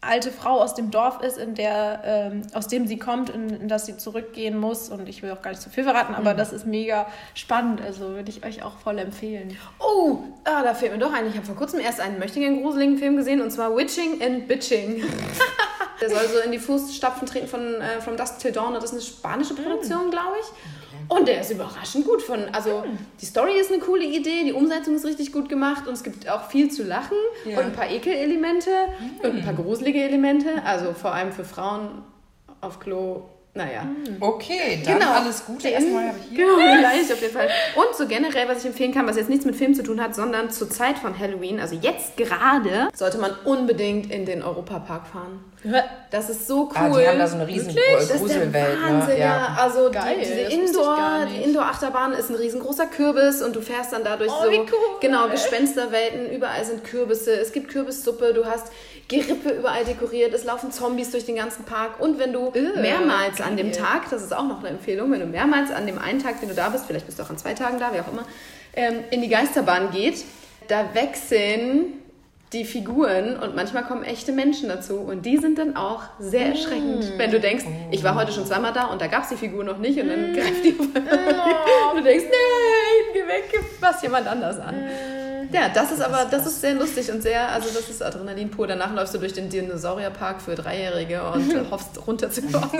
alte 0.00 0.30
Frau 0.30 0.60
aus 0.60 0.74
dem 0.74 0.90
Dorf 0.90 1.22
ist, 1.22 1.38
in 1.38 1.54
der, 1.54 2.02
ähm, 2.04 2.42
aus 2.54 2.68
dem 2.68 2.86
sie 2.86 2.98
kommt, 2.98 3.30
in, 3.30 3.48
in 3.48 3.68
das 3.68 3.86
sie 3.86 3.96
zurückgehen 3.96 4.58
muss. 4.58 4.88
Und 4.88 5.08
ich 5.08 5.22
will 5.22 5.30
auch 5.32 5.42
gar 5.42 5.50
nicht 5.50 5.62
zu 5.62 5.70
viel 5.70 5.84
verraten, 5.84 6.14
aber 6.14 6.34
mhm. 6.34 6.38
das 6.38 6.52
ist 6.52 6.66
mega 6.66 7.06
spannend. 7.34 7.80
Also 7.80 8.10
würde 8.10 8.30
ich 8.30 8.44
euch 8.44 8.62
auch 8.62 8.78
voll 8.78 8.98
empfehlen. 8.98 9.56
Oh, 9.80 10.18
ah, 10.44 10.62
da 10.62 10.74
fehlt 10.74 10.92
mir 10.92 10.98
doch 10.98 11.12
ein. 11.12 11.26
Ich 11.26 11.34
habe 11.34 11.46
vor 11.46 11.56
kurzem 11.56 11.80
erst 11.80 12.00
einen 12.00 12.18
möchtigen 12.18 12.62
gruseligen 12.62 12.98
Film 12.98 13.16
gesehen 13.16 13.40
und 13.40 13.50
zwar 13.50 13.76
Witching 13.76 14.22
and 14.22 14.46
Bitching. 14.46 15.02
der 16.00 16.10
soll 16.10 16.28
so 16.28 16.38
in 16.44 16.52
die 16.52 16.58
Fußstapfen 16.58 17.26
treten 17.26 17.48
von 17.48 17.80
äh, 17.80 18.00
From 18.00 18.16
Dusk 18.16 18.38
Till 18.38 18.52
Dawn. 18.52 18.74
Das 18.74 18.84
ist 18.84 18.92
eine 18.92 19.02
spanische 19.02 19.54
Produktion, 19.54 20.06
mhm. 20.06 20.10
glaube 20.10 20.36
ich. 20.40 20.46
Und 21.08 21.26
der 21.26 21.40
ist 21.40 21.50
überraschend 21.50 22.06
gut. 22.06 22.22
Von, 22.22 22.46
also 22.52 22.82
hm. 22.82 22.98
die 23.20 23.26
Story 23.26 23.58
ist 23.58 23.72
eine 23.72 23.80
coole 23.80 24.04
Idee, 24.04 24.44
die 24.44 24.52
Umsetzung 24.52 24.94
ist 24.94 25.04
richtig 25.04 25.32
gut 25.32 25.48
gemacht 25.48 25.86
und 25.86 25.94
es 25.94 26.02
gibt 26.02 26.28
auch 26.28 26.48
viel 26.50 26.70
zu 26.70 26.82
lachen 26.82 27.16
ja. 27.44 27.58
und 27.58 27.64
ein 27.64 27.72
paar 27.72 27.90
Ekelelemente 27.90 28.70
hm. 28.98 29.30
und 29.30 29.38
ein 29.38 29.44
paar 29.44 29.54
gruselige 29.54 30.02
Elemente. 30.02 30.62
Also 30.64 30.92
vor 30.92 31.14
allem 31.14 31.32
für 31.32 31.44
Frauen 31.44 32.02
auf 32.60 32.80
Klo 32.80 33.22
naja. 33.58 33.82
Hm. 33.82 34.16
Okay, 34.20 34.80
dann 34.84 34.98
genau. 34.98 35.12
alles 35.12 35.44
Gute 35.44 35.68
erstmal 35.68 36.14
hier. 36.30 36.46
Genau, 36.46 36.56
vielleicht 36.56 37.12
auf 37.12 37.20
jeden 37.20 37.34
Fall. 37.34 37.48
Und 37.74 37.94
so 37.96 38.06
generell, 38.06 38.48
was 38.48 38.60
ich 38.60 38.66
empfehlen 38.66 38.94
kann, 38.94 39.06
was 39.06 39.16
jetzt 39.16 39.28
nichts 39.28 39.44
mit 39.44 39.56
Film 39.56 39.74
zu 39.74 39.82
tun 39.82 40.00
hat, 40.00 40.14
sondern 40.14 40.50
zur 40.50 40.70
Zeit 40.70 40.98
von 40.98 41.18
Halloween, 41.18 41.60
also 41.60 41.74
jetzt 41.74 42.16
gerade, 42.16 42.88
sollte 42.94 43.18
man 43.18 43.32
unbedingt 43.44 44.10
in 44.10 44.24
den 44.24 44.42
Europapark 44.42 45.08
fahren. 45.08 45.44
Das 46.10 46.30
ist 46.30 46.46
so 46.46 46.68
cool. 46.68 46.72
Ah, 46.74 46.88
die 46.88 47.08
haben 47.08 47.18
da 47.18 47.26
so 47.26 47.34
eine 47.34 47.48
riesen 47.48 47.74
Gruselwelt. 47.74 48.52
Ne? 48.52 48.90
Wahnsinn, 48.90 49.14
ne? 49.14 49.20
ja. 49.20 49.56
Also 49.58 49.90
Geil, 49.90 50.14
die, 50.14 50.20
diese 50.20 50.40
Indoor, 50.40 51.26
die 51.26 51.42
Indoor-Achterbahn 51.42 52.12
ist 52.12 52.30
ein 52.30 52.36
riesengroßer 52.36 52.86
Kürbis 52.86 53.42
und 53.42 53.56
du 53.56 53.60
fährst 53.60 53.92
dann 53.92 54.04
dadurch 54.04 54.30
oh, 54.30 54.44
so 54.44 54.50
cool. 54.50 54.66
genau 55.00 55.28
Gespensterwelten. 55.28 56.30
Überall 56.30 56.64
sind 56.64 56.84
Kürbisse. 56.84 57.32
Es 57.32 57.52
gibt 57.52 57.70
Kürbissuppe. 57.70 58.32
Du 58.34 58.46
hast 58.46 58.68
Gerippe 59.08 59.50
überall 59.50 59.84
dekoriert. 59.84 60.34
Es 60.34 60.44
laufen 60.44 60.70
Zombies 60.70 61.10
durch 61.10 61.24
den 61.24 61.36
ganzen 61.36 61.64
Park. 61.64 61.98
Und 61.98 62.18
wenn 62.18 62.32
du 62.32 62.48
Ugh, 62.48 62.80
mehrmals 62.80 63.40
an 63.40 63.56
dem 63.56 63.72
Tag, 63.72 64.10
das 64.10 64.22
ist 64.22 64.36
auch 64.36 64.46
noch 64.46 64.60
eine 64.60 64.68
Empfehlung, 64.68 65.10
wenn 65.10 65.20
du 65.20 65.26
mehrmals 65.26 65.70
an 65.70 65.86
dem 65.86 65.98
einen 65.98 66.22
Tag, 66.22 66.40
den 66.40 66.50
du 66.50 66.54
da 66.54 66.68
bist, 66.68 66.84
vielleicht 66.86 67.06
bist 67.06 67.18
du 67.18 67.22
auch 67.22 67.30
an 67.30 67.38
zwei 67.38 67.54
Tagen 67.54 67.78
da, 67.78 67.92
wie 67.94 68.00
auch 68.00 68.12
immer, 68.12 68.24
ähm, 68.74 69.00
in 69.10 69.22
die 69.22 69.28
Geisterbahn 69.28 69.90
geht, 69.90 70.24
da 70.68 70.94
wechseln 70.94 71.94
die 72.52 72.64
Figuren 72.64 73.36
und 73.36 73.54
manchmal 73.54 73.84
kommen 73.84 74.04
echte 74.04 74.32
Menschen 74.32 74.68
dazu 74.68 74.96
und 74.96 75.26
die 75.26 75.36
sind 75.36 75.58
dann 75.58 75.76
auch 75.76 76.04
sehr 76.18 76.46
erschreckend. 76.46 77.04
Mm. 77.04 77.18
Wenn 77.18 77.30
du 77.30 77.40
denkst, 77.40 77.64
ich 77.90 78.02
war 78.02 78.14
heute 78.14 78.32
schon 78.32 78.46
zweimal 78.46 78.72
da 78.72 78.86
und 78.86 79.02
da 79.02 79.06
gab 79.06 79.24
es 79.24 79.28
die 79.28 79.36
Figur 79.36 79.64
noch 79.64 79.76
nicht 79.76 80.00
und 80.00 80.08
dann 80.08 80.32
mm. 80.32 80.34
greift 80.34 80.64
die 80.64 80.72
und 80.72 80.94
du 80.94 82.02
denkst, 82.02 82.24
nein, 82.24 83.12
geh 83.12 83.26
weg, 83.26 83.60
pass 83.80 84.00
jemand 84.02 84.26
anders 84.26 84.58
an. 84.60 84.76
Mm. 84.76 85.17
Ja, 85.52 85.68
das 85.68 85.92
ist 85.92 86.00
aber, 86.00 86.26
das 86.30 86.46
ist 86.46 86.60
sehr 86.60 86.74
lustig 86.74 87.10
und 87.10 87.22
sehr, 87.22 87.48
also 87.48 87.68
das 87.68 87.88
ist 87.88 88.02
Adrenalin 88.02 88.50
pur. 88.50 88.66
Danach 88.66 88.94
läufst 88.94 89.14
du 89.14 89.18
durch 89.18 89.32
den 89.32 89.48
Dinosaurierpark 89.48 90.42
für 90.42 90.54
Dreijährige 90.54 91.22
und 91.22 91.52
hoffst 91.70 92.06
runterzukommen. 92.06 92.70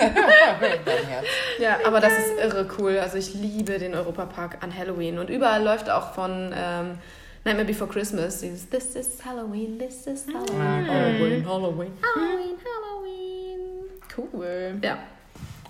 ja, 1.59 1.79
aber 1.87 2.01
das 2.01 2.13
ist 2.13 2.33
irre 2.45 2.67
cool. 2.79 2.99
Also 2.99 3.17
ich 3.17 3.35
liebe 3.35 3.79
den 3.79 3.95
Europapark 3.95 4.59
an 4.63 4.77
Halloween 4.77 5.19
und 5.19 5.31
überall 5.31 5.63
läuft 5.65 5.91
auch 5.91 6.13
von 6.13 6.53
ähm, 6.55 6.99
Nightmare 7.45 7.67
Before 7.67 7.91
Christmas. 7.91 8.41
Dieses 8.41 8.69
This 8.69 8.97
is 8.97 9.25
Halloween, 9.25 9.79
this 9.79 10.07
is 10.07 10.27
Halloween. 10.27 10.61
Ah, 10.61 10.87
Halloween, 10.87 11.47
Halloween. 11.47 11.93
Halloween, 12.03 12.57
Halloween. 12.65 13.85
Cool. 14.17 14.79
Ja. 14.83 14.99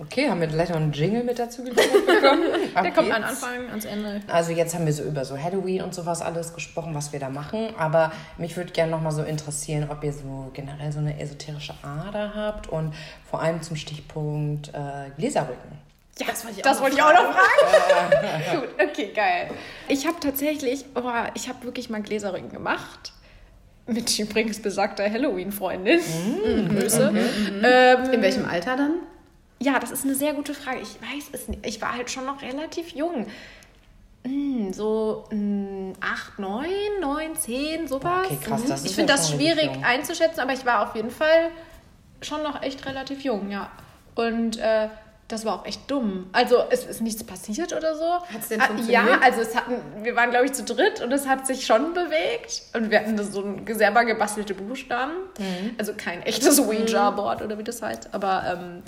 Okay, 0.01 0.29
haben 0.31 0.41
wir 0.41 0.47
gleich 0.47 0.69
noch 0.69 0.77
einen 0.77 0.93
Jingle 0.93 1.25
mit 1.25 1.39
dazu 1.39 1.65
bekommen? 1.65 2.43
Der 2.75 2.93
kommt 2.93 3.11
an 3.13 3.25
Anfang, 3.25 3.69
ans 3.69 3.85
Ende. 3.85 4.21
Also 4.29 4.53
jetzt 4.53 4.75
haben 4.75 4.87
wir 4.87 4.93
so 4.93 5.03
über 5.03 5.25
so 5.25 5.37
Halloween 5.37 5.83
und 5.83 5.95
sowas 5.95 6.23
alles 6.23 6.55
gesprochen, 6.55 6.95
was 6.95 7.13
wir 7.13 7.19
da 7.21 7.29
machen. 7.31 7.75
Aber 7.79 8.13
mich 8.37 8.57
würde 8.57 8.73
gerne 8.73 8.93
noch 8.93 9.01
mal 9.03 9.11
so 9.11 9.23
interessieren, 9.23 9.89
ob 9.91 10.05
ihr 10.05 10.13
so 10.13 10.51
generell 10.55 10.93
so 10.93 11.01
eine 11.01 11.19
esoterische 11.21 11.75
Ader 11.83 12.33
habt 12.35 12.69
und 12.69 12.95
vor 13.29 13.43
allem 13.43 13.61
zum 13.63 13.77
Stichpunkt 13.77 14.69
äh, 14.69 15.11
Gläserrücken. 15.17 15.79
Ja, 16.21 16.27
das 16.29 16.45
wollte 16.45 16.57
ich, 16.59 16.63
das 16.63 16.79
auch, 16.79 16.83
wollte 16.83 16.97
ich 16.97 17.03
auch 17.03 17.13
noch 17.13 17.33
fragen. 17.33 18.51
Gut, 18.61 18.69
okay, 18.91 19.13
geil. 19.15 19.51
Ich 19.89 20.07
habe 20.07 20.19
tatsächlich, 20.21 20.85
oh, 20.95 21.03
ich 21.35 21.49
habe 21.49 21.63
wirklich 21.65 21.91
mal 21.91 22.03
Gläserrücken 22.03 22.51
gemacht. 22.51 23.13
mit 23.87 24.19
übrigens 24.19 24.61
besagter 24.61 25.09
Halloween-Freundin. 25.11 25.99
Mm, 26.01 26.69
Grüße. 26.77 27.11
Mhm, 27.11 27.19
mhm. 27.19 27.65
Ähm, 27.65 28.11
In 28.13 28.23
welchem 28.23 28.45
Alter 28.49 28.77
dann? 28.77 28.95
Ja, 29.61 29.79
das 29.79 29.91
ist 29.91 30.05
eine 30.05 30.15
sehr 30.15 30.35
gute 30.35 30.55
Frage. 30.55 30.81
Ich 30.81 31.01
weiß 31.01 31.31
es 31.33 31.49
nicht. 31.49 31.67
Ich 31.67 31.81
war 31.81 31.95
halt 31.95 32.11
schon 32.11 32.27
noch 32.27 32.43
relativ 32.43 32.91
jung. 32.91 33.27
Hm, 34.25 34.73
so 34.73 35.25
mh, 35.31 35.95
8, 36.01 36.39
9, 36.39 36.69
9, 37.01 37.37
10, 37.37 37.89
sowas. 37.89 38.27
Okay, 38.27 38.39
krass. 38.43 38.65
Das 38.67 38.85
ich 38.85 38.95
finde 38.95 39.13
das 39.13 39.31
schwierig 39.31 39.71
einzuschätzen, 39.83 40.41
aber 40.41 40.53
ich 40.53 40.65
war 40.67 40.89
auf 40.89 40.95
jeden 40.95 41.11
Fall 41.11 41.51
schon 42.21 42.43
noch 42.43 42.63
echt 42.63 42.85
relativ 42.87 43.23
jung, 43.23 43.51
ja. 43.51 43.71
Und 44.15 44.59
äh, 44.59 44.89
das 45.29 45.45
war 45.45 45.61
auch 45.61 45.67
echt 45.67 45.91
dumm. 45.91 46.31
Also 46.33 46.65
es 46.71 46.85
ist 46.85 47.03
nichts 47.03 47.23
passiert 47.23 47.75
oder 47.75 47.95
so. 47.95 48.15
Hat 48.15 48.41
es 48.41 48.49
denn 48.49 48.61
ah, 48.61 48.67
funktioniert? 48.67 49.05
Ja, 49.07 49.21
also 49.21 49.43
es 49.43 49.55
hatten, 49.55 49.75
wir 50.03 50.17
waren 50.17 50.31
glaube 50.31 50.47
ich 50.47 50.55
zu 50.55 50.65
dritt 50.65 51.03
und 51.03 51.13
es 51.13 51.29
hat 51.29 51.47
sich 51.47 51.67
schon 51.67 51.93
bewegt. 51.93 52.63
Und 52.75 52.91
wir 52.91 53.01
hatten 53.01 53.23
so 53.23 53.43
ein 53.43 53.67
selber 53.75 54.05
gebastelte 54.07 54.55
Buchstaben. 54.55 55.13
Mhm. 55.39 55.75
Also 55.77 55.93
kein 55.95 56.23
echtes 56.23 56.59
Ouija-Board 56.59 57.43
oder 57.43 57.59
wie 57.59 57.65
das 57.65 57.83
heißt. 57.83 58.15
Aber 58.15 58.43
ähm, 58.59 58.83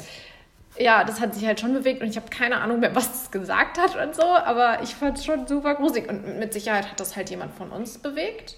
ja, 0.80 1.04
das 1.04 1.20
hat 1.20 1.34
sich 1.34 1.46
halt 1.46 1.60
schon 1.60 1.74
bewegt 1.74 2.02
und 2.02 2.08
ich 2.08 2.16
habe 2.16 2.28
keine 2.30 2.60
Ahnung 2.60 2.80
mehr, 2.80 2.94
was 2.94 3.24
es 3.24 3.30
gesagt 3.30 3.78
hat 3.78 3.96
und 3.96 4.14
so. 4.14 4.22
Aber 4.22 4.82
ich 4.82 4.94
fand 4.94 5.18
es 5.18 5.24
schon 5.24 5.46
super 5.46 5.74
gruselig. 5.74 6.08
Und 6.08 6.38
mit 6.38 6.52
Sicherheit 6.52 6.90
hat 6.90 6.98
das 6.98 7.16
halt 7.16 7.30
jemand 7.30 7.54
von 7.54 7.70
uns 7.70 7.98
bewegt. 7.98 8.56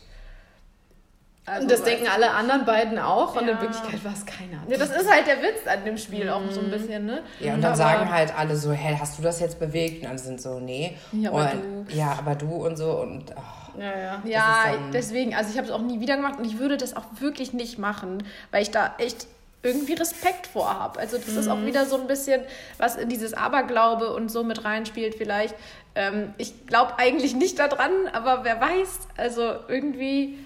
Also, 1.44 1.62
und 1.62 1.72
das 1.72 1.82
denken 1.82 2.06
alle 2.06 2.30
anderen 2.30 2.64
beiden 2.64 3.00
auch. 3.00 3.34
Ja. 3.34 3.40
Und 3.40 3.48
in 3.48 3.60
Wirklichkeit 3.60 4.04
war 4.04 4.12
es 4.12 4.24
keiner. 4.24 4.62
Ja, 4.68 4.78
das 4.78 4.90
ist 4.90 5.10
halt 5.10 5.26
der 5.26 5.42
Witz 5.42 5.66
an 5.66 5.84
dem 5.84 5.98
Spiel 5.98 6.28
auch 6.28 6.40
so 6.50 6.60
ein 6.60 6.68
mhm. 6.68 6.70
bisschen, 6.70 7.06
ne? 7.06 7.22
Ja, 7.40 7.54
und 7.54 7.62
dann 7.62 7.72
aber, 7.72 7.76
sagen 7.76 8.12
halt 8.12 8.38
alle 8.38 8.54
so, 8.54 8.70
hey, 8.70 8.96
hast 8.98 9.18
du 9.18 9.22
das 9.22 9.40
jetzt 9.40 9.58
bewegt? 9.58 10.02
Und 10.02 10.10
dann 10.10 10.18
sind 10.18 10.40
so, 10.40 10.60
nee. 10.60 10.96
Ja, 11.10 11.30
aber 11.30 11.50
und, 11.52 11.90
du. 11.90 11.96
Ja, 11.96 12.16
aber 12.16 12.36
du 12.36 12.46
und 12.64 12.76
so. 12.76 12.92
Und 13.00 13.24
oh, 13.34 13.80
ja, 13.80 13.98
ja. 13.98 14.22
ja 14.24 14.64
deswegen, 14.92 15.34
also 15.34 15.50
ich 15.50 15.56
habe 15.56 15.66
es 15.66 15.72
auch 15.72 15.82
nie 15.82 15.98
wieder 15.98 16.14
gemacht 16.14 16.38
und 16.38 16.44
ich 16.44 16.60
würde 16.60 16.76
das 16.76 16.96
auch 16.96 17.06
wirklich 17.18 17.52
nicht 17.52 17.76
machen, 17.76 18.22
weil 18.52 18.62
ich 18.62 18.70
da 18.70 18.94
echt 18.98 19.26
irgendwie 19.62 19.94
Respekt 19.94 20.46
vor 20.46 20.78
habe. 20.78 20.98
Also 20.98 21.18
das 21.18 21.28
mhm. 21.28 21.38
ist 21.38 21.48
auch 21.48 21.58
mhm. 21.58 21.66
wieder 21.66 21.86
so 21.86 22.00
ein 22.00 22.06
bisschen, 22.06 22.42
was 22.78 22.96
in 22.96 23.08
dieses 23.08 23.34
Aberglaube 23.34 24.12
und 24.12 24.30
so 24.30 24.42
mit 24.42 24.64
reinspielt 24.64 25.14
vielleicht. 25.14 25.54
Ähm, 25.94 26.34
ich 26.38 26.66
glaube 26.66 26.98
eigentlich 26.98 27.34
nicht 27.34 27.58
daran, 27.58 27.92
aber 28.12 28.44
wer 28.44 28.60
weiß, 28.60 29.00
also 29.16 29.54
irgendwie 29.68 30.38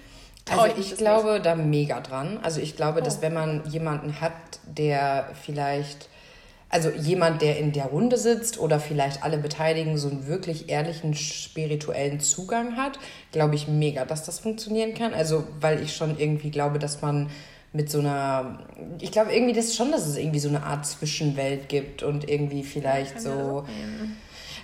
also 0.49 0.65
ich, 0.77 0.93
ich 0.93 0.97
glaube 0.97 1.33
nicht. 1.33 1.45
da 1.45 1.55
mega 1.55 1.99
dran. 1.99 2.39
Also 2.41 2.61
ich 2.61 2.75
glaube, 2.75 3.01
oh. 3.01 3.03
dass 3.03 3.21
wenn 3.21 3.33
man 3.33 3.63
jemanden 3.69 4.21
hat, 4.21 4.33
der 4.65 5.29
vielleicht, 5.43 6.09
also 6.69 6.89
jemand, 6.89 7.41
der 7.41 7.57
in 7.57 7.71
der 7.71 7.85
Runde 7.85 8.17
sitzt 8.17 8.59
oder 8.59 8.79
vielleicht 8.79 9.23
alle 9.23 9.37
Beteiligten 9.37 9.97
so 9.97 10.09
einen 10.09 10.27
wirklich 10.27 10.69
ehrlichen 10.69 11.13
spirituellen 11.15 12.19
Zugang 12.19 12.77
hat, 12.77 12.99
glaube 13.31 13.55
ich 13.55 13.67
mega, 13.67 14.05
dass 14.05 14.25
das 14.25 14.39
funktionieren 14.39 14.93
kann. 14.93 15.13
Also 15.13 15.45
weil 15.59 15.81
ich 15.81 15.95
schon 15.95 16.17
irgendwie 16.17 16.51
glaube, 16.51 16.79
dass 16.79 17.01
man 17.01 17.29
mit 17.73 17.91
so 17.91 17.99
einer, 17.99 18.59
ich 18.99 19.11
glaube 19.11 19.33
irgendwie 19.33 19.53
das 19.53 19.75
schon, 19.75 19.91
dass 19.91 20.07
es 20.07 20.15
irgendwie 20.17 20.39
so 20.39 20.49
eine 20.49 20.63
Art 20.63 20.85
Zwischenwelt 20.85 21.69
gibt 21.69 22.03
und 22.03 22.29
irgendwie 22.29 22.63
vielleicht 22.63 23.21
so. 23.21 23.65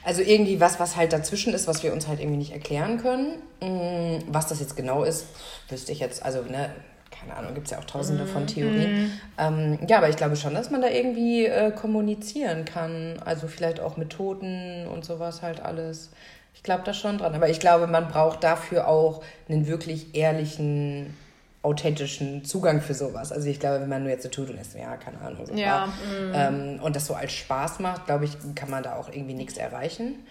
Also 0.05 0.21
irgendwie 0.21 0.59
was, 0.59 0.81
was 0.81 0.97
halt 0.97 1.13
dazwischen 1.13 1.53
ist, 1.53 1.65
was 1.65 1.81
wir 1.81 1.93
uns 1.93 2.09
halt 2.09 2.19
irgendwie 2.19 2.37
nicht 2.37 2.51
erklären 2.51 2.97
können. 2.97 3.35
Mm, 3.61 4.21
was 4.27 4.47
das 4.47 4.59
jetzt 4.59 4.75
genau 4.75 5.03
ist, 5.03 5.27
wüsste 5.69 5.93
ich 5.93 5.99
jetzt, 5.99 6.23
also 6.23 6.41
ne, 6.41 6.71
keine 7.09 7.37
Ahnung, 7.37 7.53
gibt 7.53 7.67
es 7.67 7.71
ja 7.71 7.79
auch 7.79 7.85
tausende 7.85 8.25
von 8.25 8.43
mhm. 8.43 8.47
Theorien. 8.47 9.03
Mhm. 9.03 9.11
Ähm, 9.37 9.79
ja, 9.87 9.97
aber 9.97 10.09
ich 10.09 10.17
glaube 10.17 10.35
schon, 10.35 10.53
dass 10.53 10.71
man 10.71 10.81
da 10.81 10.89
irgendwie 10.89 11.45
äh, 11.45 11.71
kommunizieren 11.71 12.65
kann. 12.65 13.15
Also 13.23 13.47
vielleicht 13.47 13.79
auch 13.79 13.95
mit 13.97 14.09
Toten 14.09 14.87
und 14.87 15.05
sowas 15.05 15.41
halt 15.41 15.61
alles. 15.61 16.11
Ich 16.53 16.63
glaube 16.63 16.83
da 16.83 16.93
schon 16.93 17.17
dran. 17.17 17.33
Aber 17.33 17.49
ich 17.49 17.59
glaube, 17.59 17.87
man 17.87 18.07
braucht 18.07 18.43
dafür 18.43 18.87
auch 18.87 19.23
einen 19.47 19.67
wirklich 19.67 20.15
ehrlichen 20.15 21.15
authentischen 21.63 22.43
Zugang 22.43 22.81
für 22.81 22.93
sowas. 22.93 23.31
Also 23.31 23.49
ich 23.49 23.59
glaube, 23.59 23.81
wenn 23.81 23.89
man 23.89 24.03
nur 24.03 24.11
jetzt 24.11 24.23
so 24.23 24.29
tut 24.29 24.49
und 24.49 24.59
ist, 24.59 24.75
ja, 24.75 24.97
keine 24.97 25.19
Ahnung, 25.21 25.45
so 25.45 25.53
ja. 25.53 25.87
Mhm. 25.87 26.31
Ähm, 26.33 26.79
und 26.83 26.95
das 26.95 27.07
so 27.07 27.15
als 27.15 27.31
Spaß 27.31 27.79
macht, 27.79 28.05
glaube 28.05 28.25
ich, 28.25 28.37
kann 28.53 28.69
man 28.69 28.83
da 28.83 28.95
auch 28.95 29.09
irgendwie 29.09 29.33
nichts 29.33 29.57
erreichen. 29.57 30.25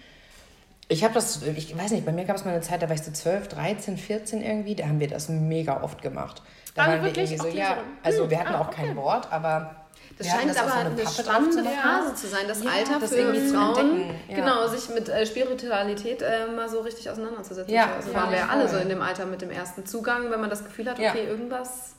Ich 0.89 1.05
habe 1.05 1.15
das, 1.15 1.43
ich 1.43 1.77
weiß 1.77 1.93
nicht, 1.93 2.05
bei 2.05 2.13
mir 2.13 2.27
gab 2.27 2.37
es 2.37 2.45
mal 2.45 2.51
eine 2.51 2.61
Zeit, 2.61 2.83
da 2.83 2.89
war 2.89 2.95
ich 2.95 3.03
so 3.03 3.11
12, 3.11 3.49
13, 3.49 3.97
14 3.97 4.43
irgendwie, 4.43 4.75
da 4.75 4.85
haben 4.85 5.01
wir 5.01 5.09
das 5.09 5.31
mega 5.31 5.83
oft 5.83 6.03
gemacht. 6.03 6.43
Da 6.75 6.83
also 6.83 6.93
waren 6.93 7.05
wir 7.05 7.17
irgendwie 7.17 7.39
so, 7.39 7.49
ja, 7.49 7.79
also 8.03 8.29
wir 8.29 8.39
hatten 8.39 8.51
hm, 8.51 8.57
auch 8.57 8.69
okay. 8.69 8.87
kein 8.87 8.97
Wort, 8.97 9.33
aber 9.33 9.82
das 10.23 10.33
scheint 10.33 10.51
das 10.51 10.57
aber 10.59 10.71
so 10.71 10.79
eine, 10.79 10.91
eine 10.91 11.09
spannende 11.09 11.65
Phase 11.65 12.15
zu 12.15 12.29
sein, 12.29 12.45
das 12.49 12.63
ja, 12.63 12.71
Alter 12.71 13.01
das 13.01 13.11
für 13.11 13.35
Frauen, 13.35 14.11
ja. 14.29 14.37
genau, 14.37 14.69
sich 14.69 14.89
mit 14.95 15.09
äh, 15.09 15.27
Spiritualität 15.27 16.23
äh, 16.23 16.47
mal 16.55 16.69
so 16.69 16.81
richtig 16.81 17.09
auseinanderzusetzen. 17.11 17.73
Ja, 17.73 17.95
also 17.97 18.15
waren 18.15 18.31
wir 18.31 18.39
ja 18.39 18.49
alle 18.49 18.69
so 18.69 18.77
in 18.77 18.89
dem 18.89 19.03
Alter 19.03 19.27
mit 19.27 19.43
dem 19.43 19.51
ersten 19.51 19.87
Zugang, 19.87 20.31
wenn 20.31 20.41
man 20.41 20.51
das 20.51 20.65
Gefühl 20.65 20.89
hat, 20.91 20.99
okay, 20.99 21.27
irgendwas 21.27 21.95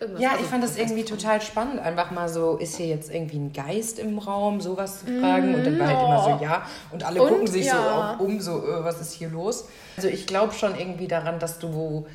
Irgendwas 0.00 0.22
ja, 0.22 0.30
ich 0.40 0.46
fand 0.46 0.62
das 0.62 0.76
irgendwie 0.76 1.04
total 1.04 1.40
spannend, 1.40 1.80
einfach 1.80 2.12
mal 2.12 2.28
so, 2.28 2.56
ist 2.56 2.76
hier 2.76 2.86
jetzt 2.86 3.12
irgendwie 3.12 3.38
ein 3.38 3.52
Geist 3.52 3.98
im 3.98 4.18
Raum, 4.18 4.60
sowas 4.60 5.00
zu 5.00 5.06
fragen. 5.06 5.50
Mm, 5.50 5.54
und 5.56 5.66
dann 5.66 5.78
war 5.78 5.86
halt 5.88 5.98
immer 5.98 6.38
so, 6.38 6.44
ja. 6.44 6.62
Und 6.92 7.04
alle 7.04 7.20
und, 7.20 7.28
gucken 7.28 7.46
sich 7.48 7.66
ja. 7.66 8.16
so 8.16 8.24
um, 8.24 8.40
so, 8.40 8.58
äh, 8.58 8.84
was 8.84 9.00
ist 9.00 9.12
hier 9.12 9.28
los? 9.28 9.66
Also 9.96 10.08
ich 10.08 10.28
glaube 10.28 10.54
schon 10.54 10.78
irgendwie 10.78 11.08
daran, 11.08 11.40
dass 11.40 11.58
du 11.58 12.06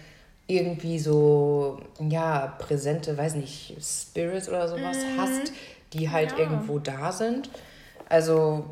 irgendwie 0.48 1.00
so, 1.00 1.80
ja, 2.00 2.56
präsente, 2.60 3.18
weiß 3.18 3.36
nicht, 3.36 3.76
Spirits 3.82 4.50
oder 4.50 4.68
sowas 4.68 4.98
mhm. 4.98 5.22
hast, 5.22 5.54
die 5.94 6.10
halt 6.10 6.32
ja. 6.34 6.40
irgendwo 6.40 6.80
da 6.80 7.12
sind. 7.12 7.50
Also 8.10 8.66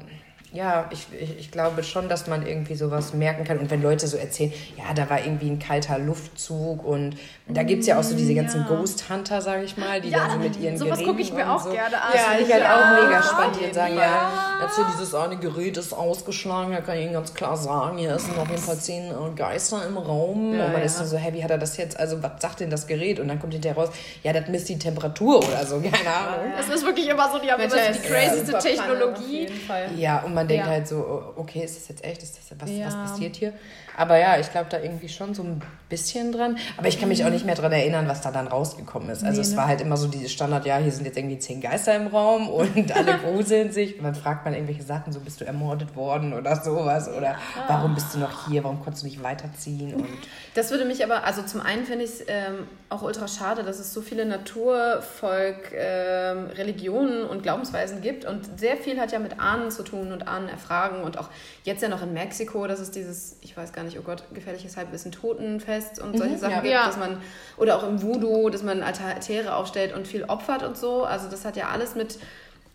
ja, 0.53 0.89
ich, 0.91 1.07
ich, 1.17 1.39
ich, 1.39 1.51
glaube 1.51 1.81
schon, 1.83 2.09
dass 2.09 2.27
man 2.27 2.45
irgendwie 2.45 2.75
sowas 2.75 3.13
merken 3.13 3.45
kann. 3.45 3.57
Und 3.57 3.71
wenn 3.71 3.81
Leute 3.81 4.05
so 4.07 4.17
erzählen, 4.17 4.51
ja, 4.77 4.93
da 4.93 5.09
war 5.09 5.23
irgendwie 5.23 5.49
ein 5.49 5.59
kalter 5.59 5.97
Luftzug 5.97 6.83
und 6.83 7.15
da 7.47 7.63
gibt 7.63 7.81
es 7.81 7.87
ja 7.87 7.97
auch 7.97 8.03
so 8.03 8.15
diese 8.15 8.35
ganzen 8.35 8.61
ja. 8.61 8.67
Ghost 8.67 9.09
Hunter, 9.09 9.41
sage 9.41 9.63
ich 9.63 9.77
mal, 9.77 10.01
die 10.01 10.09
ja, 10.09 10.19
dann 10.19 10.31
so 10.31 10.39
mit 10.39 10.59
ihren 10.59 10.77
sowas 10.77 11.01
gucke 11.03 11.21
ich 11.21 11.31
mir 11.31 11.49
auch 11.49 11.63
so. 11.63 11.71
gerne 11.71 12.01
an. 12.01 12.11
Ja, 12.13 12.39
ich 12.39 12.51
halt 12.51 12.63
ja, 12.63 12.75
auch 12.75 13.03
mega 13.03 13.23
spannend, 13.23 13.57
die 13.61 13.73
sagen, 13.73 13.95
ja, 13.95 14.59
jetzt 14.61 14.75
hier 14.75 14.85
dieses 14.93 15.15
eine 15.15 15.37
Gerät 15.37 15.77
ist 15.77 15.93
ausgeschlagen, 15.93 16.73
da 16.73 16.81
kann 16.81 16.97
ich 16.97 17.05
Ihnen 17.05 17.13
ganz 17.13 17.33
klar 17.33 17.55
sagen, 17.55 17.97
hier 17.97 18.19
sind 18.19 18.37
auf 18.37 18.49
jeden 18.49 18.61
Fall 18.61 18.77
zehn 18.77 19.09
äh, 19.09 19.35
Geister 19.35 19.85
im 19.87 19.97
Raum. 19.97 20.51
und 20.51 20.57
man 20.57 20.81
ist 20.81 20.99
dann 20.99 21.07
so, 21.07 21.15
hey, 21.17 21.33
wie 21.33 21.43
hat 21.43 21.51
er 21.51 21.59
das 21.59 21.77
jetzt, 21.77 21.97
also 21.97 22.21
was 22.21 22.33
sagt 22.39 22.59
denn 22.59 22.69
das 22.69 22.87
Gerät? 22.87 23.21
Und 23.21 23.29
dann 23.29 23.39
kommt 23.39 23.53
hinterher 23.53 23.77
raus, 23.77 23.89
ja, 24.21 24.33
das 24.33 24.49
misst 24.49 24.67
die 24.67 24.77
Temperatur 24.77 25.37
oder 25.37 25.65
so, 25.65 25.79
keine 25.79 26.13
Ahnung. 26.13 26.53
Es 26.59 26.67
ist 26.67 26.85
wirklich 26.85 27.07
immer 27.07 27.31
so, 27.31 27.39
die 27.39 27.49
haben 27.49 27.61
immer 27.61 27.73
die 27.73 27.99
crazyste 27.99 28.57
Technologie. 28.57 29.47
Ja, 29.95 30.19
und 30.19 30.33
man 30.33 30.40
denkt 30.43 30.65
ja. 30.65 30.71
halt 30.71 30.87
so, 30.87 31.33
okay, 31.35 31.63
ist 31.63 31.77
das 31.77 31.87
jetzt 31.87 32.03
echt? 32.03 32.23
Ist 32.23 32.37
das, 32.37 32.59
was, 32.59 32.69
ja. 32.69 32.85
was 32.87 32.95
passiert 32.95 33.35
hier? 33.35 33.53
Aber 33.97 34.17
ja, 34.17 34.39
ich 34.39 34.51
glaube 34.51 34.67
da 34.69 34.79
irgendwie 34.79 35.09
schon 35.09 35.33
so 35.33 35.43
ein 35.43 35.61
bisschen 35.91 36.31
dran. 36.31 36.57
Aber 36.77 36.87
ich 36.87 36.99
kann 36.99 37.09
mich 37.09 37.23
auch 37.23 37.29
nicht 37.29 37.45
mehr 37.45 37.53
daran 37.53 37.73
erinnern, 37.73 38.07
was 38.07 38.21
da 38.21 38.31
dann 38.31 38.47
rausgekommen 38.47 39.09
ist. 39.09 39.23
Also 39.23 39.41
nee, 39.41 39.45
es 39.45 39.51
ne? 39.51 39.57
war 39.57 39.67
halt 39.67 39.81
immer 39.81 39.97
so 39.97 40.07
dieses 40.07 40.31
Standard, 40.31 40.65
ja, 40.65 40.77
hier 40.77 40.91
sind 40.91 41.05
jetzt 41.05 41.17
irgendwie 41.17 41.37
zehn 41.37 41.61
Geister 41.61 41.95
im 41.95 42.07
Raum 42.07 42.49
und 42.49 42.91
alle 42.95 43.17
gruseln 43.17 43.71
sich. 43.71 43.97
Und 43.97 44.05
dann 44.05 44.15
fragt 44.15 44.45
man 44.45 44.53
irgendwelche 44.53 44.83
Sachen, 44.83 45.13
so 45.13 45.19
bist 45.19 45.41
du 45.41 45.45
ermordet 45.45 45.95
worden 45.95 46.33
oder 46.33 46.55
sowas. 46.55 47.09
Oder 47.09 47.35
ah. 47.35 47.65
warum 47.67 47.93
bist 47.93 48.15
du 48.15 48.19
noch 48.19 48.47
hier? 48.47 48.63
Warum 48.63 48.81
konntest 48.81 49.03
du 49.03 49.07
nicht 49.07 49.21
weiterziehen? 49.21 49.93
Und 49.93 50.07
das 50.55 50.71
würde 50.71 50.85
mich 50.85 51.03
aber, 51.03 51.25
also 51.25 51.43
zum 51.43 51.61
einen 51.61 51.85
finde 51.85 52.05
ich 52.05 52.11
es 52.11 52.21
ähm, 52.27 52.67
auch 52.89 53.01
ultra 53.03 53.27
schade, 53.27 53.63
dass 53.63 53.79
es 53.79 53.93
so 53.93 54.01
viele 54.01 54.25
Natur, 54.25 55.01
Volk, 55.01 55.73
ähm, 55.73 56.47
Religionen 56.55 57.25
und 57.25 57.43
Glaubensweisen 57.43 58.01
gibt. 58.01 58.23
Und 58.23 58.59
sehr 58.59 58.77
viel 58.77 58.99
hat 58.99 59.11
ja 59.11 59.19
mit 59.19 59.39
Ahnen 59.39 59.71
zu 59.71 59.83
tun 59.83 60.13
und 60.13 60.27
Ahnen 60.27 60.47
erfragen. 60.47 61.03
Und 61.03 61.17
auch 61.17 61.29
jetzt 61.63 61.83
ja 61.83 61.89
noch 61.89 62.01
in 62.01 62.13
Mexiko, 62.13 62.65
das 62.67 62.79
ist 62.79 62.95
dieses, 62.95 63.37
ich 63.41 63.57
weiß 63.57 63.73
gar 63.73 63.80
nicht, 63.80 63.80
oh 63.99 64.01
Gott, 64.01 64.23
gefährliches 64.33 64.77
Halbwissen, 64.77 65.11
Totenfest 65.11 65.99
und 65.99 66.17
solche 66.17 66.35
mhm, 66.35 66.39
Sachen 66.39 66.51
ja. 66.51 66.61
gibt, 66.61 66.73
ja. 66.73 66.85
dass 66.85 66.97
man, 66.97 67.17
oder 67.57 67.77
auch 67.77 67.87
im 67.87 68.01
Voodoo, 68.01 68.49
dass 68.49 68.63
man 68.63 68.83
Altäre 68.83 69.55
aufstellt 69.55 69.93
und 69.95 70.07
viel 70.07 70.23
opfert 70.23 70.63
und 70.63 70.77
so. 70.77 71.03
Also 71.03 71.29
das 71.29 71.45
hat 71.45 71.57
ja 71.57 71.69
alles 71.69 71.95
mit 71.95 72.17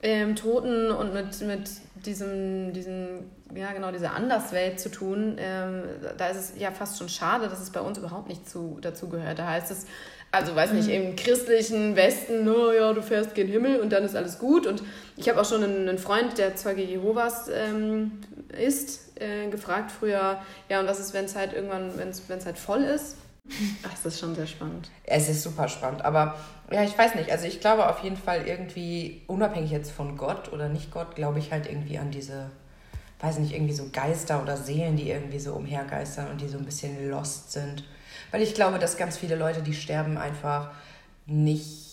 ähm, 0.02 0.36
Toten 0.36 0.90
und 0.90 1.14
mit, 1.14 1.40
mit 1.42 1.70
diesem, 2.04 2.72
diesem, 2.72 3.30
ja 3.54 3.72
genau, 3.72 3.90
dieser 3.90 4.14
Anderswelt 4.14 4.78
zu 4.78 4.90
tun. 4.90 5.36
Ähm, 5.38 5.82
da 6.16 6.28
ist 6.28 6.36
es 6.36 6.52
ja 6.60 6.70
fast 6.70 6.98
schon 6.98 7.08
schade, 7.08 7.48
dass 7.48 7.60
es 7.60 7.70
bei 7.70 7.80
uns 7.80 7.98
überhaupt 7.98 8.28
nicht 8.28 8.48
zu, 8.48 8.78
dazu 8.80 9.08
gehört. 9.08 9.38
Da 9.38 9.48
heißt 9.48 9.70
es, 9.70 9.86
also 10.32 10.54
weiß 10.54 10.72
nicht, 10.72 10.88
mhm. 10.88 10.94
im 10.94 11.16
christlichen 11.16 11.96
Westen, 11.96 12.44
naja, 12.44 12.92
du 12.92 13.02
fährst 13.02 13.34
gen 13.34 13.48
Himmel 13.48 13.80
und 13.80 13.90
dann 13.90 14.04
ist 14.04 14.14
alles 14.14 14.38
gut. 14.38 14.66
Und 14.66 14.82
ich 15.16 15.28
habe 15.28 15.40
auch 15.40 15.44
schon 15.44 15.64
einen, 15.64 15.88
einen, 15.88 15.98
Freund, 15.98 16.36
der 16.36 16.56
Zeuge 16.56 16.82
Jehovas 16.82 17.48
ähm, 17.48 18.20
ist, 18.48 19.05
äh, 19.20 19.48
gefragt 19.48 19.90
früher, 19.90 20.40
ja, 20.68 20.80
und 20.80 20.86
was 20.86 21.00
ist, 21.00 21.14
wenn 21.14 21.24
es 21.24 21.36
halt 21.36 21.52
irgendwann, 21.52 21.96
wenn 21.98 22.08
es 22.08 22.46
halt 22.46 22.58
voll 22.58 22.82
ist? 22.82 23.16
Ach, 23.84 23.90
das 23.90 24.06
ist 24.06 24.20
schon 24.20 24.34
sehr 24.34 24.46
spannend. 24.46 24.90
Es 25.04 25.28
ist 25.28 25.42
super 25.42 25.68
spannend, 25.68 26.04
aber 26.04 26.36
ja, 26.70 26.82
ich 26.82 26.96
weiß 26.96 27.14
nicht. 27.14 27.30
Also 27.30 27.46
ich 27.46 27.60
glaube 27.60 27.88
auf 27.88 28.00
jeden 28.00 28.16
Fall 28.16 28.46
irgendwie, 28.46 29.22
unabhängig 29.28 29.70
jetzt 29.70 29.92
von 29.92 30.16
Gott 30.16 30.52
oder 30.52 30.68
nicht 30.68 30.90
Gott, 30.90 31.14
glaube 31.14 31.38
ich 31.38 31.52
halt 31.52 31.66
irgendwie 31.66 31.98
an 31.98 32.10
diese, 32.10 32.50
weiß 33.20 33.38
nicht, 33.38 33.54
irgendwie 33.54 33.72
so 33.72 33.88
Geister 33.92 34.42
oder 34.42 34.56
Seelen, 34.56 34.96
die 34.96 35.10
irgendwie 35.10 35.38
so 35.38 35.54
umhergeistern 35.54 36.28
und 36.30 36.40
die 36.40 36.48
so 36.48 36.58
ein 36.58 36.64
bisschen 36.64 37.08
lost 37.08 37.52
sind. 37.52 37.84
Weil 38.32 38.42
ich 38.42 38.54
glaube, 38.54 38.78
dass 38.78 38.96
ganz 38.96 39.16
viele 39.16 39.36
Leute, 39.36 39.62
die 39.62 39.74
sterben, 39.74 40.18
einfach 40.18 40.70
nicht 41.26 41.85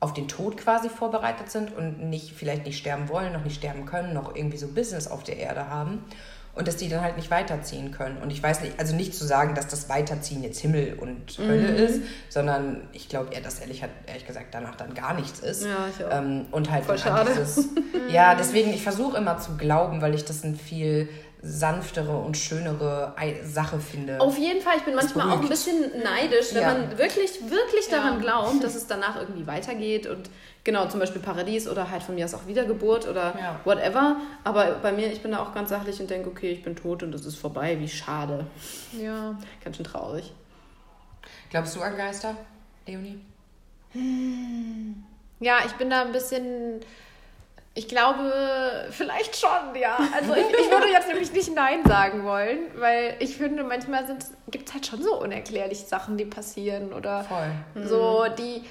auf 0.00 0.14
den 0.14 0.28
Tod 0.28 0.56
quasi 0.56 0.88
vorbereitet 0.88 1.50
sind 1.50 1.76
und 1.76 2.00
nicht, 2.08 2.32
vielleicht 2.32 2.64
nicht 2.64 2.78
sterben 2.78 3.08
wollen, 3.08 3.32
noch 3.32 3.44
nicht 3.44 3.56
sterben 3.56 3.84
können, 3.84 4.14
noch 4.14 4.34
irgendwie 4.34 4.56
so 4.56 4.68
Business 4.68 5.06
auf 5.06 5.22
der 5.22 5.36
Erde 5.36 5.68
haben 5.68 6.04
und 6.54 6.66
dass 6.66 6.76
die 6.76 6.88
dann 6.88 7.02
halt 7.02 7.16
nicht 7.16 7.30
weiterziehen 7.30 7.92
können. 7.92 8.18
Und 8.18 8.30
ich 8.30 8.42
weiß 8.42 8.62
nicht, 8.62 8.78
also 8.78 8.96
nicht 8.96 9.14
zu 9.14 9.24
sagen, 9.24 9.54
dass 9.54 9.68
das 9.68 9.88
Weiterziehen 9.88 10.42
jetzt 10.42 10.58
Himmel 10.60 10.98
und 10.98 11.38
Hölle 11.38 11.72
mhm. 11.72 11.76
ist, 11.76 12.00
sondern 12.28 12.88
ich 12.92 13.08
glaube 13.08 13.32
eher, 13.32 13.40
dass 13.40 13.60
ehrlich, 13.60 13.84
ehrlich 14.06 14.26
gesagt 14.26 14.48
danach 14.52 14.74
dann 14.74 14.94
gar 14.94 15.14
nichts 15.14 15.40
ist. 15.40 15.64
Ja, 15.64 15.86
ich 15.88 16.04
auch. 16.04 16.18
Ähm, 16.18 16.46
und 16.50 16.70
halt 16.70 16.84
Voll 16.84 16.98
schade. 16.98 17.30
Dieses, 17.30 17.68
ja, 18.10 18.34
deswegen, 18.34 18.70
ich 18.70 18.82
versuche 18.82 19.16
immer 19.16 19.38
zu 19.38 19.56
glauben, 19.56 20.02
weil 20.02 20.14
ich 20.14 20.24
das 20.24 20.42
ein 20.42 20.56
viel 20.56 21.08
sanftere 21.42 22.16
und 22.16 22.36
schönere 22.36 23.14
Sache 23.44 23.78
finde. 23.80 24.20
Auf 24.20 24.36
jeden 24.36 24.60
Fall, 24.60 24.76
ich 24.76 24.82
bin 24.82 24.94
manchmal 24.94 25.30
auch 25.30 25.40
ein 25.40 25.48
bisschen 25.48 25.90
neidisch, 26.02 26.52
wenn 26.52 26.62
ja. 26.62 26.72
man 26.72 26.98
wirklich, 26.98 27.40
wirklich 27.48 27.88
daran 27.88 28.14
ja. 28.14 28.20
glaubt, 28.20 28.62
dass 28.62 28.74
es 28.74 28.86
danach 28.86 29.18
irgendwie 29.18 29.46
weitergeht 29.46 30.06
und 30.06 30.28
genau, 30.64 30.86
zum 30.88 31.00
Beispiel 31.00 31.22
Paradies 31.22 31.66
oder 31.66 31.90
halt 31.90 32.02
von 32.02 32.14
mir 32.14 32.26
aus 32.26 32.34
auch 32.34 32.46
Wiedergeburt 32.46 33.08
oder 33.08 33.34
ja. 33.38 33.60
whatever. 33.64 34.16
Aber 34.44 34.72
bei 34.82 34.92
mir, 34.92 35.10
ich 35.10 35.22
bin 35.22 35.32
da 35.32 35.42
auch 35.42 35.54
ganz 35.54 35.70
sachlich 35.70 35.98
und 36.00 36.10
denke, 36.10 36.28
okay, 36.28 36.50
ich 36.50 36.62
bin 36.62 36.76
tot 36.76 37.02
und 37.02 37.14
es 37.14 37.24
ist 37.24 37.36
vorbei, 37.36 37.78
wie 37.80 37.88
schade. 37.88 38.46
Ja. 38.92 39.38
Ganz 39.64 39.76
schön 39.76 39.86
traurig. 39.86 40.32
Glaubst 41.50 41.74
du 41.76 41.80
an 41.80 41.96
Geister, 41.96 42.36
Leonie? 42.86 43.20
Hm. 43.92 45.04
Ja, 45.40 45.60
ich 45.64 45.72
bin 45.72 45.88
da 45.88 46.02
ein 46.02 46.12
bisschen 46.12 46.80
ich 47.74 47.86
glaube, 47.86 48.88
vielleicht 48.90 49.36
schon, 49.36 49.80
ja. 49.80 49.96
Also 50.14 50.34
ich, 50.34 50.46
ich 50.46 50.70
würde 50.70 50.88
jetzt 50.92 51.08
nämlich 51.08 51.32
nicht 51.32 51.54
Nein 51.54 51.84
sagen 51.86 52.24
wollen, 52.24 52.58
weil 52.76 53.14
ich 53.20 53.36
finde, 53.36 53.62
manchmal 53.62 54.04
gibt 54.50 54.68
es 54.68 54.74
halt 54.74 54.86
schon 54.86 55.02
so 55.02 55.20
unerklärliche 55.20 55.86
Sachen, 55.86 56.16
die 56.16 56.24
passieren 56.24 56.92
oder 56.92 57.24
Voll. 57.24 57.86
so, 57.86 58.26
mhm. 58.28 58.36
die, 58.36 58.64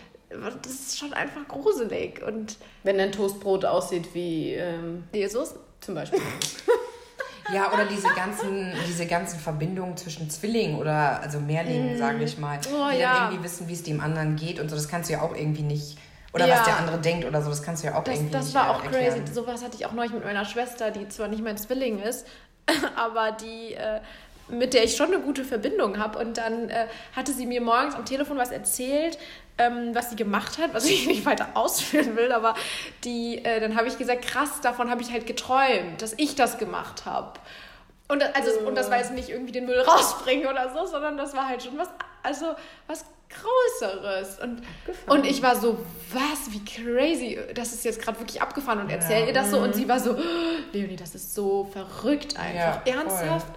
das 0.62 0.74
ist 0.74 1.00
schon 1.00 1.14
einfach 1.14 1.48
gruselig. 1.48 2.22
Und 2.24 2.58
Wenn 2.84 3.00
ein 3.00 3.12
Toastbrot 3.12 3.64
aussieht 3.64 4.14
wie 4.14 4.54
ähm, 4.54 5.06
Jesus 5.14 5.56
zum 5.80 5.96
Beispiel. 5.96 6.22
Ja, 7.52 7.74
oder 7.74 7.86
diese 7.86 8.10
ganzen, 8.10 8.72
diese 8.88 9.08
ganzen 9.08 9.40
Verbindungen 9.40 9.98
zwischen 9.98 10.30
Zwillingen 10.30 10.78
oder 10.78 11.20
also 11.22 11.40
Mehrlingen, 11.40 11.96
mm. 11.96 11.98
sage 11.98 12.24
ich 12.24 12.38
mal, 12.38 12.60
oh, 12.72 12.92
die 12.94 13.00
ja. 13.00 13.14
dann 13.14 13.24
irgendwie 13.24 13.44
wissen, 13.44 13.68
wie 13.68 13.74
es 13.74 13.82
dem 13.82 14.02
anderen 14.02 14.36
geht 14.36 14.60
und 14.60 14.70
so. 14.70 14.76
Das 14.76 14.88
kannst 14.88 15.10
du 15.10 15.14
ja 15.14 15.22
auch 15.22 15.36
irgendwie 15.36 15.64
nicht 15.64 15.98
oder 16.34 16.48
ja. 16.48 16.58
was 16.58 16.65
der 16.65 16.78
andere 16.78 17.00
denkt 17.00 17.26
oder 17.26 17.42
so, 17.42 17.50
das 17.50 17.63
kannst 17.63 17.84
du 17.84 17.88
ja 17.88 17.96
auch 17.96 18.04
das, 18.04 18.15
irgendwie 18.15 18.32
Das 18.32 18.54
war 18.54 18.70
auch 18.70 18.84
erklären. 18.84 19.24
crazy. 19.24 19.34
Sowas 19.34 19.63
hatte 19.63 19.76
ich 19.78 19.86
auch 19.86 19.94
neulich 19.94 20.13
mit 20.13 20.24
meiner 20.24 20.46
Schwester, 20.46 20.92
die 20.92 21.08
zwar 21.10 21.28
nicht 21.28 21.44
mein 21.44 21.58
Zwilling 21.58 22.02
ist, 22.02 22.28
aber 22.96 23.32
die, 23.32 23.74
äh, 23.74 24.02
mit 24.48 24.74
der 24.74 24.84
ich 24.84 24.96
schon 24.96 25.08
eine 25.08 25.20
gute 25.20 25.44
Verbindung 25.44 25.98
habe. 25.98 26.20
Und 26.20 26.38
dann 26.38 26.70
äh, 26.70 26.88
hatte 27.15 27.34
sie 27.34 27.46
mir 27.46 27.62
morgens 27.62 27.96
am 27.96 28.06
Telefon 28.06 28.38
was 28.38 28.52
erzählt, 28.52 29.18
ähm, 29.58 29.94
was 29.94 30.10
sie 30.12 30.15
gemacht 30.15 30.58
hat, 30.58 30.74
was 30.74 30.86
ich 30.89 31.08
nicht 31.08 31.26
weiter 31.26 31.50
ausführen 31.56 32.15
will, 32.15 32.32
aber 32.32 32.56
die, 33.04 33.44
äh, 33.44 33.60
dann 33.60 33.76
habe 33.76 33.88
ich 33.88 33.98
gesagt, 33.98 34.24
krass, 34.24 34.62
davon 34.62 34.89
habe 34.89 35.02
ich 35.02 35.12
halt 35.12 35.26
geträumt, 35.26 36.02
dass 36.02 36.13
ich 36.18 36.36
das 36.36 36.58
gemacht 36.58 37.06
habe. 37.06 37.39
Und, 38.08 38.24
also, 38.36 38.60
und 38.62 38.76
das 38.76 38.89
war 38.89 38.98
jetzt 38.98 39.13
nicht 39.13 39.30
irgendwie 39.30 39.52
den 39.52 39.68
Müll 39.68 39.80
rausbringen 39.82 40.48
oder 40.48 40.74
so, 40.74 40.88
sondern 40.88 41.15
das 41.15 41.36
war 41.36 41.48
halt 41.48 41.62
schon 41.62 41.78
was, 41.78 41.89
also 42.30 42.56
was 42.88 43.06
Größeres. 43.30 44.39
Und, 44.39 44.63
und 45.08 45.26
ich 45.26 45.44
war 45.44 45.56
so, 45.56 45.78
was, 46.12 46.52
wie 46.52 46.65
crazy, 46.65 47.38
das 47.54 47.74
ist 47.74 47.86
jetzt 47.86 48.02
gerade 48.02 48.20
wirklich 48.20 48.42
abgefahren 48.42 48.80
und 48.80 48.89
erzähl 48.89 49.22
ja. 49.22 49.28
ihr 49.28 49.34
das 49.34 49.52
so. 49.52 49.60
Und 49.60 49.76
sie 49.76 49.88
war 49.88 50.00
so, 50.00 50.13
oh, 50.13 50.74
Leonie, 50.74 50.96
das 50.96 51.13
ist 51.13 51.36
so 51.36 51.70
verrückt 51.72 52.38
einfach, 52.39 52.86
ja, 52.86 52.94
ernsthaft. 52.94 53.48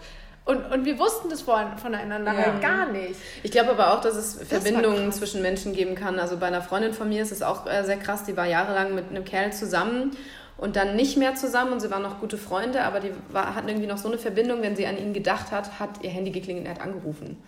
Und, 0.45 0.71
und 0.73 0.85
wir 0.85 0.99
wussten 0.99 1.31
das 1.31 1.43
von, 1.43 1.79
voneinander 1.79 2.33
ja. 2.33 2.47
halt 2.47 2.61
gar 2.61 2.91
nicht. 2.91 3.15
Ich 3.43 3.51
glaube 3.51 3.71
aber 3.71 3.95
auch, 3.95 4.01
dass 4.01 4.17
es 4.17 4.39
das 4.39 4.49
Verbindungen 4.49 5.11
zwischen 5.13 5.41
Menschen 5.41 5.73
geben 5.73 5.95
kann. 5.95 6.19
Also 6.19 6.37
bei 6.37 6.49
einer 6.49 6.63
Freundin 6.63 6.93
von 6.93 7.09
mir 7.09 7.23
ist 7.23 7.33
es 7.33 7.43
auch 7.43 7.67
äh, 7.67 7.85
sehr 7.85 7.97
krass, 7.97 8.25
die 8.25 8.37
war 8.37 8.47
jahrelang 8.47 8.95
mit 8.95 9.09
einem 9.09 9.25
Kerl 9.25 9.53
zusammen 9.53 10.17
und 10.59 10.77
dann 10.77 10.97
nicht 10.97 11.17
mehr 11.17 11.35
zusammen 11.35 11.73
und 11.73 11.81
sie 11.81 11.91
waren 11.91 12.03
noch 12.03 12.21
gute 12.21 12.37
Freunde, 12.37 12.83
aber 12.83 13.01
die 13.01 13.13
war, 13.31 13.55
hatten 13.55 13.69
irgendwie 13.69 13.87
noch 13.87 13.99
so 13.99 14.09
eine 14.09 14.19
Verbindung, 14.19 14.63
wenn 14.63 14.77
sie 14.77 14.87
an 14.87 14.99
ihn 14.99 15.15
gedacht 15.15 15.51
hat, 15.51 15.79
hat 15.79 16.03
ihr 16.03 16.11
Handy 16.11 16.31
geklingelt 16.31 16.67
und 16.67 16.73
er 16.73 16.75
hat 16.75 16.83
angerufen. 16.83 17.43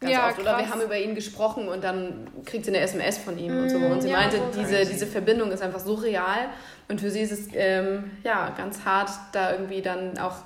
Ganz 0.00 0.12
ja, 0.12 0.28
oft. 0.28 0.38
Oder 0.38 0.58
wir 0.58 0.68
haben 0.68 0.82
über 0.82 0.98
ihn 0.98 1.14
gesprochen 1.14 1.68
und 1.68 1.82
dann 1.82 2.28
kriegt 2.44 2.66
sie 2.66 2.70
eine 2.70 2.80
SMS 2.80 3.16
von 3.16 3.38
ihm 3.38 3.54
mm, 3.54 3.62
und 3.62 3.70
so. 3.70 3.78
Und 3.78 4.02
sie 4.02 4.10
ja, 4.10 4.18
meinte, 4.18 4.40
diese, 4.54 4.84
diese 4.84 5.06
Verbindung 5.06 5.50
ist 5.50 5.62
einfach 5.62 5.80
so 5.80 5.94
real. 5.94 6.48
Und 6.88 7.00
für 7.00 7.10
sie 7.10 7.20
ist 7.20 7.32
es 7.32 7.48
ähm, 7.54 8.10
ja, 8.22 8.50
ganz 8.50 8.84
hart, 8.84 9.10
da 9.32 9.52
irgendwie 9.52 9.80
dann 9.80 10.18
auch 10.18 10.36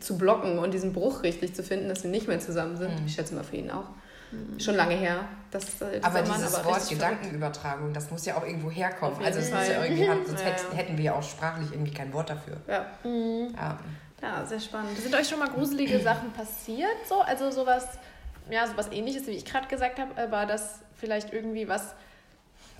zu 0.00 0.16
blocken 0.16 0.58
und 0.58 0.72
diesen 0.72 0.92
Bruch 0.92 1.22
richtig 1.22 1.54
zu 1.54 1.62
finden, 1.62 1.88
dass 1.88 2.02
sie 2.02 2.08
nicht 2.08 2.28
mehr 2.28 2.40
zusammen 2.40 2.76
sind. 2.76 3.02
Mm. 3.02 3.06
Ich 3.06 3.14
schätze 3.14 3.34
mal 3.34 3.44
für 3.44 3.56
ihn 3.56 3.70
auch. 3.70 3.84
Mm. 4.30 4.58
Schon 4.58 4.76
lange 4.76 4.94
her. 4.94 5.24
Das, 5.50 5.78
das 5.78 6.02
aber 6.02 6.22
dieses 6.22 6.54
aber 6.54 6.70
Wort 6.70 6.88
Gedankenübertragung, 6.88 7.92
das 7.92 8.10
muss 8.10 8.24
ja 8.24 8.36
auch 8.36 8.46
irgendwo 8.46 8.70
herkommen. 8.70 9.22
Also 9.22 9.38
es 9.40 9.50
muss 9.50 9.68
ja 9.68 9.82
irgendwie, 9.82 10.06
sonst 10.26 10.42
ja, 10.42 10.76
hätten 10.76 10.96
wir 10.96 11.04
ja 11.04 11.14
auch 11.14 11.22
sprachlich 11.22 11.72
irgendwie 11.72 11.92
kein 11.92 12.12
Wort 12.14 12.30
dafür. 12.30 12.56
Ja. 12.66 12.86
Ja. 13.04 13.78
ja, 14.22 14.46
sehr 14.46 14.60
spannend. 14.60 14.96
Sind 14.98 15.14
euch 15.14 15.28
schon 15.28 15.38
mal 15.38 15.48
gruselige 15.48 16.00
Sachen 16.00 16.32
passiert? 16.32 17.06
So? 17.06 17.20
Also 17.20 17.50
sowas 17.50 17.86
ja, 18.50 18.66
so 18.66 18.76
was 18.76 18.90
ähnliches, 18.92 19.26
wie 19.26 19.32
ich 19.32 19.44
gerade 19.44 19.68
gesagt 19.68 19.98
habe, 19.98 20.20
äh, 20.20 20.30
war 20.30 20.46
das 20.46 20.80
vielleicht 20.94 21.32
irgendwie 21.32 21.68
was 21.68 21.94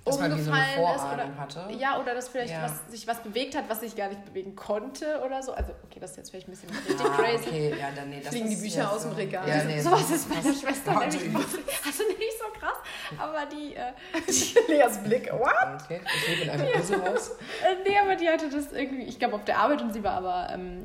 dass 0.09 0.17
umgefallen 0.17 0.67
so 0.77 0.95
ist 0.95 1.13
oder 1.13 1.37
hatte. 1.39 1.67
ja 1.79 2.01
oder 2.01 2.15
dass 2.15 2.29
vielleicht 2.29 2.53
ja. 2.53 2.63
was, 2.63 2.91
sich 2.91 3.07
was 3.07 3.21
bewegt 3.21 3.57
hat, 3.57 3.65
was 3.69 3.81
sich 3.81 3.97
gar 3.97 4.09
nicht 4.09 4.25
bewegen 4.25 4.57
konnte 4.57 5.21
oder 5.25 5.43
so. 5.43 5.53
Also 5.53 5.73
okay, 5.85 6.01
das 6.01 6.13
ist 6.13 6.17
jetzt 6.19 6.31
vielleicht 6.31 6.49
ein 6.49 6.53
bisschen 6.53 6.71
richtig 6.71 7.01
ah, 7.01 7.17
crazy. 7.17 7.49
Okay, 7.49 7.75
ja, 7.79 7.91
dann 7.95 8.11
nee, 8.11 8.21
das 8.21 8.29
fliegen 8.31 8.51
die 8.51 8.57
Bücher 8.57 8.81
ja 8.81 8.89
aus 8.89 9.03
so. 9.03 9.09
dem 9.11 9.17
Regal. 9.17 9.49
Ja, 9.49 9.65
nee, 9.65 9.81
so 9.81 9.91
was 9.91 10.11
ist 10.11 10.29
meiner 10.29 10.55
Schwester 10.55 10.99
nämlich. 10.99 11.23
Also 11.87 12.03
nicht 12.05 12.39
so 12.39 12.61
krass, 12.61 12.77
aber 13.19 13.47
die, 13.47 13.75
äh, 13.75 13.93
die 14.27 14.73
Leas 14.73 14.99
Blick, 14.99 15.33
what? 15.33 15.83
Okay, 15.83 16.01
ich 16.17 16.29
lebe 16.29 16.43
in 16.43 16.51
einem 16.51 16.73
Gruselhaus. 16.73 17.31
Äh, 17.31 17.89
nee, 17.89 17.99
aber 17.99 18.17
die 18.17 18.29
hatte 18.29 18.51
das 18.51 18.73
irgendwie, 18.73 19.05
ich 19.05 19.19
glaube 19.19 19.37
auf 19.37 19.45
der 19.45 19.59
Arbeit 19.59 19.81
und 19.81 19.93
sie 19.93 20.05
war 20.05 20.13
aber 20.13 20.49
ähm, 20.53 20.85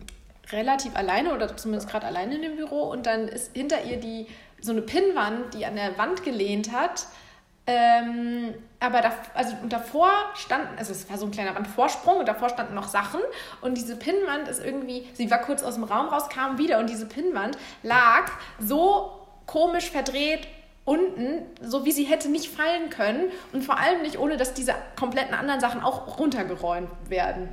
relativ 0.54 0.96
alleine 0.96 1.34
oder 1.34 1.56
zumindest 1.58 1.90
gerade 1.90 2.06
alleine 2.06 2.36
in 2.36 2.42
dem 2.42 2.56
Büro 2.56 2.84
und 2.84 3.06
dann 3.06 3.28
ist 3.28 3.56
hinter 3.56 3.84
ihr 3.84 3.98
die 3.98 4.28
so 4.62 4.72
eine 4.72 4.82
Pinnwand, 4.82 5.54
die 5.54 5.66
an 5.66 5.76
der 5.76 5.98
Wand 5.98 6.24
gelehnt 6.24 6.72
hat. 6.72 7.08
Ähm, 7.66 8.54
aber 8.82 9.02
da, 9.02 9.14
also 9.34 9.56
davor 9.70 10.12
standen, 10.36 10.78
also 10.78 10.92
es 10.92 11.10
war 11.10 11.18
so 11.18 11.26
ein 11.26 11.32
kleiner 11.32 11.56
Wandvorsprung 11.56 12.18
und 12.18 12.28
davor 12.28 12.50
standen 12.50 12.74
noch 12.74 12.90
Sachen 12.90 13.22
und 13.62 13.78
diese 13.78 13.96
Pinnwand 13.96 14.50
ist 14.50 14.64
irgendwie, 14.64 15.08
sie 15.14 15.32
war 15.32 15.40
kurz 15.40 15.64
aus 15.64 15.76
dem 15.76 15.86
Raum 15.86 16.08
raus, 16.08 16.28
kam 16.28 16.58
wieder 16.58 16.80
und 16.80 16.90
diese 16.90 17.06
Pinnwand 17.06 17.58
lag 17.82 18.30
so 18.60 19.12
komisch 19.46 19.92
verdreht 19.92 20.46
unten, 20.84 21.44
so 21.62 21.86
wie 21.86 21.94
sie 21.94 22.04
hätte 22.04 22.30
nicht 22.30 22.54
fallen 22.54 22.90
können 22.90 23.32
und 23.54 23.64
vor 23.64 23.78
allem 23.78 24.02
nicht 24.02 24.20
ohne, 24.20 24.36
dass 24.36 24.54
diese 24.54 24.76
kompletten 25.00 25.34
anderen 25.34 25.62
Sachen 25.62 25.82
auch 25.82 26.20
runtergeräumt 26.20 26.90
werden 27.08 27.48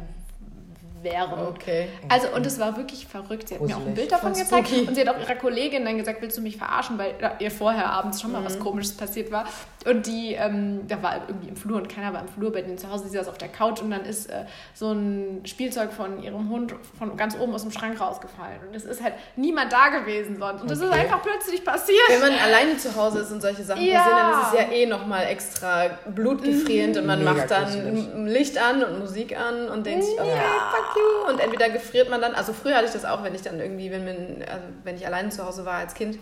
wären. 1.02 1.46
Okay. 1.48 1.88
Also, 2.08 2.28
und 2.34 2.46
es 2.46 2.58
war 2.58 2.76
wirklich 2.76 3.06
verrückt. 3.06 3.48
Sie 3.48 3.54
hat 3.54 3.60
Gruselig. 3.60 3.78
mir 3.78 3.82
auch 3.82 3.88
ein 3.88 3.94
Bild 3.94 4.12
davon 4.12 4.32
gezeigt. 4.32 4.68
Spooky. 4.68 4.88
Und 4.88 4.94
sie 4.94 5.00
hat 5.00 5.08
auch 5.08 5.20
ihrer 5.20 5.34
Kollegin 5.36 5.84
dann 5.84 5.98
gesagt, 5.98 6.20
willst 6.22 6.36
du 6.36 6.42
mich 6.42 6.56
verarschen, 6.56 6.98
weil 6.98 7.14
ihr 7.38 7.50
vorher 7.50 7.90
abends 7.90 8.20
schon 8.20 8.32
mal 8.32 8.40
mhm. 8.40 8.46
was 8.46 8.58
Komisches 8.58 8.96
passiert 8.96 9.30
war. 9.30 9.46
Und 9.86 10.06
die, 10.06 10.34
ähm, 10.34 10.86
da 10.88 11.02
war 11.02 11.22
irgendwie 11.26 11.48
im 11.48 11.56
Flur 11.56 11.78
und 11.78 11.88
keiner 11.88 12.12
war 12.12 12.20
im 12.20 12.28
Flur 12.28 12.52
bei 12.52 12.60
denen 12.60 12.76
zu 12.76 12.90
Hause. 12.90 13.08
Sie 13.08 13.16
saß 13.16 13.28
auf 13.28 13.38
der 13.38 13.48
Couch 13.48 13.80
und 13.80 13.90
dann 13.90 14.04
ist 14.04 14.28
äh, 14.28 14.44
so 14.74 14.92
ein 14.92 15.40
Spielzeug 15.44 15.90
von 15.92 16.22
ihrem 16.22 16.50
Hund 16.50 16.74
von 16.98 17.16
ganz 17.16 17.34
oben 17.38 17.54
aus 17.54 17.62
dem 17.62 17.70
Schrank 17.70 17.98
rausgefallen. 17.98 18.60
Und 18.68 18.76
es 18.76 18.84
ist 18.84 19.02
halt 19.02 19.14
niemand 19.36 19.72
da 19.72 19.88
gewesen 19.88 20.36
sonst. 20.38 20.60
Und 20.60 20.70
das 20.70 20.80
ist 20.80 20.92
einfach 20.92 21.22
plötzlich 21.22 21.64
passiert. 21.64 21.98
Wenn 22.08 22.20
man 22.20 22.32
alleine 22.38 22.76
zu 22.76 22.94
Hause 22.94 23.20
ist 23.20 23.32
und 23.32 23.40
solche 23.40 23.62
Sachen 23.62 23.82
ja. 23.82 24.00
passieren, 24.00 24.18
dann 24.18 24.40
ist 24.40 24.46
es 24.48 24.60
ja 24.60 24.76
eh 24.76 24.86
nochmal 24.86 25.24
extra 25.26 25.86
blutgefrierend 26.14 26.96
mhm. 26.96 27.00
und 27.00 27.06
man 27.06 27.18
Mega 27.20 27.32
macht 27.32 27.50
dann 27.50 28.26
Licht 28.26 28.58
an 28.58 28.84
und 28.84 28.98
Musik 28.98 29.38
an 29.38 29.68
und 29.70 29.86
denkt 29.86 30.04
sich, 30.04 30.14
okay, 30.20 30.28
ja. 30.28 30.70
fuck 30.70 30.96
you. 30.96 31.32
Und 31.32 31.40
entweder 31.40 31.70
gefriert 31.70 32.10
man 32.10 32.20
dann, 32.20 32.34
also 32.34 32.52
früher 32.52 32.76
hatte 32.76 32.86
ich 32.86 32.92
das 32.92 33.06
auch, 33.06 33.24
wenn 33.24 33.34
ich 33.34 33.42
dann 33.42 33.58
irgendwie, 33.58 33.90
wenn, 33.90 34.04
man, 34.04 34.16
also 34.46 34.64
wenn 34.84 34.96
ich 34.96 35.06
alleine 35.06 35.30
zu 35.30 35.46
Hause 35.46 35.64
war 35.64 35.78
als 35.78 35.94
Kind, 35.94 36.18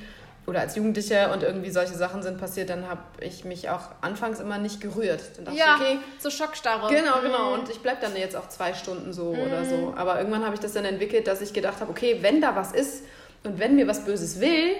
oder 0.48 0.60
als 0.60 0.76
Jugendliche 0.76 1.30
und 1.30 1.42
irgendwie 1.42 1.70
solche 1.70 1.94
Sachen 1.94 2.22
sind 2.22 2.38
passiert, 2.38 2.70
dann 2.70 2.88
habe 2.88 3.02
ich 3.20 3.44
mich 3.44 3.68
auch 3.68 3.82
anfangs 4.00 4.40
immer 4.40 4.56
nicht 4.56 4.80
gerührt. 4.80 5.20
Dann 5.36 5.44
dachte 5.44 5.58
ja, 5.58 5.76
ich, 5.76 5.82
okay, 5.82 5.98
so 6.18 6.30
Schockstarre. 6.30 6.92
Genau, 6.92 7.20
genau. 7.20 7.50
Mhm. 7.50 7.60
Und 7.60 7.70
ich 7.70 7.80
bleibe 7.80 7.98
dann 8.00 8.16
jetzt 8.16 8.34
auch 8.34 8.48
zwei 8.48 8.72
Stunden 8.72 9.12
so 9.12 9.34
mhm. 9.34 9.40
oder 9.40 9.64
so. 9.66 9.92
Aber 9.94 10.18
irgendwann 10.18 10.44
habe 10.44 10.54
ich 10.54 10.60
das 10.60 10.72
dann 10.72 10.86
entwickelt, 10.86 11.26
dass 11.26 11.42
ich 11.42 11.52
gedacht 11.52 11.80
habe, 11.80 11.90
okay, 11.90 12.18
wenn 12.22 12.40
da 12.40 12.56
was 12.56 12.72
ist 12.72 13.04
und 13.44 13.58
wenn 13.58 13.76
mir 13.76 13.86
was 13.86 14.06
Böses 14.06 14.40
will, 14.40 14.74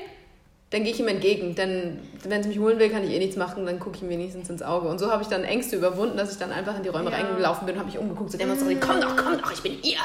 dann 0.71 0.85
gehe 0.85 0.93
ich 0.93 1.01
ihm 1.01 1.09
entgegen. 1.09 1.55
Denn 1.55 1.99
wenn 2.25 2.41
es 2.41 2.47
mich 2.47 2.59
holen 2.59 2.79
will, 2.79 2.89
kann 2.89 3.05
ich 3.05 3.11
eh 3.11 3.19
nichts 3.19 3.37
machen, 3.37 3.67
dann 3.67 3.79
gucke 3.79 3.97
ich 3.97 4.03
ihm 4.03 4.09
wenigstens 4.09 4.49
ins 4.49 4.63
Auge. 4.63 4.89
Und 4.89 4.99
so 4.99 5.11
habe 5.11 5.23
ich 5.23 5.29
dann 5.29 5.45
Ängste 5.45 5.77
überwunden, 5.77 6.17
dass 6.17 6.33
ich 6.33 6.39
dann 6.39 6.51
einfach 6.51 6.77
in 6.77 6.83
die 6.83 6.89
Räume 6.89 7.11
ja. 7.11 7.19
reingelaufen 7.19 7.67
bin 7.67 7.75
und 7.75 7.81
habe 7.81 7.91
mich 7.91 7.99
umgeguckt. 7.99 8.31
So 8.31 8.39
demonstriert, 8.39 8.81
komm 8.81 9.01
doch, 9.01 9.17
komm 9.17 9.39
doch, 9.39 9.53
ich 9.53 9.63
bin 9.63 9.73
hier. 9.83 9.99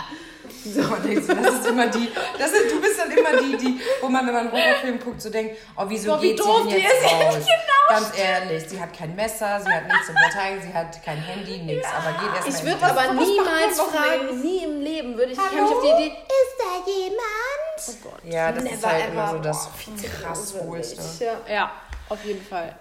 So, 0.63 0.81
denkst 0.81 1.27
du, 1.27 1.35
das 1.35 1.55
ist 1.55 1.67
immer 1.67 1.87
die, 1.87 2.09
das 2.37 2.51
ist, 2.51 2.71
du 2.71 2.79
bist 2.79 2.97
dann 2.97 3.11
immer 3.11 3.41
die, 3.41 3.57
die, 3.57 3.79
wo 4.01 4.07
man, 4.07 4.25
wenn 4.25 4.33
man 4.33 4.47
einen 4.47 4.51
Horrorfilm 4.51 4.99
guckt, 4.99 5.21
so 5.21 5.29
denkt, 5.29 5.57
oh, 5.75 5.83
wieso 5.87 6.11
Boah, 6.11 6.21
wie 6.21 6.29
geht 6.29 6.41
sie 6.41 6.69
denn 6.69 6.79
jetzt 6.79 7.03
raus? 7.11 7.35
Genau 7.35 7.73
Ganz 7.89 8.17
ehrlich, 8.17 8.63
sie 8.69 8.79
hat 8.79 8.97
kein 8.97 9.13
Messer, 9.15 9.59
sie 9.59 9.69
hat 9.69 9.87
nichts 9.87 10.07
zum 10.07 10.15
Verteidigen, 10.15 10.61
sie 10.67 10.73
hat 10.73 11.03
kein 11.03 11.17
Handy, 11.17 11.57
nichts, 11.63 11.85
ja. 11.85 11.97
aber 11.97 12.17
geht 12.17 12.33
erstmal 12.33 12.55
Ich 12.55 12.81
würde 12.81 12.85
aber 12.85 13.13
niemals 13.13 13.81
fragen, 13.81 14.41
nie 14.41 14.63
im 14.63 14.79
Leben 14.79 15.17
würde 15.17 15.33
ich, 15.33 15.37
Hallo? 15.37 15.49
ich 15.49 15.61
mich 15.61 15.71
auf 15.71 15.81
die 15.81 16.03
Idee, 16.03 16.17
ist 16.27 16.55
da 16.57 16.91
jemand? 16.91 17.23
Oh 17.87 18.09
Gott. 18.09 18.33
Ja, 18.33 18.51
das 18.51 18.63
Never 18.63 18.75
ist 18.75 18.85
halt 18.85 19.03
ever. 19.03 19.11
immer 19.11 19.29
so 19.31 19.37
das 19.39 19.69
oh, 19.69 20.23
krass 20.23 20.53
Wohlste. 20.55 21.37
Ja. 21.49 21.71
Auf 22.09 22.23
jeden 22.25 22.41
Fall. 22.41 22.75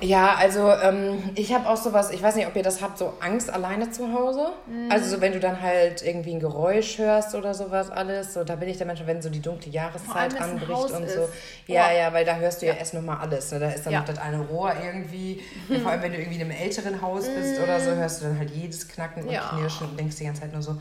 Ja, 0.00 0.34
also 0.34 0.70
ähm, 0.70 1.30
ich 1.34 1.52
habe 1.52 1.68
auch 1.68 1.76
sowas, 1.76 2.10
ich 2.10 2.22
weiß 2.22 2.36
nicht, 2.36 2.46
ob 2.46 2.56
ihr 2.56 2.62
das 2.62 2.82
habt, 2.82 2.98
so 2.98 3.14
Angst 3.20 3.50
alleine 3.50 3.90
zu 3.90 4.12
Hause. 4.12 4.48
Mhm. 4.66 4.90
Also 4.90 5.16
so, 5.16 5.20
wenn 5.20 5.32
du 5.32 5.40
dann 5.40 5.60
halt 5.60 6.02
irgendwie 6.02 6.32
ein 6.32 6.40
Geräusch 6.40 6.98
hörst 6.98 7.34
oder 7.34 7.54
sowas 7.54 7.90
alles, 7.90 8.34
so 8.34 8.42
da 8.42 8.56
bin 8.56 8.68
ich 8.68 8.78
der 8.78 8.86
Mensch, 8.86 9.02
wenn 9.04 9.22
so 9.22 9.30
die 9.30 9.40
dunkle 9.40 9.70
Jahreszeit 9.70 10.40
anbricht 10.40 10.90
und 10.92 11.08
so. 11.08 11.28
Ja, 11.66 11.88
oh. 11.90 11.98
ja, 11.98 12.12
weil 12.12 12.24
da 12.24 12.36
hörst 12.36 12.62
du 12.62 12.66
ja, 12.66 12.72
ja 12.72 12.78
erst 12.78 12.94
nochmal 12.94 13.18
alles. 13.18 13.52
Ne? 13.52 13.60
Da 13.60 13.68
ist 13.70 13.84
dann 13.84 13.92
ja. 13.92 14.00
noch 14.00 14.06
das 14.06 14.18
eine 14.18 14.40
Rohr 14.40 14.72
irgendwie. 14.82 15.42
Mhm. 15.68 15.80
Vor 15.80 15.92
allem, 15.92 16.02
wenn 16.02 16.12
du 16.12 16.18
irgendwie 16.18 16.36
in 16.36 16.42
einem 16.42 16.50
älteren 16.50 17.00
Haus 17.00 17.28
bist 17.28 17.58
mhm. 17.58 17.64
oder 17.64 17.80
so, 17.80 17.90
hörst 17.90 18.22
du 18.22 18.26
dann 18.26 18.38
halt 18.38 18.50
jedes 18.50 18.88
Knacken 18.88 19.24
und 19.24 19.32
ja. 19.32 19.50
Knirschen 19.50 19.88
und 19.88 20.00
denkst 20.00 20.16
die 20.16 20.24
ganze 20.24 20.42
Zeit 20.42 20.52
nur 20.52 20.62
so, 20.62 20.76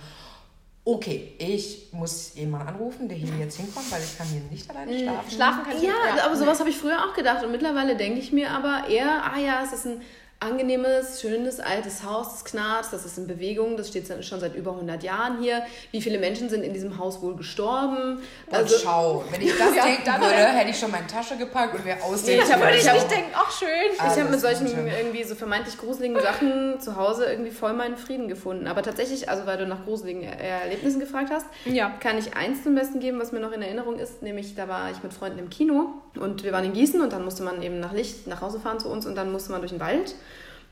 okay, 0.86 1.34
ich 1.38 1.90
muss 1.94 2.36
jemanden 2.36 2.68
anrufen, 2.68 3.08
der 3.08 3.18
hier 3.18 3.30
jetzt 3.40 3.58
hinkommt, 3.58 3.90
weil 3.92 4.02
ich 4.04 4.18
kann 4.18 4.28
hier 4.28 4.42
nicht 4.52 4.70
alleine 4.70 4.92
mhm. 4.92 5.00
schlafen. 5.00 5.32
Schlafen 5.32 5.64
kann 5.64 5.78
ich 5.78 5.84
ja, 5.84 5.90
nicht. 5.90 6.18
Ja, 6.18 6.26
aber 6.26 6.36
sowas 6.36 6.60
habe 6.60 6.70
ich 6.70 6.78
früher 6.78 7.06
auch 7.06 7.14
gedacht 7.14 7.44
und 7.44 7.52
mittlerweile 7.52 7.96
denke 7.96 8.20
ich 8.20 8.32
mir 8.32 8.52
aber 8.52 8.90
eher, 8.90 9.24
ah 9.24 9.40
ja, 9.40 9.64
es 9.64 9.74
ist 9.74 9.86
ein 9.86 10.02
angenehmes, 10.44 11.22
schönes, 11.22 11.60
altes 11.60 12.04
Haus, 12.04 12.32
das 12.32 12.46
knarrt, 12.46 12.88
das 12.92 13.06
ist 13.06 13.18
in 13.18 13.28
Bewegung, 13.28 13.78
das 13.78 13.88
steht 13.88 14.08
schon 14.24 14.40
seit 14.40 14.56
über 14.56 14.72
100 14.72 15.04
Jahren 15.04 15.40
hier. 15.40 15.64
Wie 15.92 16.02
viele 16.02 16.20
Menschen 16.20 16.50
sind 16.50 16.64
in 16.64 16.74
diesem 16.74 16.98
Haus 16.98 17.22
wohl 17.22 17.36
gestorben? 17.36 18.20
Also, 18.52 18.78
schau, 18.84 19.24
wenn 19.32 19.42
ich 19.42 19.58
das 19.58 19.76
ja, 19.76 19.86
denken 19.86 20.22
würde, 20.22 20.34
hätte 20.34 20.70
ich 20.70 20.80
schon 20.80 20.92
meine 20.92 21.08
Tasche 21.08 21.38
gepackt 21.38 21.76
und 21.76 21.86
wäre 21.86 22.02
aus 22.04 22.24
dem 22.24 22.40
Ja, 22.40 22.60
würde 22.60 22.78
ich 22.78 22.92
nicht 22.92 23.12
denken, 23.12 23.32
ach 23.34 23.52
schön. 23.52 23.70
Ich 23.94 24.00
habe 24.02 24.30
mit 24.30 24.40
solchen 24.40 24.68
irgendwie 24.68 25.24
so 25.24 25.36
vermeintlich 25.36 25.78
gruseligen 25.78 26.20
Sachen 26.22 26.80
zu 26.80 26.96
Hause 26.96 27.26
irgendwie 27.26 27.52
voll 27.52 27.74
meinen 27.74 27.98
Frieden 27.98 28.28
gefunden. 28.28 28.68
Aber 28.68 28.82
tatsächlich, 28.82 29.30
also 29.30 29.46
weil 29.46 29.58
du 29.58 29.66
nach 29.66 29.84
gruseligen 29.86 30.24
Erlebnissen 30.24 31.00
gefragt 31.00 31.30
hast, 31.32 31.46
ja. 31.66 31.92
kann 32.00 32.18
ich 32.18 32.36
eins 32.36 32.64
zum 32.64 32.76
Besten 32.76 33.00
geben, 33.00 33.20
was 33.20 33.32
mir 33.32 33.40
noch 33.40 33.52
in 33.52 33.62
Erinnerung 33.62 33.98
ist, 34.00 34.22
nämlich 34.22 34.56
da 34.56 34.68
war 34.68 34.92
ich 34.92 35.02
mit 35.04 35.14
Freunden 35.14 35.40
im 35.40 35.50
Kino 35.50 35.90
und 36.20 36.44
wir 36.44 36.52
waren 36.52 36.66
in 36.66 36.74
Gießen 36.74 37.02
und 37.02 37.14
dann 37.14 37.24
musste 37.24 37.44
man 37.44 37.62
eben 37.62 37.80
nach 37.80 37.94
Licht 37.94 38.28
nach 38.28 38.42
Hause 38.42 38.60
fahren 38.60 38.80
zu 38.80 38.90
uns 38.90 39.06
und 39.06 39.16
dann 39.16 39.32
musste 39.32 39.52
man 39.52 39.62
durch 39.62 39.72
den 39.72 39.80
Wald. 39.80 40.16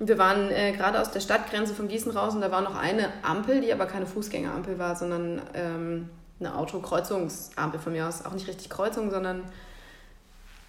Wir 0.04 0.18
waren 0.18 0.50
äh, 0.50 0.72
gerade 0.72 1.00
aus 1.00 1.12
der 1.12 1.20
Stadtgrenze 1.20 1.76
von 1.76 1.88
Gießen 1.88 2.12
raus 2.12 2.34
und 2.34 2.42
da 2.42 2.50
war 2.50 2.62
noch 2.62 2.76
eine 2.76 3.10
Ampel, 3.22 3.62
die 3.62 3.72
aber 3.72 3.86
keine 3.86 4.08
Fußgängerampel 4.08 4.80
war, 4.80 4.96
sondern 4.96 5.44
ähm, 5.54 6.10
eine 6.40 6.56
Autokreuzungsampel 6.56 7.80
von 7.80 7.94
mir 7.94 8.08
aus. 8.08 8.26
Auch 8.26 8.32
nicht 8.32 8.48
richtig 8.48 8.72
Kreuzung, 8.72 9.12
sondern 9.12 9.44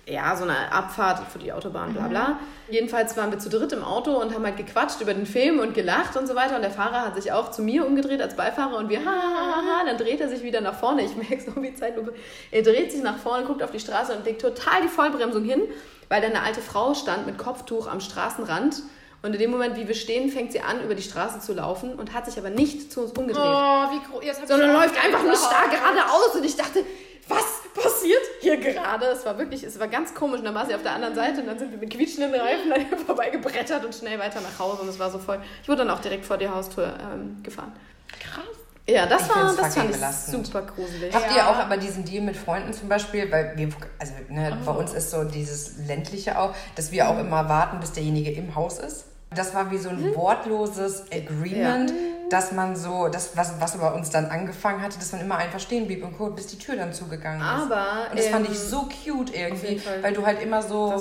ja, 0.06 0.36
so 0.36 0.44
eine 0.44 0.70
Abfahrt 0.70 1.26
für 1.30 1.38
die 1.38 1.50
Autobahn, 1.50 1.94
bla 1.94 2.08
bla. 2.08 2.28
Mhm. 2.28 2.36
Jedenfalls 2.68 3.16
waren 3.16 3.30
wir 3.30 3.38
zu 3.38 3.48
dritt 3.48 3.72
im 3.72 3.82
Auto 3.82 4.20
und 4.20 4.34
haben 4.34 4.44
halt 4.44 4.58
gequatscht 4.58 5.00
über 5.00 5.14
den 5.14 5.24
Film 5.24 5.60
und 5.60 5.72
gelacht 5.72 6.14
und 6.18 6.26
so 6.26 6.34
weiter. 6.34 6.56
Und 6.56 6.62
der 6.62 6.70
Fahrer 6.70 7.06
hat 7.06 7.14
sich 7.14 7.32
auch 7.32 7.50
zu 7.50 7.62
mir 7.62 7.86
umgedreht 7.86 8.20
als 8.20 8.36
Beifahrer 8.36 8.76
und 8.76 8.90
wir, 8.90 8.98
ha, 8.98 9.06
ha, 9.06 9.46
ha, 9.46 9.62
ha. 9.62 9.84
Dann 9.86 9.96
dreht 9.96 10.20
er 10.20 10.28
sich 10.28 10.42
wieder 10.42 10.60
nach 10.60 10.74
vorne. 10.74 11.04
Ich 11.04 11.16
merke 11.16 11.40
so 11.40 11.62
wie 11.62 11.74
Zeitlupe. 11.74 12.12
Er 12.50 12.62
dreht 12.62 12.92
sich 12.92 13.02
nach 13.02 13.16
vorne, 13.16 13.46
guckt 13.46 13.62
auf 13.62 13.70
die 13.70 13.80
Straße 13.80 14.14
und 14.14 14.26
legt 14.26 14.42
total 14.42 14.82
die 14.82 14.88
Vollbremsung 14.88 15.44
hin, 15.44 15.62
weil 16.10 16.20
da 16.20 16.26
eine 16.26 16.42
alte 16.42 16.60
Frau 16.60 16.92
stand 16.92 17.24
mit 17.24 17.38
Kopftuch 17.38 17.86
am 17.86 18.00
Straßenrand 18.00 18.82
und 19.22 19.34
in 19.34 19.38
dem 19.38 19.52
Moment, 19.52 19.76
wie 19.76 19.86
wir 19.86 19.94
stehen, 19.94 20.30
fängt 20.30 20.50
sie 20.50 20.60
an, 20.60 20.82
über 20.82 20.96
die 20.96 21.02
Straße 21.02 21.38
zu 21.38 21.52
laufen 21.52 21.94
und 21.94 22.12
hat 22.12 22.26
sich 22.26 22.36
aber 22.38 22.50
nicht 22.50 22.92
zu 22.92 23.02
uns 23.02 23.12
umgedreht. 23.12 23.44
Oh, 23.44 23.84
wie 23.92 24.00
groß. 24.10 24.48
Sondern 24.48 24.72
läuft 24.72 25.02
einfach 25.02 25.22
nur 25.22 25.36
starr 25.36 25.68
geradeaus. 25.70 26.34
Und 26.34 26.44
ich 26.44 26.56
dachte, 26.56 26.84
was 27.28 27.44
passiert 27.72 28.20
hier 28.40 28.56
gerade? 28.56 29.06
Es 29.06 29.24
war 29.24 29.38
wirklich, 29.38 29.62
es 29.62 29.78
war 29.78 29.86
ganz 29.86 30.12
komisch. 30.12 30.40
Und 30.40 30.46
dann 30.46 30.56
war 30.56 30.66
sie 30.66 30.74
auf 30.74 30.82
der 30.82 30.94
anderen 30.94 31.14
Seite 31.14 31.40
und 31.40 31.46
dann 31.46 31.56
sind 31.56 31.70
wir 31.70 31.78
mit 31.78 31.90
quietschenden 31.90 32.34
Reifen 32.34 32.72
an 32.72 32.80
ihr 32.80 32.98
vorbeigebrettert 32.98 33.84
und 33.84 33.94
schnell 33.94 34.18
weiter 34.18 34.40
nach 34.40 34.58
Hause. 34.58 34.82
Und 34.82 34.88
es 34.88 34.98
war 34.98 35.08
so 35.08 35.20
voll. 35.20 35.38
Ich 35.62 35.68
wurde 35.68 35.84
dann 35.84 35.90
auch 35.90 36.00
direkt 36.00 36.24
vor 36.24 36.36
die 36.36 36.48
Haustür 36.48 36.92
ähm, 37.00 37.40
gefahren. 37.44 37.72
Krass. 38.18 38.44
Ja, 38.88 39.06
das, 39.06 39.28
war, 39.28 39.54
das 39.54 39.76
fand 39.76 39.90
ich 39.90 39.96
belastend. 39.96 40.46
super 40.46 40.62
gruselig. 40.62 41.14
Habt 41.14 41.30
ja. 41.30 41.36
ihr 41.36 41.48
auch 41.48 41.56
aber 41.56 41.76
diesen 41.76 42.04
Deal 42.04 42.24
mit 42.24 42.36
Freunden 42.36 42.72
zum 42.72 42.88
Beispiel? 42.88 43.30
Weil 43.30 43.52
wir, 43.54 43.68
also 44.00 44.12
ne, 44.28 44.58
oh. 44.60 44.64
bei 44.64 44.72
uns 44.72 44.92
ist 44.92 45.12
so 45.12 45.22
dieses 45.22 45.78
ländliche 45.86 46.36
auch, 46.36 46.52
dass 46.74 46.90
wir 46.90 47.08
auch 47.08 47.20
immer 47.20 47.48
warten, 47.48 47.78
bis 47.78 47.92
derjenige 47.92 48.32
im 48.32 48.56
Haus 48.56 48.80
ist. 48.80 49.04
Das 49.34 49.54
war 49.54 49.70
wie 49.70 49.78
so 49.78 49.90
ein 49.90 50.10
mhm. 50.10 50.16
wortloses 50.16 51.04
Agreement, 51.12 51.90
ja. 51.90 51.96
dass 52.30 52.52
man 52.52 52.76
so, 52.76 53.08
das, 53.08 53.36
was, 53.36 53.60
was 53.60 53.76
bei 53.76 53.90
uns 53.92 54.10
dann 54.10 54.26
angefangen 54.26 54.82
hatte, 54.82 54.98
dass 54.98 55.12
man 55.12 55.20
immer 55.20 55.36
einfach 55.36 55.60
stehen 55.60 55.86
blieb 55.86 56.04
und 56.04 56.16
guckt, 56.16 56.36
bis 56.36 56.46
die 56.48 56.58
Tür 56.58 56.76
dann 56.76 56.92
zugegangen 56.92 57.40
ist. 57.40 57.46
Aber. 57.46 58.10
Und 58.10 58.18
das 58.18 58.26
ähm, 58.26 58.32
fand 58.32 58.48
ich 58.48 58.56
ähm, 58.56 58.68
so 58.68 58.88
cute 59.04 59.34
irgendwie, 59.34 59.80
weil 60.00 60.12
du 60.12 60.24
halt 60.26 60.42
immer 60.42 60.62
so 60.62 60.94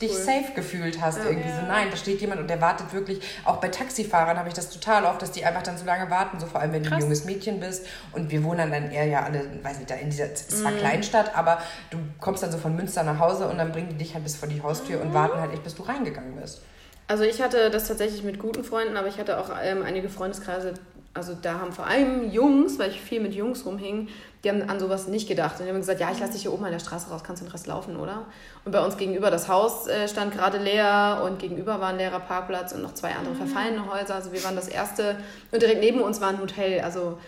dich 0.00 0.10
cool. 0.10 0.16
safe 0.16 0.52
gefühlt 0.54 1.00
hast. 1.00 1.18
Ja. 1.18 1.24
Irgendwie 1.30 1.48
so, 1.48 1.66
nein, 1.66 1.88
da 1.90 1.96
steht 1.96 2.20
jemand 2.20 2.40
und 2.40 2.48
der 2.48 2.60
wartet 2.60 2.92
wirklich. 2.92 3.20
Auch 3.44 3.56
bei 3.56 3.68
Taxifahrern 3.68 4.38
habe 4.38 4.48
ich 4.48 4.54
das 4.54 4.70
total 4.70 5.04
oft, 5.04 5.22
dass 5.22 5.32
die 5.32 5.44
einfach 5.44 5.62
dann 5.62 5.78
so 5.78 5.84
lange 5.84 6.10
warten, 6.10 6.40
so 6.40 6.46
vor 6.46 6.60
allem 6.60 6.72
wenn 6.72 6.82
Krass. 6.82 6.90
du 6.90 6.96
ein 6.96 7.02
junges 7.02 7.24
Mädchen 7.24 7.60
bist. 7.60 7.86
Und 8.12 8.30
wir 8.30 8.42
wohnen 8.44 8.70
dann 8.70 8.90
eher 8.90 9.06
ja 9.06 9.22
alle, 9.22 9.44
weiß 9.62 9.78
nicht, 9.78 9.90
da 9.90 9.94
in 9.94 10.10
dieser, 10.10 10.34
zwar 10.34 10.72
mm. 10.72 10.78
Kleinstadt, 10.78 11.36
aber 11.36 11.58
du 11.90 11.98
kommst 12.20 12.42
dann 12.42 12.52
so 12.52 12.58
von 12.58 12.74
Münster 12.74 13.02
nach 13.02 13.18
Hause 13.18 13.48
und 13.48 13.58
dann 13.58 13.72
bringen 13.72 13.88
die 13.90 13.96
dich 13.96 14.14
halt 14.14 14.24
bis 14.24 14.36
vor 14.36 14.48
die 14.48 14.62
Haustür 14.62 14.98
mm. 14.98 15.02
und 15.02 15.14
warten 15.14 15.40
halt 15.40 15.52
echt, 15.52 15.64
bis 15.64 15.74
du 15.74 15.82
reingegangen 15.82 16.36
bist. 16.36 16.62
Also 17.08 17.24
ich 17.24 17.40
hatte 17.40 17.70
das 17.70 17.88
tatsächlich 17.88 18.22
mit 18.22 18.38
guten 18.38 18.62
Freunden, 18.64 18.96
aber 18.98 19.08
ich 19.08 19.18
hatte 19.18 19.38
auch 19.40 19.50
ähm, 19.62 19.82
einige 19.82 20.10
Freundeskreise, 20.10 20.74
also 21.14 21.34
da 21.40 21.58
haben 21.58 21.72
vor 21.72 21.86
allem 21.86 22.30
Jungs, 22.30 22.78
weil 22.78 22.90
ich 22.90 23.00
viel 23.00 23.20
mit 23.20 23.34
Jungs 23.34 23.64
rumhing, 23.64 24.08
die 24.44 24.50
haben 24.50 24.68
an 24.68 24.78
sowas 24.78 25.08
nicht 25.08 25.26
gedacht. 25.26 25.58
Und 25.58 25.64
die 25.64 25.72
haben 25.72 25.80
gesagt, 25.80 26.00
ja, 26.00 26.12
ich 26.12 26.20
lasse 26.20 26.34
dich 26.34 26.42
hier 26.42 26.52
oben 26.52 26.66
an 26.66 26.70
der 26.70 26.78
Straße 26.78 27.10
raus, 27.10 27.22
kannst 27.24 27.42
du 27.42 27.46
den 27.46 27.50
Rest 27.50 27.66
laufen, 27.66 27.96
oder? 27.96 28.26
Und 28.66 28.72
bei 28.72 28.84
uns 28.84 28.98
gegenüber 28.98 29.30
das 29.30 29.48
Haus 29.48 29.88
äh, 29.88 30.06
stand 30.06 30.34
gerade 30.34 30.58
leer 30.58 31.22
und 31.24 31.38
gegenüber 31.38 31.80
war 31.80 31.88
ein 31.88 31.96
leerer 31.96 32.20
Parkplatz 32.20 32.72
und 32.72 32.82
noch 32.82 32.92
zwei 32.92 33.14
andere 33.14 33.34
mhm. 33.34 33.38
verfallene 33.38 33.90
Häuser. 33.90 34.14
Also 34.14 34.32
wir 34.32 34.44
waren 34.44 34.54
das 34.54 34.68
erste 34.68 35.16
und 35.50 35.62
direkt 35.62 35.80
neben 35.80 36.02
uns 36.02 36.20
war 36.20 36.28
ein 36.28 36.40
Hotel, 36.40 36.82
also 36.82 37.18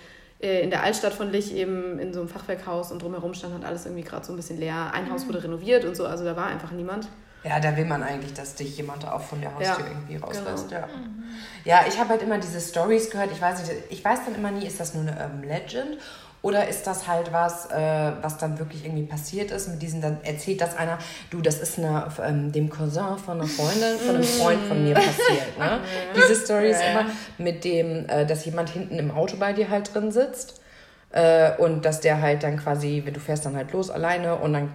äh, 0.43 0.61
in 0.63 0.69
der 0.69 0.83
Altstadt 0.83 1.15
von 1.15 1.33
Lich 1.33 1.55
eben 1.55 1.99
in 1.99 2.13
so 2.13 2.21
einem 2.21 2.29
Fachwerkhaus 2.29 2.93
und 2.93 3.03
drumherum 3.03 3.33
stand 3.33 3.55
halt 3.55 3.65
alles 3.65 3.87
irgendwie 3.87 4.05
gerade 4.05 4.27
so 4.27 4.33
ein 4.35 4.37
bisschen 4.37 4.61
leer. 4.61 4.93
Ein 4.93 5.11
Haus 5.11 5.25
mhm. 5.25 5.29
wurde 5.31 5.45
renoviert 5.45 5.87
und 5.87 5.97
so, 5.97 6.05
also 6.05 6.25
da 6.25 6.37
war 6.37 6.47
einfach 6.47 6.71
niemand. 6.71 7.09
Ja, 7.43 7.59
da 7.59 7.77
will 7.77 7.87
man 7.87 8.03
eigentlich, 8.03 8.35
dass 8.35 8.55
dich 8.55 8.77
jemand 8.77 9.09
auch 9.09 9.23
von 9.23 9.41
der 9.41 9.55
Haustür 9.55 9.87
ja, 9.87 9.93
irgendwie 9.93 10.17
rauslässt. 10.17 10.69
Genau. 10.69 10.81
Ja. 10.81 10.87
Mhm. 10.87 11.25
ja, 11.65 11.81
ich 11.89 11.99
habe 11.99 12.11
halt 12.11 12.23
immer 12.23 12.39
diese 12.39 12.61
Stories 12.61 13.11
gehört. 13.11 13.31
Ich 13.33 13.41
weiß 13.41 13.61
nicht, 13.61 13.73
ich 13.89 14.05
weiß 14.05 14.21
dann 14.27 14.35
immer 14.35 14.51
nie, 14.51 14.67
ist 14.67 14.79
das 14.79 14.95
nur 14.95 15.03
eine 15.03 15.13
Urban 15.13 15.43
Legend 15.43 15.99
oder 16.43 16.69
ist 16.69 16.87
das 16.87 17.07
halt 17.07 17.33
was, 17.33 17.71
äh, 17.71 18.13
was 18.23 18.39
dann 18.39 18.59
wirklich 18.59 18.85
irgendwie 18.85 19.05
passiert 19.05 19.51
ist? 19.51 19.69
Mit 19.69 19.83
diesen, 19.83 20.01
dann 20.01 20.19
erzählt 20.23 20.61
das 20.61 20.77
einer, 20.77 20.99
du, 21.31 21.41
das 21.41 21.61
ist 21.61 21.79
eine, 21.79 22.09
ähm, 22.23 22.53
dem 22.53 22.71
Cousin 22.71 23.19
von 23.19 23.41
einer 23.41 23.49
Freundin, 23.49 23.99
von 23.99 24.15
einem 24.17 24.25
Freund 24.25 24.61
von 24.67 24.83
mir 24.83 24.95
passiert. 24.95 25.59
Ne? 25.59 25.81
Diese 26.17 26.35
Story 26.35 26.71
ist 26.71 26.83
immer 26.83 27.07
mit 27.39 27.65
dem, 27.65 28.09
äh, 28.09 28.27
dass 28.27 28.45
jemand 28.45 28.71
hinten 28.71 28.99
im 28.99 29.11
Auto 29.11 29.37
bei 29.37 29.53
dir 29.53 29.69
halt 29.69 29.95
drin 29.95 30.13
sitzt 30.13 30.61
äh, 31.13 31.53
und 31.59 31.85
dass 31.85 32.01
der 32.01 32.21
halt 32.21 32.45
dann 32.45 32.57
quasi, 32.57 33.03
du 33.03 33.19
fährst 33.19 33.45
dann 33.45 33.57
halt 33.57 33.73
los 33.73 33.91
alleine 33.91 34.37
und 34.37 34.53
dann 34.53 34.71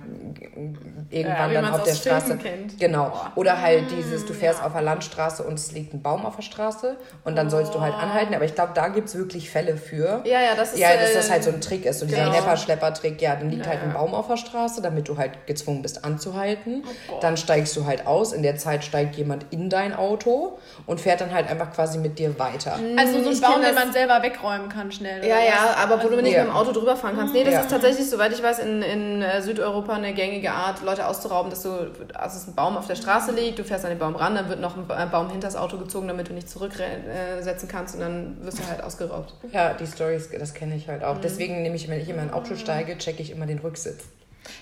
irgendwann 1.09 1.51
ja, 1.51 1.61
dann 1.61 1.73
auf 1.73 1.83
der 1.83 1.93
Straße. 1.93 2.37
Kennt. 2.37 2.77
Genau. 2.77 3.09
Boah. 3.09 3.31
Oder 3.35 3.61
halt 3.61 3.85
dieses, 3.91 4.25
du 4.25 4.33
fährst 4.33 4.59
ja. 4.59 4.65
auf 4.65 4.73
der 4.73 4.81
Landstraße 4.81 5.43
und 5.43 5.53
es 5.53 5.71
liegt 5.71 5.93
ein 5.93 6.01
Baum 6.01 6.25
auf 6.25 6.35
der 6.35 6.41
Straße 6.41 6.97
und 7.23 7.37
dann 7.37 7.47
oh. 7.47 7.51
sollst 7.51 7.73
du 7.73 7.79
halt 7.79 7.93
anhalten. 7.93 8.35
Aber 8.35 8.43
ich 8.43 8.53
glaube, 8.53 8.71
da 8.75 8.89
gibt 8.89 9.07
es 9.07 9.15
wirklich 9.15 9.49
Fälle 9.49 9.77
für. 9.77 10.23
Ja, 10.25 10.41
ja, 10.41 10.55
das 10.55 10.73
ist. 10.73 10.79
Ja, 10.79 10.95
dass 10.97 11.13
das 11.13 11.31
halt 11.31 11.43
so 11.43 11.51
ein 11.51 11.61
Trick 11.61 11.85
ist, 11.85 11.99
so 11.99 12.05
dieser 12.05 12.25
genau. 12.25 12.33
Nepper-Schlepper-Trick. 12.33 13.21
Ja, 13.21 13.35
dann 13.37 13.49
liegt 13.49 13.65
ja, 13.65 13.71
halt 13.71 13.83
ein 13.83 13.93
Baum 13.93 14.13
auf 14.13 14.27
der 14.27 14.37
Straße, 14.37 14.81
damit 14.81 15.07
du 15.07 15.17
halt 15.17 15.47
gezwungen 15.47 15.81
bist 15.81 16.03
anzuhalten. 16.03 16.83
Oh, 17.09 17.19
dann 17.21 17.37
steigst 17.37 17.77
du 17.77 17.85
halt 17.85 18.07
aus. 18.07 18.33
In 18.33 18.43
der 18.43 18.57
Zeit 18.57 18.83
steigt 18.83 19.15
jemand 19.15 19.45
in 19.51 19.69
dein 19.69 19.93
Auto 19.93 20.57
und 20.85 20.99
fährt 20.99 21.21
dann 21.21 21.33
halt 21.33 21.49
einfach 21.49 21.71
quasi 21.71 21.97
mit 21.97 22.19
dir 22.19 22.37
weiter. 22.37 22.77
Also 22.97 23.23
so 23.23 23.29
ein 23.29 23.39
Baum, 23.39 23.61
den 23.61 23.75
man 23.75 23.93
selber 23.93 24.21
wegräumen 24.21 24.67
kann 24.67 24.91
schnell. 24.91 25.25
Ja, 25.25 25.39
ja, 25.39 25.75
aber 25.81 26.03
wo 26.03 26.09
du 26.09 26.24
nicht 26.25 26.35
ja. 26.35 26.43
mit 26.43 26.51
dem 26.51 26.55
Auto 26.55 26.71
drüber 26.71 26.95
fahren 26.95 27.15
kannst. 27.15 27.33
Nee, 27.33 27.43
das 27.43 27.53
ja. 27.53 27.61
ist 27.61 27.69
tatsächlich, 27.69 28.09
soweit 28.09 28.33
ich 28.33 28.43
weiß, 28.43 28.59
in, 28.59 28.81
in 28.81 29.21
äh, 29.21 29.41
Südeuropa 29.41 29.93
eine 29.93 30.13
gängige 30.13 30.51
Art, 30.51 30.83
Leute 30.83 31.07
auszurauben, 31.07 31.49
dass 31.49 31.63
du, 31.63 31.69
also 32.13 32.37
es 32.37 32.47
ein 32.47 32.55
Baum 32.55 32.77
auf 32.77 32.87
der 32.87 32.95
Straße 32.95 33.31
liegt, 33.31 33.59
du 33.59 33.63
fährst 33.63 33.85
an 33.85 33.91
den 33.91 33.99
Baum 33.99 34.15
ran, 34.15 34.35
dann 34.35 34.49
wird 34.49 34.59
noch 34.59 34.75
ein 34.77 35.11
Baum 35.11 35.29
hinter 35.29 35.47
das 35.47 35.55
Auto 35.55 35.77
gezogen, 35.77 36.07
damit 36.07 36.29
du 36.29 36.33
nicht 36.33 36.49
zurücksetzen 36.49 37.69
kannst 37.69 37.95
und 37.95 38.01
dann 38.01 38.37
wirst 38.41 38.59
du 38.59 38.67
halt 38.67 38.83
ausgeraubt. 38.83 39.33
Ja, 39.51 39.73
die 39.73 39.87
Stories, 39.87 40.29
das 40.37 40.53
kenne 40.53 40.75
ich 40.75 40.87
halt 40.87 41.03
auch. 41.03 41.15
Mhm. 41.15 41.21
Deswegen 41.21 41.61
nehme 41.61 41.75
ich, 41.75 41.87
wenn 41.87 42.01
ich 42.01 42.09
in 42.09 42.15
mein 42.15 42.33
Auto 42.33 42.55
steige, 42.55 42.97
checke 42.97 43.21
ich 43.21 43.31
immer 43.31 43.45
den 43.45 43.59
Rücksitz. 43.59 44.03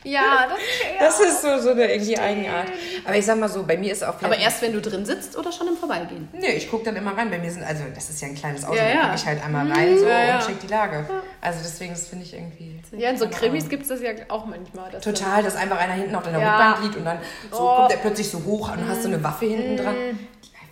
Ja, 0.04 0.48
das, 0.50 0.60
ja. 0.60 1.06
das 1.06 1.20
ist 1.20 1.42
so, 1.42 1.60
so 1.60 1.72
eine 1.72 1.92
irgendwie 1.92 2.18
Eigenart. 2.18 2.72
Aber 3.06 3.16
ich 3.16 3.26
sag 3.26 3.40
mal 3.40 3.50
so, 3.50 3.64
bei 3.64 3.78
mir 3.78 3.92
ist 3.92 4.04
auch. 4.04 4.22
Aber 4.22 4.38
erst 4.38 4.62
wenn 4.62 4.74
du 4.74 4.82
drin 4.82 5.06
sitzt 5.06 5.38
oder 5.38 5.52
schon 5.52 5.68
im 5.68 5.78
Vorbeigehen? 5.78 6.28
Nee, 6.34 6.52
ich 6.52 6.70
gucke 6.70 6.86
dann 6.86 6.96
immer 6.96 7.18
rein. 7.18 7.30
Bei 7.30 7.40
mir 7.40 7.52
sind, 7.52 7.64
also 7.64 7.84
das 7.94 8.10
ist 8.10 8.22
ja 8.22 8.28
ein 8.28 8.36
kleines 8.36 8.66
Auto, 8.66 8.76
ja, 8.76 8.88
ja. 8.88 8.94
da 8.94 9.02
gucke 9.02 9.16
ich 9.16 9.26
halt 9.26 9.44
einmal 9.44 9.72
rein 9.72 9.98
so 9.98 10.08
ja, 10.08 10.38
und 10.38 10.46
check 10.46 10.60
die 10.60 10.68
Lage. 10.68 11.06
Also 11.42 11.60
deswegen, 11.64 11.94
das 11.94 12.08
finde 12.08 12.26
ich 12.26 12.34
irgendwie. 12.34 12.80
Ja, 12.92 13.10
in 13.10 13.18
so 13.18 13.28
Krimis 13.28 13.70
gibt 13.70 13.84
es 13.84 13.90
das 13.90 14.02
ja 14.02 14.12
auch 14.30 14.46
manchmal. 14.46 14.92
Dass 14.92 15.04
Total, 15.04 15.42
dass 15.44 15.56
einfach 15.56 15.80
einer 15.80 15.94
hinten 15.94 16.16
auf 16.16 16.24
deiner 16.24 16.38
Rückbank 16.40 16.84
liegt 16.84 16.96
und 16.98 17.06
dann 17.06 17.20
so 17.52 17.62
oh. 17.62 17.76
kommt 17.76 17.92
der 17.92 17.98
plötzlich 17.98 18.30
so 18.30 18.44
hoch 18.44 18.72
und 18.72 18.88
hast 18.88 19.04
so 19.04 19.08
eine 19.08 19.24
Waffe 19.24 19.46
hinten 19.46 19.78
dran. 19.78 19.96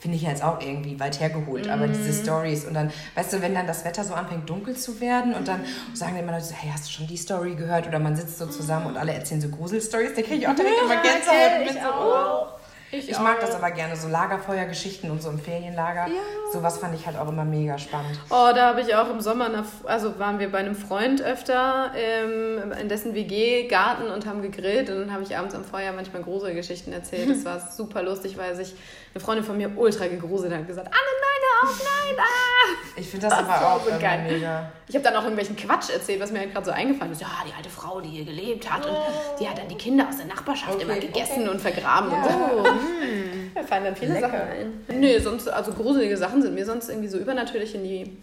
Finde 0.01 0.17
ich 0.17 0.23
jetzt 0.23 0.43
auch 0.43 0.59
irgendwie 0.59 0.99
weit 0.99 1.19
hergeholt. 1.19 1.67
Mm. 1.67 1.69
Aber 1.69 1.87
diese 1.87 2.11
mhm. 2.11 2.23
Stories 2.23 2.65
und 2.65 2.73
dann, 2.73 2.91
weißt 3.15 3.33
du, 3.33 3.41
wenn 3.41 3.53
dann 3.53 3.67
das 3.67 3.85
Wetter 3.85 4.03
so 4.03 4.15
anfängt 4.15 4.49
dunkel 4.49 4.75
zu 4.75 4.99
werden 4.99 5.33
und 5.35 5.47
dann 5.47 5.63
sagen 5.93 6.17
immer 6.17 6.31
Leute 6.31 6.45
so, 6.45 6.55
hey, 6.55 6.71
hast 6.73 6.87
du 6.87 6.91
schon 6.91 7.07
die 7.07 7.17
Story 7.17 7.53
gehört? 7.53 7.87
Oder 7.87 7.99
man 7.99 8.15
sitzt 8.15 8.39
so 8.39 8.47
zusammen 8.47 8.87
und 8.87 8.97
alle 8.97 9.13
erzählen 9.13 9.41
so 9.41 9.49
Gruselstories, 9.49 10.15
da 10.15 10.21
kriege 10.23 10.35
ich 10.35 10.47
auch 10.47 10.55
direkt 10.55 10.81
immer 10.83 10.95
Gänsehaut 11.01 11.67
bin 11.67 11.73
so, 11.73 11.89
oh. 11.89 12.61
Ich, 12.93 13.09
ich 13.09 13.19
mag 13.19 13.39
das 13.39 13.55
aber 13.55 13.71
gerne, 13.71 13.95
so 13.95 14.09
Lagerfeuergeschichten 14.09 15.09
und 15.09 15.21
so 15.21 15.29
im 15.29 15.39
Ferienlager. 15.39 16.07
Ja. 16.07 16.21
Sowas 16.51 16.77
fand 16.77 16.93
ich 16.93 17.05
halt 17.05 17.17
auch 17.17 17.29
immer 17.29 17.45
mega 17.45 17.77
spannend. 17.77 18.19
Oh, 18.29 18.49
da 18.53 18.67
habe 18.67 18.81
ich 18.81 18.93
auch 18.95 19.09
im 19.09 19.21
Sommer, 19.21 19.45
eine, 19.45 19.63
also 19.85 20.19
waren 20.19 20.39
wir 20.39 20.51
bei 20.51 20.57
einem 20.57 20.75
Freund 20.75 21.21
öfter 21.21 21.93
ähm, 21.95 22.73
in 22.73 22.89
dessen 22.89 23.13
WG 23.13 23.67
Garten 23.67 24.09
und 24.11 24.25
haben 24.25 24.41
gegrillt 24.41 24.89
und 24.89 24.99
dann 24.99 25.13
habe 25.13 25.23
ich 25.23 25.37
abends 25.37 25.55
am 25.55 25.63
Feuer 25.63 25.93
manchmal 25.93 26.21
große 26.21 26.53
Geschichten 26.53 26.91
erzählt. 26.91 27.29
Das 27.29 27.45
war 27.45 27.59
super 27.71 28.03
lustig, 28.03 28.37
weil 28.37 28.55
sich 28.55 28.75
eine 29.13 29.23
Freundin 29.23 29.45
von 29.45 29.57
mir 29.57 29.71
ultra 29.77 30.07
gegruselt 30.07 30.53
hat 30.53 30.61
und 30.61 30.67
gesagt, 30.67 30.87
Anne, 30.87 30.95
nein, 30.95 31.31
auf, 31.63 31.83
nein, 31.83 32.17
ah! 32.17 32.51
Ich 32.95 33.09
finde 33.09 33.27
das, 33.27 33.37
das 33.37 33.47
aber 33.47 33.73
auch 33.73 33.83
so 33.83 33.91
geil. 33.99 34.25
mega. 34.27 34.71
Ich 34.87 34.95
habe 34.95 35.03
dann 35.03 35.15
auch 35.15 35.23
irgendwelchen 35.23 35.55
Quatsch 35.55 35.89
erzählt, 35.89 36.19
was 36.19 36.31
mir 36.31 36.39
halt 36.39 36.53
gerade 36.53 36.65
so 36.65 36.71
eingefallen 36.71 37.11
ist. 37.11 37.21
Ja, 37.21 37.27
die 37.47 37.53
alte 37.53 37.69
Frau, 37.69 38.01
die 38.01 38.09
hier 38.09 38.25
gelebt 38.25 38.71
hat 38.71 38.85
und 38.85 38.95
die 39.39 39.47
hat 39.47 39.57
dann 39.57 39.67
die 39.67 39.75
Kinder 39.75 40.07
aus 40.07 40.17
der 40.17 40.27
Nachbarschaft 40.27 40.75
okay, 40.75 40.83
immer 40.83 40.95
gegessen 40.95 41.41
okay. 41.41 41.49
und 41.49 41.61
vergraben 41.61 42.11
ja. 42.11 42.23
und 42.23 42.65
so. 42.65 42.65
Hm. 42.65 43.51
Da 43.53 43.63
fallen 43.63 43.83
dann 43.83 43.95
viele 43.97 44.13
Lecker. 44.13 44.29
Sachen 44.29 44.41
ein. 44.87 44.99
Nee, 45.01 45.19
sonst, 45.19 45.49
also 45.49 45.73
gruselige 45.73 46.15
Sachen 46.15 46.41
sind 46.41 46.55
mir 46.55 46.65
sonst 46.65 46.87
irgendwie 46.87 47.09
so 47.09 47.17
übernatürlich 47.17 47.75
in 47.75 47.83
die, 47.83 48.17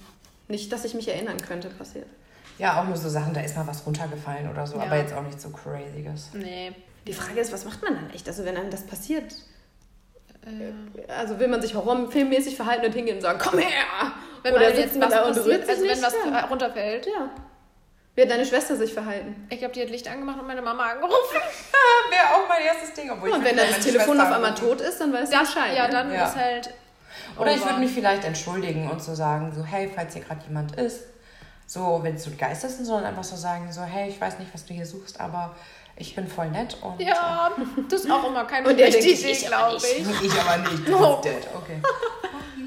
nicht, 0.48 0.72
dass 0.72 0.86
ich 0.86 0.94
mich 0.94 1.06
erinnern 1.06 1.36
könnte, 1.36 1.68
passiert. 1.68 2.06
Ja, 2.58 2.80
auch 2.80 2.86
nur 2.86 2.96
so 2.96 3.10
Sachen, 3.10 3.34
da 3.34 3.42
ist 3.42 3.54
mal 3.54 3.66
was 3.66 3.84
runtergefallen 3.86 4.50
oder 4.50 4.66
so, 4.66 4.78
ja. 4.78 4.84
aber 4.84 4.96
jetzt 4.96 5.12
auch 5.12 5.22
nicht 5.22 5.38
so 5.38 5.50
crazyes. 5.50 6.30
Nee. 6.32 6.72
Die 7.06 7.12
Frage 7.12 7.40
ist, 7.40 7.52
was 7.52 7.66
macht 7.66 7.82
man 7.82 7.94
dann 7.94 8.10
echt? 8.10 8.26
Also 8.26 8.46
wenn 8.46 8.56
einem 8.56 8.70
das 8.70 8.86
passiert, 8.86 9.34
äh. 10.48 11.12
also 11.12 11.38
will 11.38 11.48
man 11.48 11.60
sich 11.60 11.74
horrorfilmmäßig 11.74 12.56
verhalten 12.56 12.86
und 12.86 12.92
hingehen 12.92 13.16
und 13.16 13.22
sagen, 13.22 13.38
komm 13.42 13.58
her! 13.58 14.12
Wenn 14.42 14.54
Oder 14.54 14.70
da 14.70 15.22
und 15.24 15.34
berührt 15.34 15.68
Also 15.68 15.82
wenn 15.82 16.02
was 16.02 16.14
ja. 16.24 16.44
runterfällt. 16.46 17.06
Ja. 17.06 17.30
Wie 18.14 18.22
hat 18.22 18.30
deine 18.30 18.44
Schwester 18.44 18.76
sich 18.76 18.92
verhalten? 18.92 19.46
Ich 19.48 19.58
glaube, 19.58 19.74
die 19.74 19.82
hat 19.82 19.90
Licht 19.90 20.08
angemacht 20.08 20.40
und 20.40 20.46
meine 20.46 20.62
Mama 20.62 20.86
angerufen. 20.90 21.14
Wäre 22.10 22.34
auch 22.34 22.48
mein 22.48 22.62
erstes 22.62 22.92
Ding. 22.94 23.10
Obwohl 23.10 23.30
und 23.30 23.44
wenn 23.44 23.56
das 23.56 23.80
Telefon 23.80 24.16
Schwester 24.16 24.28
auf 24.28 24.34
einmal 24.34 24.54
tot 24.54 24.80
ist, 24.80 25.00
dann 25.00 25.12
weißt 25.12 25.32
du 25.32 25.38
Bescheid. 25.38 25.76
Ja, 25.76 25.86
ne? 25.86 25.92
dann 25.92 26.12
ja. 26.12 26.26
ist 26.26 26.36
halt... 26.36 26.70
Oder 27.38 27.52
ich 27.52 27.64
würde 27.64 27.78
mich 27.78 27.92
vielleicht 27.92 28.24
entschuldigen 28.24 28.90
und 28.90 29.02
so 29.02 29.14
sagen, 29.14 29.52
so, 29.54 29.64
hey, 29.64 29.90
falls 29.94 30.14
hier 30.14 30.24
gerade 30.24 30.40
jemand 30.46 30.74
ist, 30.76 31.04
so, 31.66 32.00
wenn 32.02 32.14
es 32.14 32.24
so 32.24 32.30
Geist 32.36 32.64
ist, 32.64 32.84
sondern 32.84 33.04
einfach 33.04 33.24
so 33.24 33.36
sagen, 33.36 33.70
so, 33.70 33.82
hey, 33.82 34.08
ich 34.08 34.20
weiß 34.20 34.38
nicht, 34.38 34.52
was 34.52 34.64
du 34.64 34.74
hier 34.74 34.86
suchst, 34.86 35.20
aber 35.20 35.54
ich 35.98 36.14
bin 36.14 36.26
voll 36.26 36.48
nett 36.50 36.76
und. 36.80 37.00
Ja, 37.00 37.50
das 37.88 38.04
ist 38.04 38.10
auch 38.10 38.26
immer 38.28 38.44
kein 38.44 38.64
und 38.66 38.74
schlechte 38.74 39.08
Idee, 39.08 39.46
glaube 39.46 39.76
ich. 39.76 39.84
Ich 40.22 40.40
aber 40.40 40.56
nicht, 40.58 40.88
du 40.88 40.98
bist 40.98 41.24
dead, 41.24 41.48
okay. 41.54 41.80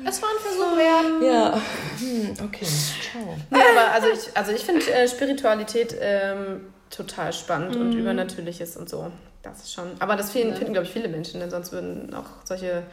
Es 0.04 0.20
war 0.20 0.30
ein 0.30 0.42
Versuch 0.42 0.78
wert. 0.78 1.22
Ja, 1.22 1.62
hm, 2.00 2.34
okay, 2.44 2.66
ciao. 2.66 3.38
Nee, 3.52 3.60
aber 3.60 3.94
also 3.94 4.08
ich, 4.08 4.36
also 4.36 4.52
ich 4.52 4.64
finde 4.64 4.92
äh, 4.92 5.08
Spiritualität 5.08 5.96
ähm, 6.02 6.74
total 6.90 7.32
spannend 7.34 7.76
mhm. 7.76 7.82
und 7.82 7.94
Übernatürliches 7.94 8.78
und 8.78 8.90
so. 8.90 9.12
Das 9.44 9.60
ist 9.60 9.74
schon. 9.74 9.92
Aber 10.00 10.16
das 10.16 10.32
finden, 10.32 10.56
finden 10.56 10.74
glaube 10.74 10.88
ich, 10.88 10.92
viele 10.92 11.08
Menschen, 11.08 11.40
denn 11.40 11.52
sonst 11.52 11.72
würden 11.72 12.14
auch 12.16 12.46
solche 12.46 12.84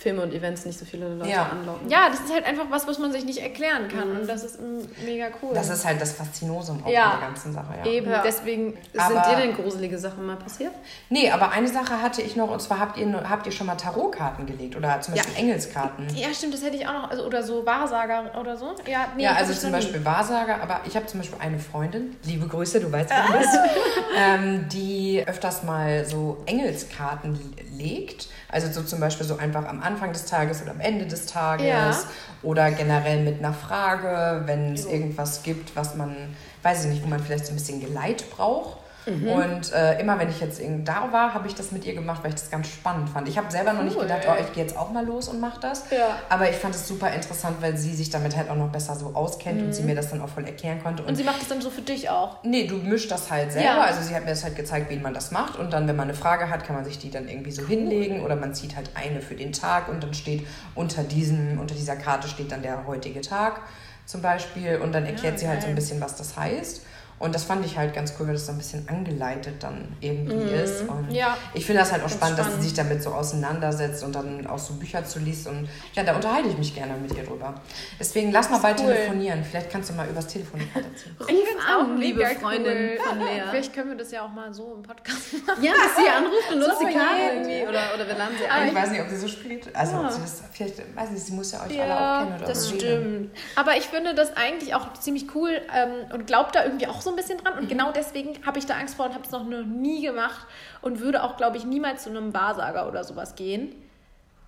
Filme 0.00 0.22
und 0.22 0.32
Events 0.32 0.64
nicht 0.64 0.78
so 0.78 0.86
viele 0.86 1.14
Leute 1.14 1.30
ja. 1.30 1.50
anlocken. 1.50 1.90
Ja, 1.90 2.08
das 2.08 2.20
ist 2.20 2.32
halt 2.32 2.46
einfach 2.46 2.64
was, 2.70 2.86
was 2.86 2.98
man 2.98 3.12
sich 3.12 3.26
nicht 3.26 3.42
erklären 3.42 3.86
kann. 3.88 4.10
Mhm. 4.10 4.20
Und 4.20 4.26
das 4.28 4.44
ist 4.44 4.58
mega 5.04 5.26
cool. 5.42 5.50
Das 5.52 5.68
ist 5.68 5.84
halt 5.84 6.00
das 6.00 6.12
Faszinosum 6.12 6.82
auch 6.82 6.88
ja. 6.88 7.18
der 7.18 7.28
ganzen 7.28 7.52
Sache. 7.52 7.74
Ja. 7.84 7.90
Eben, 7.90 8.10
ja. 8.10 8.22
deswegen 8.24 8.78
aber, 8.96 9.12
sind 9.12 9.26
dir 9.26 9.36
denn 9.42 9.54
gruselige 9.54 9.98
Sachen 9.98 10.24
mal 10.24 10.36
passiert? 10.36 10.72
Nee, 11.10 11.30
aber 11.30 11.50
eine 11.50 11.68
Sache 11.68 12.00
hatte 12.00 12.22
ich 12.22 12.34
noch, 12.34 12.50
und 12.50 12.62
zwar 12.62 12.78
habt 12.80 12.96
ihr, 12.96 13.28
habt 13.28 13.44
ihr 13.44 13.52
schon 13.52 13.66
mal 13.66 13.74
Tarotkarten 13.74 14.46
gelegt 14.46 14.74
oder 14.74 15.02
zum 15.02 15.14
Beispiel 15.14 15.36
Engelskarten? 15.36 16.08
Ja, 16.14 16.32
stimmt, 16.32 16.54
das 16.54 16.64
hätte 16.64 16.78
ich 16.78 16.88
auch 16.88 16.94
noch. 16.94 17.10
Also, 17.10 17.26
oder 17.26 17.42
so 17.42 17.66
Wahrsager 17.66 18.30
oder 18.40 18.56
so. 18.56 18.74
Ja, 18.86 19.08
nee, 19.16 19.24
ja 19.24 19.34
also 19.34 19.52
zum 19.52 19.70
Beispiel 19.70 20.00
nie. 20.00 20.06
Wahrsager, 20.06 20.62
aber 20.62 20.80
ich 20.86 20.96
habe 20.96 21.04
zum 21.06 21.20
Beispiel 21.20 21.38
eine 21.40 21.58
Freundin, 21.58 22.16
liebe 22.24 22.46
Grüße, 22.46 22.80
du 22.80 22.90
weißt, 22.90 23.10
wer 23.10 23.26
du 23.26 23.38
bist, 23.38 23.58
ähm, 24.16 24.66
die 24.72 25.22
öfters 25.26 25.62
mal 25.62 26.06
so 26.06 26.42
Engelskarten 26.46 27.38
legt 27.76 28.28
also 28.52 28.70
so 28.72 28.82
zum 28.82 29.00
Beispiel 29.00 29.26
so 29.26 29.36
einfach 29.36 29.66
am 29.66 29.80
Anfang 29.80 29.89
des 29.96 30.26
Tages 30.26 30.62
oder 30.62 30.72
am 30.72 30.80
Ende 30.80 31.06
des 31.06 31.26
Tages 31.26 31.66
ja. 31.66 31.96
oder 32.42 32.70
generell 32.70 33.22
mit 33.22 33.38
einer 33.38 33.52
Frage, 33.52 34.42
wenn 34.46 34.74
es 34.74 34.86
irgendwas 34.86 35.42
gibt, 35.42 35.76
was 35.76 35.94
man, 35.94 36.14
weiß 36.62 36.84
ich 36.84 36.90
nicht, 36.90 37.04
wo 37.04 37.08
man 37.08 37.20
vielleicht 37.20 37.46
so 37.46 37.52
ein 37.52 37.56
bisschen 37.56 37.80
Geleit 37.80 38.28
braucht. 38.30 38.79
Mhm. 39.10 39.28
Und 39.28 39.72
äh, 39.72 40.00
immer 40.00 40.18
wenn 40.18 40.28
ich 40.28 40.40
jetzt 40.40 40.60
da 40.84 41.12
war, 41.12 41.34
habe 41.34 41.48
ich 41.48 41.54
das 41.54 41.72
mit 41.72 41.84
ihr 41.84 41.94
gemacht, 41.94 42.22
weil 42.22 42.30
ich 42.30 42.36
das 42.36 42.50
ganz 42.50 42.68
spannend 42.68 43.08
fand. 43.08 43.28
Ich 43.28 43.36
habe 43.36 43.50
selber 43.50 43.72
noch 43.72 43.82
nicht 43.82 43.98
gedacht, 43.98 44.22
oh, 44.28 44.34
ich 44.40 44.52
gehe 44.52 44.62
jetzt 44.62 44.76
auch 44.76 44.90
mal 44.90 45.04
los 45.04 45.28
und 45.28 45.40
mache 45.40 45.60
das. 45.60 45.84
Ja. 45.90 46.18
Aber 46.28 46.48
ich 46.48 46.56
fand 46.56 46.74
es 46.74 46.86
super 46.86 47.12
interessant, 47.12 47.56
weil 47.60 47.76
sie 47.76 47.94
sich 47.94 48.10
damit 48.10 48.36
halt 48.36 48.48
auch 48.50 48.56
noch 48.56 48.68
besser 48.68 48.94
so 48.94 49.12
auskennt 49.14 49.60
mhm. 49.60 49.66
und 49.66 49.72
sie 49.72 49.82
mir 49.82 49.94
das 49.94 50.10
dann 50.10 50.20
auch 50.20 50.28
voll 50.28 50.44
erklären 50.44 50.82
konnte. 50.82 51.02
Und, 51.02 51.10
und 51.10 51.16
sie 51.16 51.24
macht 51.24 51.40
das 51.40 51.48
dann 51.48 51.60
so 51.60 51.70
für 51.70 51.82
dich 51.82 52.08
auch? 52.08 52.42
Nee, 52.44 52.66
du 52.66 52.76
mischst 52.76 53.10
das 53.10 53.30
halt 53.30 53.52
selber. 53.52 53.68
Ja. 53.68 53.80
Also 53.82 54.02
sie 54.02 54.14
hat 54.14 54.24
mir 54.24 54.30
das 54.30 54.44
halt 54.44 54.56
gezeigt, 54.56 54.90
wie 54.90 54.98
man 54.98 55.14
das 55.14 55.30
macht. 55.30 55.58
Und 55.58 55.72
dann, 55.72 55.88
wenn 55.88 55.96
man 55.96 56.08
eine 56.08 56.16
Frage 56.16 56.48
hat, 56.48 56.64
kann 56.64 56.76
man 56.76 56.84
sich 56.84 56.98
die 56.98 57.10
dann 57.10 57.28
irgendwie 57.28 57.52
so 57.52 57.62
cool. 57.62 57.68
hinlegen 57.68 58.22
oder 58.22 58.36
man 58.36 58.54
zieht 58.54 58.76
halt 58.76 58.90
eine 58.94 59.20
für 59.20 59.34
den 59.34 59.52
Tag 59.52 59.88
und 59.88 60.02
dann 60.02 60.14
steht 60.14 60.46
unter, 60.74 61.02
diesem, 61.02 61.58
unter 61.58 61.74
dieser 61.74 61.96
Karte 61.96 62.28
steht 62.28 62.52
dann 62.52 62.62
der 62.62 62.86
heutige 62.86 63.20
Tag 63.20 63.60
zum 64.06 64.22
Beispiel 64.22 64.76
und 64.76 64.92
dann 64.92 65.06
erklärt 65.06 65.34
ja, 65.34 65.38
sie 65.38 65.48
halt 65.48 65.62
so 65.62 65.68
ein 65.68 65.74
bisschen, 65.74 66.00
was 66.00 66.16
das 66.16 66.36
heißt. 66.36 66.82
Und 67.20 67.34
das 67.34 67.44
fand 67.44 67.66
ich 67.66 67.76
halt 67.76 67.92
ganz 67.92 68.14
cool, 68.18 68.26
weil 68.26 68.32
das 68.32 68.46
so 68.46 68.52
ein 68.52 68.58
bisschen 68.58 68.88
angeleitet 68.88 69.62
dann 69.62 69.94
irgendwie 70.00 70.34
mhm. 70.36 70.54
ist. 70.54 70.88
Und 70.88 71.10
ja. 71.10 71.36
ich 71.52 71.66
finde 71.66 71.82
das 71.82 71.92
halt 71.92 72.02
auch 72.02 72.08
spannend, 72.08 72.38
spannend, 72.38 72.54
dass 72.54 72.62
sie 72.62 72.68
sich 72.68 72.74
damit 72.74 73.02
so 73.02 73.10
auseinandersetzt 73.10 74.02
und 74.02 74.14
dann 74.14 74.46
auch 74.46 74.58
so 74.58 74.72
Bücher 74.74 75.04
zu 75.04 75.18
liest. 75.18 75.46
Und 75.46 75.68
ja, 75.92 76.02
da 76.02 76.14
unterhalte 76.16 76.48
ich 76.48 76.56
mich 76.56 76.74
gerne 76.74 76.94
mit 76.94 77.14
ihr 77.14 77.24
drüber. 77.24 77.54
Deswegen 77.98 78.32
lass 78.32 78.48
mal 78.48 78.56
bald 78.58 78.80
cool. 78.80 78.86
telefonieren. 78.86 79.44
Vielleicht 79.44 79.70
kannst 79.70 79.90
du 79.90 79.94
mal 79.94 80.08
übers 80.08 80.28
Telefon. 80.28 80.60
Ruf 81.20 81.28
an, 81.68 81.98
liebe 81.98 82.24
Freundin 82.24 82.90
cool. 82.92 83.06
von 83.06 83.18
Lea. 83.18 83.42
Vielleicht 83.50 83.74
können 83.74 83.90
wir 83.90 83.98
das 83.98 84.10
ja 84.12 84.24
auch 84.24 84.30
mal 84.30 84.54
so 84.54 84.72
im 84.76 84.82
Podcast 84.82 85.34
machen. 85.46 85.62
Ja, 85.62 85.72
dass 85.72 86.02
sie 86.02 86.08
anruft 86.08 86.52
und 86.52 86.62
uns 86.62 86.78
die 86.78 86.96
Karte 86.96 87.20
irgendwie. 87.34 87.68
Oder, 87.68 87.82
oder 87.94 88.08
wir 88.08 88.16
laden 88.16 88.34
sie 88.38 88.46
ein. 88.46 88.68
Ich 88.68 88.74
weiß 88.74 88.90
nicht, 88.92 89.02
ob 89.02 89.08
sie 89.10 89.18
so 89.18 89.28
spielt. 89.28 89.76
Also, 89.76 89.96
ja. 89.96 90.10
sie 90.10 90.22
das, 90.22 90.42
vielleicht, 90.52 90.96
weiß 90.96 91.10
nicht, 91.10 91.26
sie 91.26 91.32
muss 91.32 91.52
ja 91.52 91.66
euch 91.66 91.72
ja, 91.72 91.84
alle 91.84 91.94
auch 91.94 92.24
kennen. 92.24 92.38
Oder 92.38 92.46
das 92.46 92.68
stimmt. 92.70 93.30
Aber 93.56 93.76
ich 93.76 93.84
finde 93.88 94.14
das 94.14 94.34
eigentlich 94.38 94.74
auch 94.74 94.94
ziemlich 94.94 95.34
cool 95.34 95.60
ähm, 95.76 96.10
und 96.14 96.26
glaubt 96.26 96.54
da 96.54 96.64
irgendwie 96.64 96.86
auch 96.86 97.02
so 97.02 97.09
ein 97.10 97.16
bisschen 97.16 97.38
dran. 97.38 97.54
Und 97.54 97.64
mhm. 97.64 97.68
genau 97.68 97.92
deswegen 97.92 98.44
habe 98.46 98.58
ich 98.58 98.66
da 98.66 98.74
Angst 98.74 98.94
vor 98.94 99.06
und 99.06 99.14
habe 99.14 99.24
es 99.24 99.30
noch 99.30 99.44
nie 99.44 100.02
gemacht 100.02 100.46
und 100.82 101.00
würde 101.00 101.22
auch, 101.22 101.36
glaube 101.36 101.56
ich, 101.56 101.64
niemals 101.64 102.04
zu 102.04 102.10
einem 102.10 102.34
Wahrsager 102.34 102.88
oder 102.88 103.04
sowas 103.04 103.34
gehen. 103.34 103.74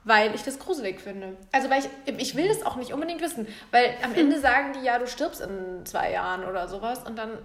Weil 0.05 0.35
ich 0.35 0.43
das 0.43 0.59
gruselig 0.59 1.01
finde. 1.01 1.37
Also, 1.53 1.71
weil 1.71 1.81
ich, 1.81 2.19
ich 2.19 2.35
will 2.35 2.49
das 2.49 2.67
auch 2.67 2.75
nicht 2.75 2.93
unbedingt 2.93 3.21
wissen. 3.21 3.47
Weil 3.71 3.95
am 4.03 4.13
Ende 4.15 4.41
sagen 4.41 4.73
die 4.73 4.85
ja, 4.85 4.99
du 4.99 5.07
stirbst 5.07 5.41
in 5.41 5.87
zwei 5.87 6.11
Jahren 6.11 6.45
oder 6.45 6.67
sowas. 6.67 7.05
Und 7.07 7.17
dann 7.17 7.39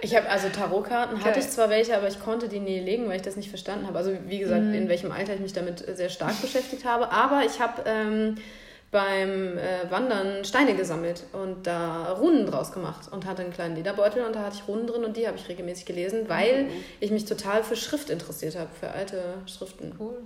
ich 0.00 0.16
habe 0.16 0.28
also 0.28 0.48
Tarotkarten 0.48 1.16
okay. 1.16 1.28
hatte 1.28 1.40
ich 1.40 1.48
zwar 1.48 1.70
welche, 1.70 1.96
aber 1.96 2.08
ich 2.08 2.20
konnte 2.20 2.48
die 2.48 2.58
nie 2.58 2.80
legen, 2.80 3.08
weil 3.08 3.16
ich 3.16 3.22
das 3.22 3.36
nicht 3.36 3.48
verstanden 3.48 3.86
habe. 3.86 3.98
Also 3.98 4.12
wie 4.26 4.38
gesagt, 4.38 4.64
mhm. 4.64 4.74
in 4.74 4.88
welchem 4.88 5.12
Alter 5.12 5.34
ich 5.34 5.40
mich 5.40 5.52
damit 5.52 5.84
sehr 5.96 6.08
stark 6.08 6.40
beschäftigt 6.42 6.84
habe. 6.84 7.10
Aber 7.12 7.42
ich 7.44 7.60
habe 7.60 7.82
ähm, 7.86 8.34
beim 8.90 9.58
äh, 9.58 9.90
Wandern 9.90 10.44
Steine 10.44 10.74
gesammelt 10.74 11.24
und 11.32 11.66
da 11.66 12.12
Runen 12.12 12.46
draus 12.46 12.72
gemacht 12.72 13.10
und 13.10 13.26
hatte 13.26 13.42
einen 13.42 13.52
kleinen 13.52 13.76
Lederbeutel 13.76 14.24
und 14.24 14.34
da 14.34 14.44
hatte 14.44 14.56
ich 14.56 14.68
Runen 14.68 14.86
drin 14.86 15.04
und 15.04 15.16
die 15.16 15.26
habe 15.26 15.36
ich 15.36 15.48
regelmäßig 15.48 15.84
gelesen, 15.84 16.28
weil 16.28 16.64
mhm. 16.64 16.70
ich 17.00 17.10
mich 17.10 17.26
total 17.26 17.62
für 17.62 17.76
Schrift 17.76 18.08
interessiert 18.08 18.56
habe, 18.56 18.70
für 18.80 18.90
alte 18.90 19.34
Schriften. 19.46 19.94
Cool. 19.98 20.16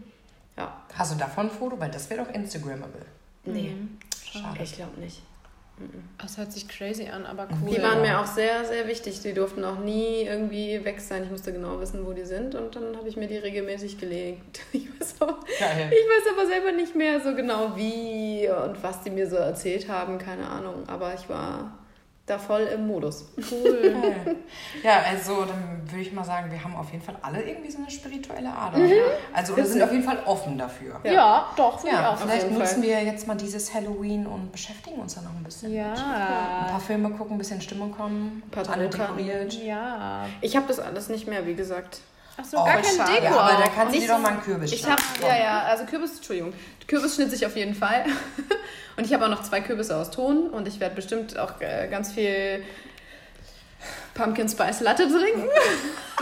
Ja. 0.57 0.81
Hast 0.95 1.13
du 1.13 1.19
davon 1.19 1.47
ein 1.47 1.51
Foto? 1.51 1.81
Weil 1.81 1.91
das 1.91 2.09
wäre 2.09 2.25
doch 2.25 2.33
Instagrammable. 2.33 3.05
Nee. 3.45 3.71
Mhm. 3.71 3.99
Schade. 4.25 4.63
Ich 4.63 4.77
glaube 4.77 5.01
nicht. 5.01 5.23
Das 6.18 6.39
hört 6.39 6.53
sich 6.53 6.68
crazy 6.68 7.09
an, 7.09 7.27
aber 7.27 7.49
cool. 7.51 7.75
Die 7.75 7.83
waren 7.83 8.03
mir 8.03 8.20
auch 8.20 8.27
sehr, 8.27 8.64
sehr 8.64 8.87
wichtig. 8.87 9.20
Die 9.20 9.33
durften 9.33 9.64
auch 9.64 9.79
nie 9.79 10.23
irgendwie 10.23 10.85
weg 10.85 11.01
sein. 11.01 11.25
Ich 11.25 11.31
musste 11.31 11.53
genau 11.53 11.81
wissen, 11.81 12.07
wo 12.07 12.12
die 12.12 12.25
sind. 12.25 12.55
Und 12.55 12.77
dann 12.77 12.97
habe 12.97 13.09
ich 13.09 13.16
mir 13.16 13.27
die 13.27 13.39
regelmäßig 13.39 13.99
gelegt. 13.99 14.61
Ich 14.73 14.89
weiß, 15.01 15.14
aber, 15.20 15.39
ich 15.47 15.59
weiß 15.59 16.33
aber 16.33 16.47
selber 16.47 16.73
nicht 16.73 16.95
mehr 16.95 17.20
so 17.20 17.35
genau 17.35 17.77
wie 17.77 18.49
und 18.49 18.83
was 18.83 19.03
die 19.03 19.11
mir 19.11 19.29
so 19.29 19.37
erzählt 19.37 19.89
haben. 19.89 20.18
Keine 20.18 20.49
Ahnung. 20.49 20.85
Aber 20.87 21.14
ich 21.14 21.29
war 21.29 21.73
da 22.27 22.39
voll 22.39 22.62
im 22.62 22.87
Modus. 22.87 23.27
Cool. 23.51 23.97
ja, 24.83 25.03
also 25.09 25.45
dann 25.45 25.83
würde 25.91 26.03
ich 26.03 26.12
mal 26.12 26.25
sagen, 26.25 26.51
wir 26.53 26.62
haben 26.62 26.77
auf 26.77 26.91
jeden 26.93 27.03
Fall 27.03 27.16
alle 27.20 27.43
irgendwie 27.43 27.70
so 27.70 27.79
eine 27.79 27.91
spirituelle 27.91 28.53
Ader. 28.53 28.79
Mhm. 28.79 28.93
Also 29.33 29.57
wir 29.57 29.66
sind 29.66 29.83
auf 29.83 29.91
jeden 29.91 30.05
Fall 30.05 30.18
offen 30.25 30.57
dafür. 30.57 31.01
Ja, 31.03 31.12
ja 31.12 31.51
doch. 31.57 31.85
Ja, 31.85 32.14
vielleicht 32.14 32.51
nutzen 32.51 32.66
Fall. 32.66 32.83
wir 32.83 33.03
jetzt 33.03 33.27
mal 33.27 33.37
dieses 33.37 33.75
Halloween 33.75 34.27
und 34.27 34.53
beschäftigen 34.53 35.01
uns 35.01 35.16
dann 35.16 35.25
noch 35.25 35.33
ein 35.33 35.43
bisschen. 35.43 35.73
Ja. 35.73 35.91
Mit. 35.91 35.99
Ein 35.99 36.70
paar 36.70 36.81
Filme 36.81 37.11
gucken, 37.11 37.35
ein 37.35 37.39
bisschen 37.39 37.61
Stimmung 37.61 37.93
kommen, 37.93 38.43
ein 38.47 38.51
paar 38.51 38.68
alle 38.73 38.89
dekoriert. 38.89 39.55
Ja. 39.55 40.27
Ich 40.41 40.55
habe 40.57 40.66
das 40.68 40.79
alles 40.79 41.09
nicht 41.09 41.27
mehr, 41.27 41.45
wie 41.45 41.55
gesagt. 41.55 42.01
Ach 42.37 42.45
so, 42.45 42.59
oh, 42.59 42.64
gar 42.64 42.81
kein 42.81 43.14
Deko. 43.23 43.39
Aber 43.39 43.62
da 43.62 43.68
kannst 43.68 43.95
du 43.95 44.01
dir 44.01 44.09
doch 44.09 44.18
mal 44.18 44.31
einen 44.31 44.43
Kürbis 44.43 44.73
Ich 44.73 44.89
habe, 44.89 45.03
ja, 45.20 45.37
ja, 45.37 45.62
also 45.62 45.85
Kürbis, 45.85 46.16
Entschuldigung. 46.16 46.53
Kürbis 46.87 47.16
schnitze 47.16 47.35
ich 47.35 47.45
auf 47.45 47.57
jeden 47.57 47.75
Fall. 47.75 48.05
Und 48.97 49.07
ich 49.07 49.14
habe 49.14 49.24
auch 49.24 49.30
noch 49.30 49.43
zwei 49.43 49.61
Kürbisse 49.61 49.97
aus 49.97 50.11
Ton 50.11 50.51
und 50.51 50.68
ich 50.68 50.80
werde 50.80 50.95
bestimmt 50.95 51.38
auch 51.38 51.61
äh, 51.61 51.88
ganz 51.88 52.12
viel 52.12 52.62
Pumpkin 54.14 54.49
Spice 54.49 54.80
Latte 54.80 55.09
trinken. 55.09 55.49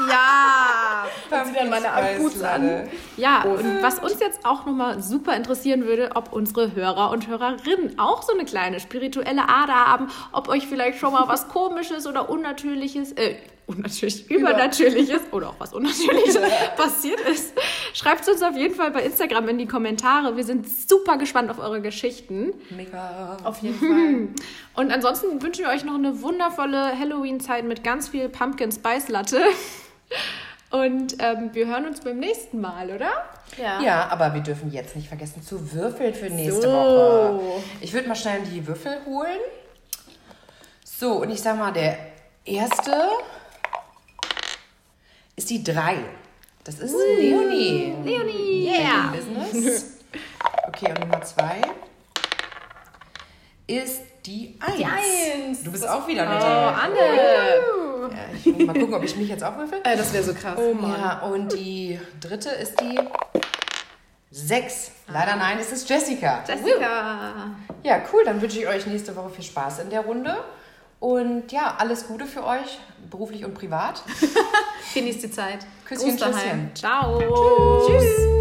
Ja, 0.09 1.07
und 1.31 1.47
sie 1.47 1.53
dann 1.53 1.69
meine 1.69 1.93
Akkus 1.93 2.41
an. 2.43 2.89
Ja, 3.17 3.43
und 3.43 3.83
was 3.83 3.99
uns 3.99 4.21
jetzt 4.21 4.47
auch 4.47 4.65
nochmal 4.65 5.03
super 5.03 5.37
interessieren 5.37 5.85
würde, 5.85 6.11
ob 6.15 6.33
unsere 6.33 6.75
Hörer 6.75 7.11
und 7.11 7.27
Hörerinnen 7.27 7.99
auch 7.99 8.23
so 8.23 8.33
eine 8.33 8.45
kleine 8.45 8.81
spirituelle 8.81 9.49
Ader 9.49 9.75
haben, 9.75 10.09
ob 10.33 10.49
euch 10.49 10.67
vielleicht 10.67 10.99
schon 10.99 11.13
mal 11.13 11.29
was 11.29 11.49
Komisches 11.49 12.07
oder 12.07 12.31
Unnatürliches, 12.31 13.13
äh, 13.13 13.35
unnatürlich, 13.71 14.31
übernatürliches 14.31 15.21
oder 15.33 15.51
auch 15.51 15.55
was 15.59 15.73
unnatürliches 15.73 16.39
passiert 16.77 17.21
ist, 17.21 17.53
schreibt 17.95 18.23
es 18.23 18.29
uns 18.29 18.43
auf 18.43 18.57
jeden 18.57 18.75
Fall 18.75 18.91
bei 18.91 19.03
Instagram 19.03 19.49
in 19.49 19.59
die 19.59 19.67
Kommentare. 19.67 20.37
Wir 20.37 20.45
sind 20.45 20.69
super 20.69 21.17
gespannt 21.19 21.51
auf 21.51 21.59
eure 21.59 21.81
Geschichten. 21.81 22.53
Mega. 22.71 23.37
Auf 23.45 23.59
jeden 23.63 23.79
Fall. 23.79 24.29
Und 24.75 24.93
ansonsten 24.93 25.41
wünschen 25.43 25.65
wir 25.65 25.71
euch 25.71 25.85
noch 25.85 25.95
eine 25.95 26.21
wundervolle 26.23 26.99
Halloween-Zeit 26.99 27.65
mit 27.65 27.85
ganz 27.85 28.09
viel 28.09 28.29
Pumpkin 28.29 28.73
Spice 28.73 29.09
Latte. 29.09 29.41
Und 30.71 31.17
ähm, 31.19 31.51
wir 31.53 31.67
hören 31.67 31.87
uns 31.87 32.01
beim 32.01 32.19
nächsten 32.19 32.61
Mal, 32.61 32.91
oder? 32.91 33.11
Ja. 33.59 33.81
ja, 33.81 34.09
aber 34.09 34.35
wir 34.35 34.41
dürfen 34.41 34.71
jetzt 34.71 34.95
nicht 34.95 35.09
vergessen 35.09 35.43
zu 35.43 35.73
würfeln 35.73 36.15
für 36.15 36.31
nächste 36.31 36.63
So. 36.63 36.69
Woche. 36.69 37.63
Ich 37.81 37.93
würde 37.93 38.09
mal 38.09 38.15
schnell 38.15 38.41
die 38.43 38.65
Würfel 38.67 38.99
holen. 39.07 39.41
So, 40.85 41.15
und 41.23 41.31
ich 41.31 41.41
sag 41.41 41.59
mal, 41.59 41.73
der 41.73 41.97
erste 42.45 42.93
ist 45.41 45.49
die 45.49 45.65
3. 45.65 45.97
Das 46.65 46.79
ist 46.81 46.93
Leonie. 46.95 47.95
Leonie! 48.05 48.69
Back 48.71 48.79
Yeah! 48.79 49.05
in 49.15 49.35
Business. 49.35 49.87
Okay, 50.69 50.91
und 50.91 51.01
Nummer 51.01 51.23
2 51.23 51.63
ist 53.67 54.03
die 54.27 54.59
1. 54.61 54.77
Die 54.77 54.85
Eins. 54.85 55.63
Du 55.63 55.73
bist 55.73 55.89
auch 55.89 56.07
wieder 56.07 56.27
Oh, 56.27 56.33
mit 56.35 56.43
der. 56.43 56.83
Anne! 56.83 58.15
Ja, 58.15 58.19
ich 58.37 58.45
muss 58.47 58.67
mal 58.67 58.73
gucken, 58.79 58.95
ob 58.95 59.03
ich 59.03 59.17
mich 59.17 59.29
jetzt 59.31 59.43
auch 59.43 59.57
würfel. 59.57 59.81
Äh, 59.85 59.97
das 59.97 60.13
wäre 60.13 60.25
so 60.25 60.35
krass. 60.35 60.59
Oh 60.59 60.75
Mann. 60.75 61.01
Ja, 61.01 61.21
und 61.21 61.53
die 61.55 61.99
dritte 62.21 62.51
ist 62.51 62.79
die 62.81 62.99
6. 64.31 64.91
Leider 65.09 65.37
nein, 65.37 65.57
es 65.59 65.73
ist 65.73 65.89
Jessica. 65.89 66.45
Jessica! 66.47 67.51
Ja, 67.83 68.03
cool. 68.13 68.23
Dann 68.27 68.43
wünsche 68.43 68.59
ich 68.59 68.67
euch 68.69 68.87
nächste 68.87 69.17
Woche 69.17 69.31
viel 69.31 69.45
Spaß 69.45 69.79
in 69.81 69.89
der 69.91 70.01
Runde. 70.03 70.37
Und 71.01 71.51
ja, 71.51 71.77
alles 71.79 72.07
Gute 72.07 72.27
für 72.27 72.47
euch, 72.47 72.79
beruflich 73.11 73.45
und 73.45 73.55
privat. 73.55 74.03
Genießt 74.95 75.23
die 75.23 75.31
Zeit. 75.31 75.67
Küsschen. 75.87 76.17
Küsschen. 76.17 76.71
Ciao! 76.75 77.19
Tschüss! 77.87 78.40